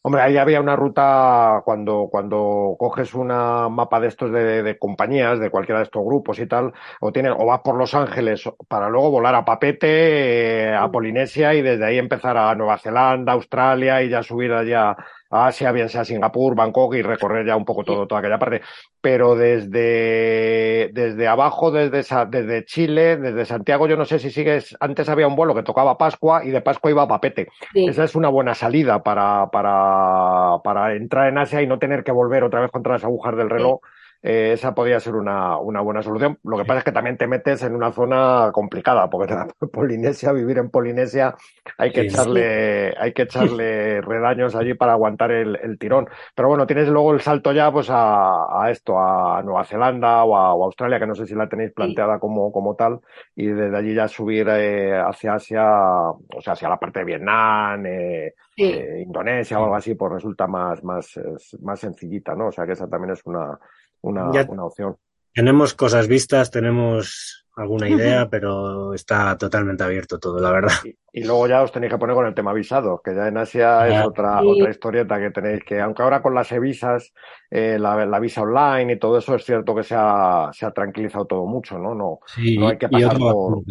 Hombre, 0.00 0.22
ahí 0.22 0.36
había 0.36 0.60
una 0.60 0.76
ruta 0.76 1.60
cuando, 1.64 2.08
cuando 2.10 2.76
coges 2.78 3.14
una 3.14 3.68
mapa 3.68 3.98
de 4.00 4.08
estos 4.08 4.32
de, 4.32 4.78
compañías, 4.78 5.40
de 5.40 5.50
cualquiera 5.50 5.80
de 5.80 5.84
estos 5.84 6.04
grupos 6.04 6.38
y 6.38 6.46
tal, 6.46 6.72
o 7.00 7.12
tienes, 7.12 7.32
o 7.36 7.44
vas 7.44 7.60
por 7.60 7.76
Los 7.76 7.94
Ángeles 7.94 8.48
para 8.68 8.88
luego 8.88 9.10
volar 9.10 9.34
a 9.34 9.44
Papete, 9.44 10.68
eh, 10.70 10.74
a 10.74 10.88
Polinesia 10.90 11.52
y 11.52 11.62
desde 11.62 11.84
ahí 11.84 11.98
empezar 11.98 12.38
a 12.38 12.54
Nueva 12.54 12.78
Zelanda, 12.78 13.32
Australia 13.32 14.02
y 14.02 14.08
ya 14.08 14.22
subir 14.22 14.52
allá 14.52 14.96
Asia, 15.30 15.72
bien 15.72 15.88
sea 15.88 16.04
Singapur, 16.04 16.54
Bangkok 16.54 16.94
y 16.94 17.02
recorrer 17.02 17.46
ya 17.46 17.56
un 17.56 17.64
poco 17.64 17.84
todo, 17.84 18.06
toda 18.06 18.20
aquella 18.20 18.38
parte. 18.38 18.62
Pero 19.00 19.36
desde, 19.36 20.90
desde 20.92 21.28
abajo, 21.28 21.70
desde, 21.70 22.02
desde 22.28 22.64
Chile, 22.64 23.16
desde 23.16 23.44
Santiago, 23.44 23.86
yo 23.86 23.96
no 23.96 24.04
sé 24.04 24.18
si 24.18 24.30
sigues, 24.30 24.76
antes 24.80 25.08
había 25.08 25.28
un 25.28 25.36
vuelo 25.36 25.54
que 25.54 25.62
tocaba 25.62 25.98
Pascua 25.98 26.44
y 26.44 26.50
de 26.50 26.62
Pascua 26.62 26.90
iba 26.90 27.02
a 27.02 27.08
Papete. 27.08 27.48
Esa 27.74 28.04
es 28.04 28.14
una 28.14 28.28
buena 28.28 28.54
salida 28.54 29.02
para, 29.02 29.50
para, 29.50 30.58
para 30.64 30.94
entrar 30.94 31.28
en 31.28 31.38
Asia 31.38 31.60
y 31.60 31.66
no 31.66 31.78
tener 31.78 32.04
que 32.04 32.12
volver 32.12 32.44
otra 32.44 32.60
vez 32.60 32.70
contra 32.70 32.94
las 32.94 33.04
agujas 33.04 33.36
del 33.36 33.50
reloj. 33.50 33.80
Eh, 34.20 34.52
esa 34.54 34.74
podría 34.74 34.98
ser 34.98 35.14
una, 35.14 35.58
una, 35.58 35.80
buena 35.80 36.02
solución. 36.02 36.38
Lo 36.42 36.56
que 36.56 36.64
pasa 36.64 36.78
es 36.78 36.84
que 36.84 36.92
también 36.92 37.16
te 37.16 37.28
metes 37.28 37.62
en 37.62 37.74
una 37.74 37.92
zona 37.92 38.50
complicada, 38.52 39.08
porque 39.08 39.34
Polinesia, 39.72 40.32
vivir 40.32 40.58
en 40.58 40.70
Polinesia, 40.70 41.36
hay 41.76 41.92
que 41.92 42.02
echarle, 42.02 42.94
hay 42.98 43.12
que 43.12 43.22
echarle 43.22 44.00
redaños 44.00 44.56
allí 44.56 44.74
para 44.74 44.92
aguantar 44.92 45.30
el, 45.30 45.56
el, 45.62 45.78
tirón. 45.78 46.08
Pero 46.34 46.48
bueno, 46.48 46.66
tienes 46.66 46.88
luego 46.88 47.12
el 47.12 47.20
salto 47.20 47.52
ya 47.52 47.70
pues 47.70 47.90
a, 47.90 48.64
a 48.64 48.70
esto, 48.70 48.98
a 48.98 49.40
Nueva 49.44 49.64
Zelanda 49.64 50.24
o 50.24 50.36
a, 50.36 50.48
Australia, 50.48 50.98
que 50.98 51.06
no 51.06 51.14
sé 51.14 51.26
si 51.26 51.34
la 51.34 51.48
tenéis 51.48 51.72
planteada 51.72 52.18
como, 52.18 52.50
como 52.50 52.74
tal, 52.74 53.00
y 53.36 53.46
desde 53.46 53.76
allí 53.76 53.94
ya 53.94 54.08
subir 54.08 54.48
eh, 54.50 54.98
hacia 54.98 55.34
Asia, 55.34 56.10
o 56.10 56.40
sea, 56.40 56.54
hacia 56.54 56.68
la 56.68 56.78
parte 56.78 57.00
de 57.00 57.04
Vietnam, 57.04 57.86
eh 57.86 58.34
Indonesia 58.58 59.60
o 59.60 59.64
algo 59.64 59.76
así, 59.76 59.94
pues 59.94 60.12
resulta 60.12 60.48
más, 60.48 60.82
más, 60.82 61.18
más 61.60 61.78
sencillita, 61.78 62.34
¿no? 62.34 62.48
O 62.48 62.52
sea 62.52 62.66
que 62.66 62.72
esa 62.72 62.88
también 62.88 63.12
es 63.12 63.24
una, 63.24 63.56
una, 64.02 64.30
una 64.48 64.64
opción. 64.64 64.96
Tenemos 65.32 65.74
cosas 65.74 66.08
vistas, 66.08 66.50
tenemos 66.50 67.46
alguna 67.58 67.88
idea, 67.88 68.28
pero 68.30 68.94
está 68.94 69.36
totalmente 69.36 69.82
abierto 69.82 70.18
todo, 70.18 70.40
la 70.40 70.52
verdad. 70.52 70.72
Y, 71.12 71.24
luego 71.24 71.48
ya 71.48 71.62
os 71.62 71.72
tenéis 71.72 71.92
que 71.92 71.98
poner 71.98 72.14
con 72.14 72.26
el 72.26 72.34
tema 72.34 72.52
visados, 72.52 73.00
que 73.02 73.14
ya 73.14 73.26
en 73.26 73.38
Asia 73.38 73.88
es 73.88 74.06
otra, 74.06 74.40
otra 74.42 74.70
historieta 74.70 75.18
que 75.18 75.30
tenéis 75.30 75.64
que, 75.64 75.80
aunque 75.80 76.02
ahora 76.02 76.22
con 76.22 76.34
las 76.34 76.50
e-visas, 76.52 77.12
eh, 77.50 77.76
la, 77.78 78.20
visa 78.20 78.42
online 78.42 78.92
y 78.92 78.98
todo 78.98 79.18
eso, 79.18 79.34
es 79.34 79.44
cierto 79.44 79.74
que 79.74 79.82
se 79.82 79.96
ha, 79.96 80.50
se 80.52 80.66
ha 80.66 80.70
tranquilizado 80.70 81.26
todo 81.26 81.46
mucho, 81.46 81.78
¿no? 81.78 81.94
No, 81.94 82.20
no 82.58 82.68
hay 82.68 82.78
que 82.78 82.88
pasar 82.88 83.18
por. 83.18 83.62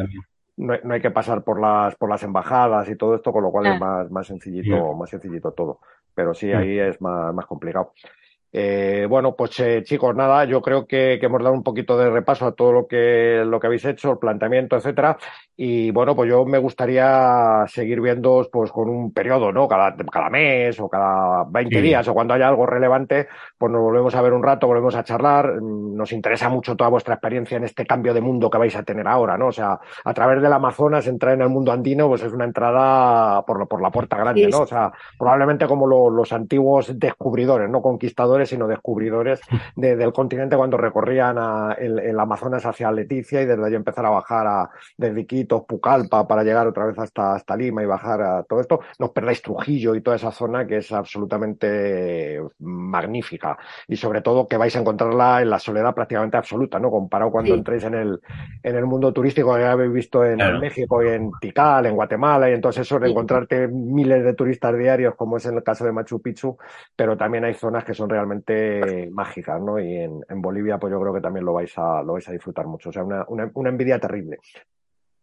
No 0.60 0.74
hay, 0.74 0.80
no 0.84 0.94
hay, 0.96 1.02
que 1.02 1.12
pasar 1.12 1.44
por 1.44 1.62
las 1.62 1.96
por 1.96 2.10
las 2.10 2.24
embajadas 2.24 2.90
y 2.90 2.96
todo 2.96 3.16
esto, 3.16 3.32
con 3.32 3.44
lo 3.44 3.52
cual 3.52 3.68
es 3.68 3.80
más, 3.80 4.10
más 4.10 4.26
sencillito, 4.26 4.94
más 4.96 5.10
sencillito 5.10 5.52
todo. 5.52 5.80
Pero 6.16 6.34
sí, 6.34 6.52
ahí 6.52 6.80
es 6.80 7.00
más, 7.00 7.34
más 7.34 7.46
complicado. 7.46 7.94
Eh, 8.52 9.06
bueno, 9.10 9.36
pues 9.36 9.60
eh, 9.60 9.84
chicos, 9.84 10.16
nada, 10.16 10.46
yo 10.46 10.62
creo 10.62 10.88
que, 10.88 11.18
que, 11.20 11.26
hemos 11.26 11.44
dado 11.44 11.54
un 11.54 11.64
poquito 11.64 11.98
de 11.98 12.10
repaso 12.10 12.46
a 12.46 12.54
todo 12.54 12.72
lo 12.72 12.88
que, 12.88 13.44
lo 13.46 13.60
que 13.60 13.68
habéis 13.68 13.86
hecho, 13.86 14.12
el 14.12 14.18
planteamiento, 14.18 14.78
etcétera. 14.78 15.18
Y 15.56 15.92
bueno, 15.92 16.16
pues 16.16 16.30
yo 16.30 16.46
me 16.46 16.60
gustaría 16.60 17.66
seguir 17.68 18.00
viendo 18.00 18.48
pues 18.52 18.72
con 18.72 18.90
un 18.90 19.12
periodo, 19.12 19.52
¿no? 19.52 19.68
Cada, 19.68 19.96
cada 19.96 20.30
mes 20.30 20.80
o 20.80 20.88
cada 20.88 21.46
20 21.50 21.82
días 21.82 22.08
o 22.08 22.14
cuando 22.14 22.36
haya 22.36 22.48
algo 22.48 22.66
relevante, 22.66 23.28
pues 23.58 23.72
nos 23.72 23.82
volvemos 23.82 24.14
a 24.16 24.22
ver 24.22 24.34
un 24.34 24.44
rato, 24.44 24.68
volvemos 24.68 24.96
a 24.96 25.04
charlar. 25.04 25.62
Nos 25.62 26.12
interesa 26.12 26.48
mucho 26.50 26.76
toda 26.76 26.90
vuestra 26.90 27.16
experiencia 27.16 27.58
en 27.58 27.64
este 27.64 27.86
cambio 27.86 28.14
de 28.14 28.22
mundo 28.22 28.50
que 28.50 28.60
vais 28.60 28.76
a 28.76 28.84
tener 28.84 29.08
ahora, 29.08 29.38
¿no? 29.38 29.48
O 29.48 29.52
sea, 29.52 29.80
a 30.06 30.14
través 30.14 30.42
del 30.42 30.54
Amazonas 30.54 31.08
entrar 31.08 31.34
en 31.34 31.42
el 31.42 31.50
mundo 31.50 31.72
andino, 31.72 32.08
pues 32.08 32.22
es 32.22 32.32
una 32.32 32.46
entrada 32.46 33.44
por, 33.44 33.68
por 33.68 33.82
la 33.82 33.90
puerta 33.90 34.16
grande, 34.16 34.48
¿no? 34.48 34.62
O 34.62 34.68
sea, 34.68 34.92
probablemente 35.18 35.66
como 35.66 35.88
los 35.88 36.32
antiguos 36.32 36.98
descubridores, 37.00 37.70
¿no? 37.70 37.82
Conquistadores 37.82 38.37
sino 38.46 38.68
descubridores 38.68 39.42
del 39.76 40.14
continente 40.14 40.56
cuando 40.56 40.78
recorrían 40.78 41.38
el, 41.78 42.18
Amazonas 42.20 42.66
hacia 42.66 42.92
Leticia 42.92 43.42
y 43.42 43.46
desde 43.46 43.66
allí 43.66 43.76
empezar 43.76 44.06
a 44.06 44.10
bajar 44.10 44.48
a, 44.48 44.70
desde 44.98 45.22
Iquitos, 45.22 45.64
Pucallpa, 45.68 46.28
para 46.28 46.44
llegar 46.44 46.68
otra 46.68 46.86
vez 46.86 46.98
hasta, 46.98 47.36
hasta 47.36 47.56
Lima 47.56 47.84
y 47.84 47.86
bajar 47.86 48.22
a 48.22 48.44
todo 48.44 48.60
esto. 48.60 48.80
No 49.00 49.08
os 49.08 49.12
perdáis 49.12 49.42
Trujillo 49.42 49.96
y 49.96 50.02
toda 50.02 50.16
esa 50.16 50.32
zona 50.32 50.66
que 50.66 50.78
es 50.78 50.92
absolutamente 50.92 52.42
magnífica 52.60 53.58
y 53.88 53.96
sobre 53.96 54.22
todo 54.22 54.48
que 54.48 54.58
vais 54.58 54.76
a 54.76 54.80
encontrarla 54.80 55.42
en 55.42 55.50
la 55.50 55.60
soledad 55.60 55.94
prácticamente 55.94 56.38
absoluta, 56.38 56.80
¿no? 56.80 56.90
Comparado 56.90 57.32
cuando 57.32 57.54
entréis 57.54 57.84
en 57.84 57.94
el, 57.94 58.20
en 58.64 58.76
el 58.76 58.86
mundo 58.86 59.14
turístico 59.14 59.56
que 59.56 59.64
habéis 59.64 59.92
visto 59.92 60.26
en, 60.26 60.38
México 60.60 61.04
y 61.04 61.10
en 61.10 61.32
Tikal, 61.40 61.86
en 61.86 61.96
Guatemala 61.96 62.50
y 62.50 62.54
entonces 62.54 62.82
eso 62.82 63.00
de 63.00 63.10
encontrarte 63.10 63.68
miles 63.68 64.24
de 64.24 64.34
turistas 64.34 64.78
diarios 64.78 65.16
como 65.16 65.38
es 65.38 65.46
en 65.46 65.56
el 65.56 65.64
caso 65.64 65.86
de 65.86 65.92
Machu 65.92 66.22
Picchu, 66.22 66.58
pero 66.96 67.18
también 67.18 67.44
hay 67.44 67.54
zonas 67.54 67.84
que 67.84 67.94
son 67.94 68.10
realmente 68.10 68.27
realmente 68.28 69.10
mágicas, 69.12 69.62
¿no? 69.62 69.80
Y 69.80 69.96
en, 69.96 70.22
en, 70.30 70.42
Bolivia, 70.42 70.78
pues 70.78 70.92
yo 70.92 71.00
creo 71.00 71.14
que 71.14 71.22
también 71.22 71.46
lo 71.46 71.54
vais 71.54 71.78
a, 71.78 72.04
lo 72.04 72.14
vais 72.14 72.28
a 72.28 72.32
disfrutar 72.32 72.68
mucho. 72.68 72.90
O 72.90 72.92
sea, 72.92 73.04
una, 73.04 73.26
una, 73.28 73.50
una 73.54 73.70
envidia 73.70 74.00
terrible. 74.00 74.38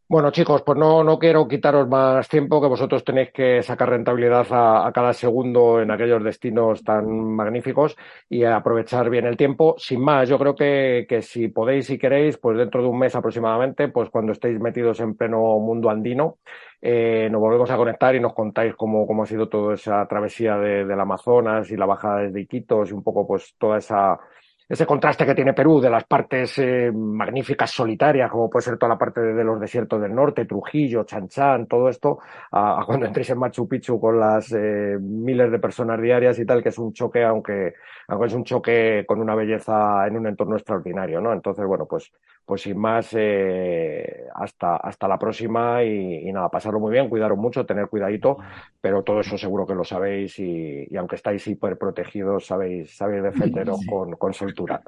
Bueno, 0.06 0.30
chicos, 0.30 0.62
pues 0.62 0.78
no, 0.78 1.02
no 1.02 1.18
quiero 1.18 1.48
quitaros 1.48 1.88
más 1.88 2.28
tiempo, 2.28 2.60
que 2.60 2.68
vosotros 2.68 3.02
tenéis 3.02 3.32
que 3.32 3.62
sacar 3.62 3.88
rentabilidad 3.88 4.46
a, 4.50 4.92
cada 4.92 5.14
segundo 5.14 5.80
en 5.80 5.90
aquellos 5.90 6.22
destinos 6.22 6.84
tan 6.84 7.06
magníficos 7.34 7.96
y 8.28 8.44
aprovechar 8.44 9.08
bien 9.08 9.24
el 9.24 9.38
tiempo. 9.38 9.74
Sin 9.78 10.02
más, 10.02 10.28
yo 10.28 10.38
creo 10.38 10.54
que, 10.54 11.06
que 11.08 11.22
si 11.22 11.48
podéis 11.48 11.88
y 11.88 11.98
queréis, 11.98 12.36
pues 12.36 12.58
dentro 12.58 12.82
de 12.82 12.88
un 12.88 12.98
mes 12.98 13.16
aproximadamente, 13.16 13.88
pues 13.88 14.10
cuando 14.10 14.32
estéis 14.32 14.60
metidos 14.60 15.00
en 15.00 15.16
pleno 15.16 15.38
mundo 15.58 15.88
andino, 15.88 16.36
eh, 16.82 17.28
nos 17.30 17.40
volvemos 17.40 17.70
a 17.70 17.76
conectar 17.76 18.14
y 18.14 18.20
nos 18.20 18.34
contáis 18.34 18.74
cómo, 18.76 19.06
cómo 19.06 19.22
ha 19.22 19.26
sido 19.26 19.48
toda 19.48 19.72
esa 19.74 20.06
travesía 20.06 20.58
de, 20.58 20.84
del 20.84 21.00
Amazonas 21.00 21.70
y 21.70 21.76
la 21.76 21.86
bajada 21.86 22.18
desde 22.20 22.42
Iquitos 22.42 22.90
y 22.90 22.92
un 22.92 23.02
poco 23.02 23.26
pues 23.26 23.54
toda 23.58 23.78
esa 23.78 24.18
ese 24.66 24.86
contraste 24.86 25.26
que 25.26 25.34
tiene 25.34 25.52
Perú 25.52 25.78
de 25.78 25.90
las 25.90 26.04
partes 26.04 26.58
eh, 26.58 26.90
magníficas 26.90 27.70
solitarias, 27.70 28.30
como 28.30 28.48
puede 28.48 28.64
ser 28.64 28.78
toda 28.78 28.94
la 28.94 28.98
parte 28.98 29.20
de, 29.20 29.44
los 29.44 29.60
desiertos 29.60 30.00
del 30.00 30.14
norte, 30.14 30.46
Trujillo, 30.46 31.04
Chan 31.04 31.28
todo 31.68 31.88
esto, 31.88 32.18
a, 32.50 32.82
cuando 32.86 33.06
entréis 33.06 33.28
en 33.30 33.38
Machu 33.38 33.68
Picchu 33.68 34.00
con 34.00 34.18
las 34.18 34.52
eh, 34.52 34.96
miles 34.98 35.50
de 35.50 35.58
personas 35.58 36.00
diarias 36.00 36.38
y 36.38 36.46
tal, 36.46 36.62
que 36.62 36.70
es 36.70 36.78
un 36.78 36.94
choque, 36.94 37.22
aunque, 37.22 37.74
aunque 38.08 38.26
es 38.26 38.32
un 38.32 38.44
choque 38.44 39.04
con 39.06 39.20
una 39.20 39.34
belleza 39.34 40.06
en 40.06 40.16
un 40.16 40.26
entorno 40.26 40.56
extraordinario, 40.56 41.20
¿no? 41.20 41.32
Entonces, 41.32 41.66
bueno, 41.66 41.86
pues, 41.86 42.10
pues 42.46 42.62
sin 42.62 42.78
más, 42.78 43.10
eh, 43.12 44.24
hasta, 44.34 44.76
hasta 44.76 45.08
la 45.08 45.18
próxima 45.18 45.82
y, 45.84 46.32
nada, 46.32 46.48
pasarlo 46.48 46.80
muy 46.80 46.92
bien, 46.92 47.10
cuidaros 47.10 47.36
mucho, 47.38 47.66
tener 47.66 47.88
cuidadito, 47.88 48.38
pero 48.80 49.02
todo 49.02 49.20
eso 49.20 49.36
seguro 49.36 49.66
que 49.66 49.74
lo 49.74 49.84
sabéis 49.84 50.38
y, 50.38 50.86
y 50.90 50.96
aunque 50.96 51.16
estáis 51.16 51.46
hiper 51.46 51.76
protegidos, 51.76 52.46
sabéis, 52.46 52.96
sabéis 52.96 53.22
defenderos 53.22 53.80
con, 53.86 54.12
con 54.16 54.32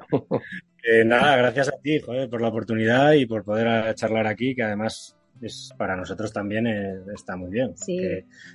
nada, 1.05 1.35
gracias 1.37 1.69
a 1.69 1.77
ti, 1.81 1.99
por 1.99 2.41
la 2.41 2.47
oportunidad 2.47 3.13
y 3.13 3.25
por 3.25 3.43
poder 3.43 3.93
charlar 3.95 4.27
aquí, 4.27 4.55
que 4.55 4.63
además 4.63 5.17
es 5.41 5.73
para 5.77 5.95
nosotros 5.95 6.31
también 6.33 6.67
eh, 6.67 6.95
está 7.13 7.35
muy 7.35 7.49
bien. 7.49 7.73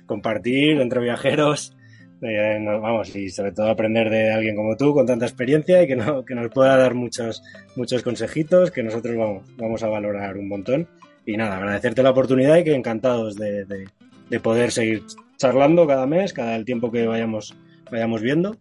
compartir 0.05 0.79
entre 0.79 1.01
viajeros, 1.01 1.75
eh, 2.21 2.59
vamos, 2.65 3.15
y 3.15 3.29
sobre 3.29 3.51
todo 3.51 3.69
aprender 3.69 4.09
de 4.09 4.31
alguien 4.31 4.55
como 4.55 4.75
tú 4.75 4.93
con 4.93 5.05
tanta 5.05 5.25
experiencia 5.25 5.83
y 5.83 5.87
que, 5.87 5.95
no, 5.95 6.23
que 6.23 6.35
nos 6.35 6.49
pueda 6.51 6.77
dar 6.77 6.93
muchos, 6.93 7.43
muchos 7.75 8.01
consejitos 8.01 8.71
que 8.71 8.83
nosotros 8.83 9.15
vamos, 9.15 9.43
vamos 9.57 9.83
a 9.83 9.87
valorar 9.87 10.37
un 10.37 10.47
montón. 10.47 10.87
Y 11.25 11.37
nada, 11.37 11.57
agradecerte 11.57 12.03
la 12.03 12.11
oportunidad 12.11 12.57
y 12.57 12.65
que 12.65 12.75
encantados 12.75 13.35
de, 13.35 13.65
de 13.65 14.39
poder 14.39 14.71
seguir 14.71 15.03
charlando 15.37 15.87
cada 15.87 16.05
mes, 16.05 16.33
cada 16.33 16.55
el 16.55 16.65
tiempo 16.65 16.91
que 16.91 17.07
vayamos, 17.07 17.55
vayamos 17.89 18.21
viendo 18.21 18.57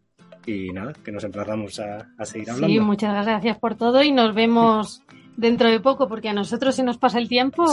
y 0.46 0.70
nada, 0.72 0.92
que 1.04 1.12
nos 1.12 1.24
emplazamos 1.24 1.80
a, 1.80 2.24
seguir 2.24 2.50
hablando. 2.50 2.68
Sí, 2.68 2.80
muchas 2.80 3.26
gracias 3.26 3.58
por 3.58 3.76
todo 3.76 4.02
y 4.02 4.12
nos 4.12 4.34
vemos 4.34 5.02
dentro 5.36 5.70
de 5.70 5.80
poco, 5.80 6.08
porque 6.08 6.28
a 6.28 6.32
nosotros 6.32 6.74
se 6.74 6.82
nos 6.82 6.98
pasa 6.98 7.18
el 7.18 7.28
tiempo. 7.28 7.64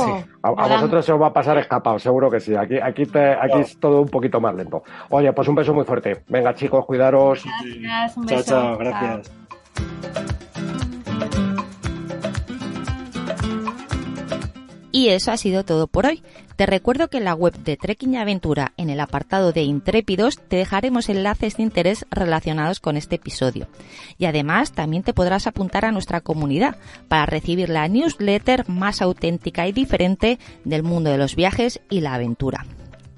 A, 0.41 0.51
vosotros 0.51 1.05
se 1.05 1.13
os 1.13 1.21
va 1.21 1.27
a 1.27 1.33
pasar 1.33 1.57
escapado, 1.57 1.99
seguro 1.99 2.29
que 2.29 2.39
sí. 2.39 2.55
Aquí, 2.55 2.75
aquí, 2.81 3.03
aquí 3.03 3.59
es 3.59 3.79
todo 3.79 4.01
un 4.01 4.09
poquito 4.09 4.39
más 4.39 4.55
lento. 4.55 4.83
Oye, 5.09 5.31
pues 5.33 5.47
un 5.47 5.55
beso 5.55 5.73
muy 5.73 5.85
fuerte. 5.85 6.23
Venga, 6.27 6.53
chicos, 6.53 6.85
cuidaros. 6.85 7.43
Gracias, 7.43 8.17
un 8.17 8.25
beso. 8.25 8.43
Chao, 8.43 8.63
chao, 8.63 8.77
gracias. 8.77 10.28
Y 14.91 15.09
eso 15.09 15.31
ha 15.31 15.37
sido 15.37 15.63
todo 15.63 15.87
por 15.87 16.07
hoy. 16.07 16.23
Te 16.55 16.65
recuerdo 16.65 17.09
que 17.09 17.17
en 17.17 17.25
la 17.25 17.35
web 17.35 17.53
de 17.63 17.77
Trekking 17.77 18.15
y 18.15 18.17
Aventura, 18.17 18.73
en 18.75 18.89
el 18.89 18.99
apartado 18.99 19.51
de 19.51 19.61
Intrépidos, 19.61 20.39
te 20.39 20.57
dejaremos 20.57 21.09
enlaces 21.09 21.57
de 21.57 21.63
interés 21.63 22.05
relacionados 22.09 22.79
con 22.79 22.97
este 22.97 23.15
episodio. 23.15 23.67
Y 24.17 24.25
además 24.25 24.71
también 24.71 25.03
te 25.03 25.13
podrás 25.13 25.45
apuntar 25.45 25.85
a 25.85 25.91
nuestra 25.91 26.21
comunidad 26.21 26.77
para 27.07 27.27
recibir 27.27 27.69
la 27.69 27.87
newsletter 27.87 28.67
más 28.67 29.01
auténtica 29.01 29.67
y 29.67 29.71
diferente 29.71 30.39
del 30.65 30.83
mundo 30.83 31.11
de 31.11 31.19
los 31.19 31.35
viajes 31.35 31.81
y 31.89 32.01
la 32.01 32.15
aventura. 32.15 32.65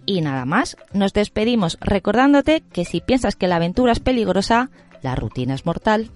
Y 0.06 0.22
nada 0.22 0.46
más, 0.46 0.78
nos 0.94 1.14
despedimos 1.14 1.78
recordándote 1.80 2.64
que 2.74 2.86
si 2.86 3.00
piensas 3.00 3.36
que 3.36 3.48
la 3.48 3.56
aventura 3.56 3.94
es 3.94 4.00
peligrosa, 4.00 4.70
la 5.02 5.16
rutina 5.16 5.54
es 5.54 5.66
mortal. 5.66 6.12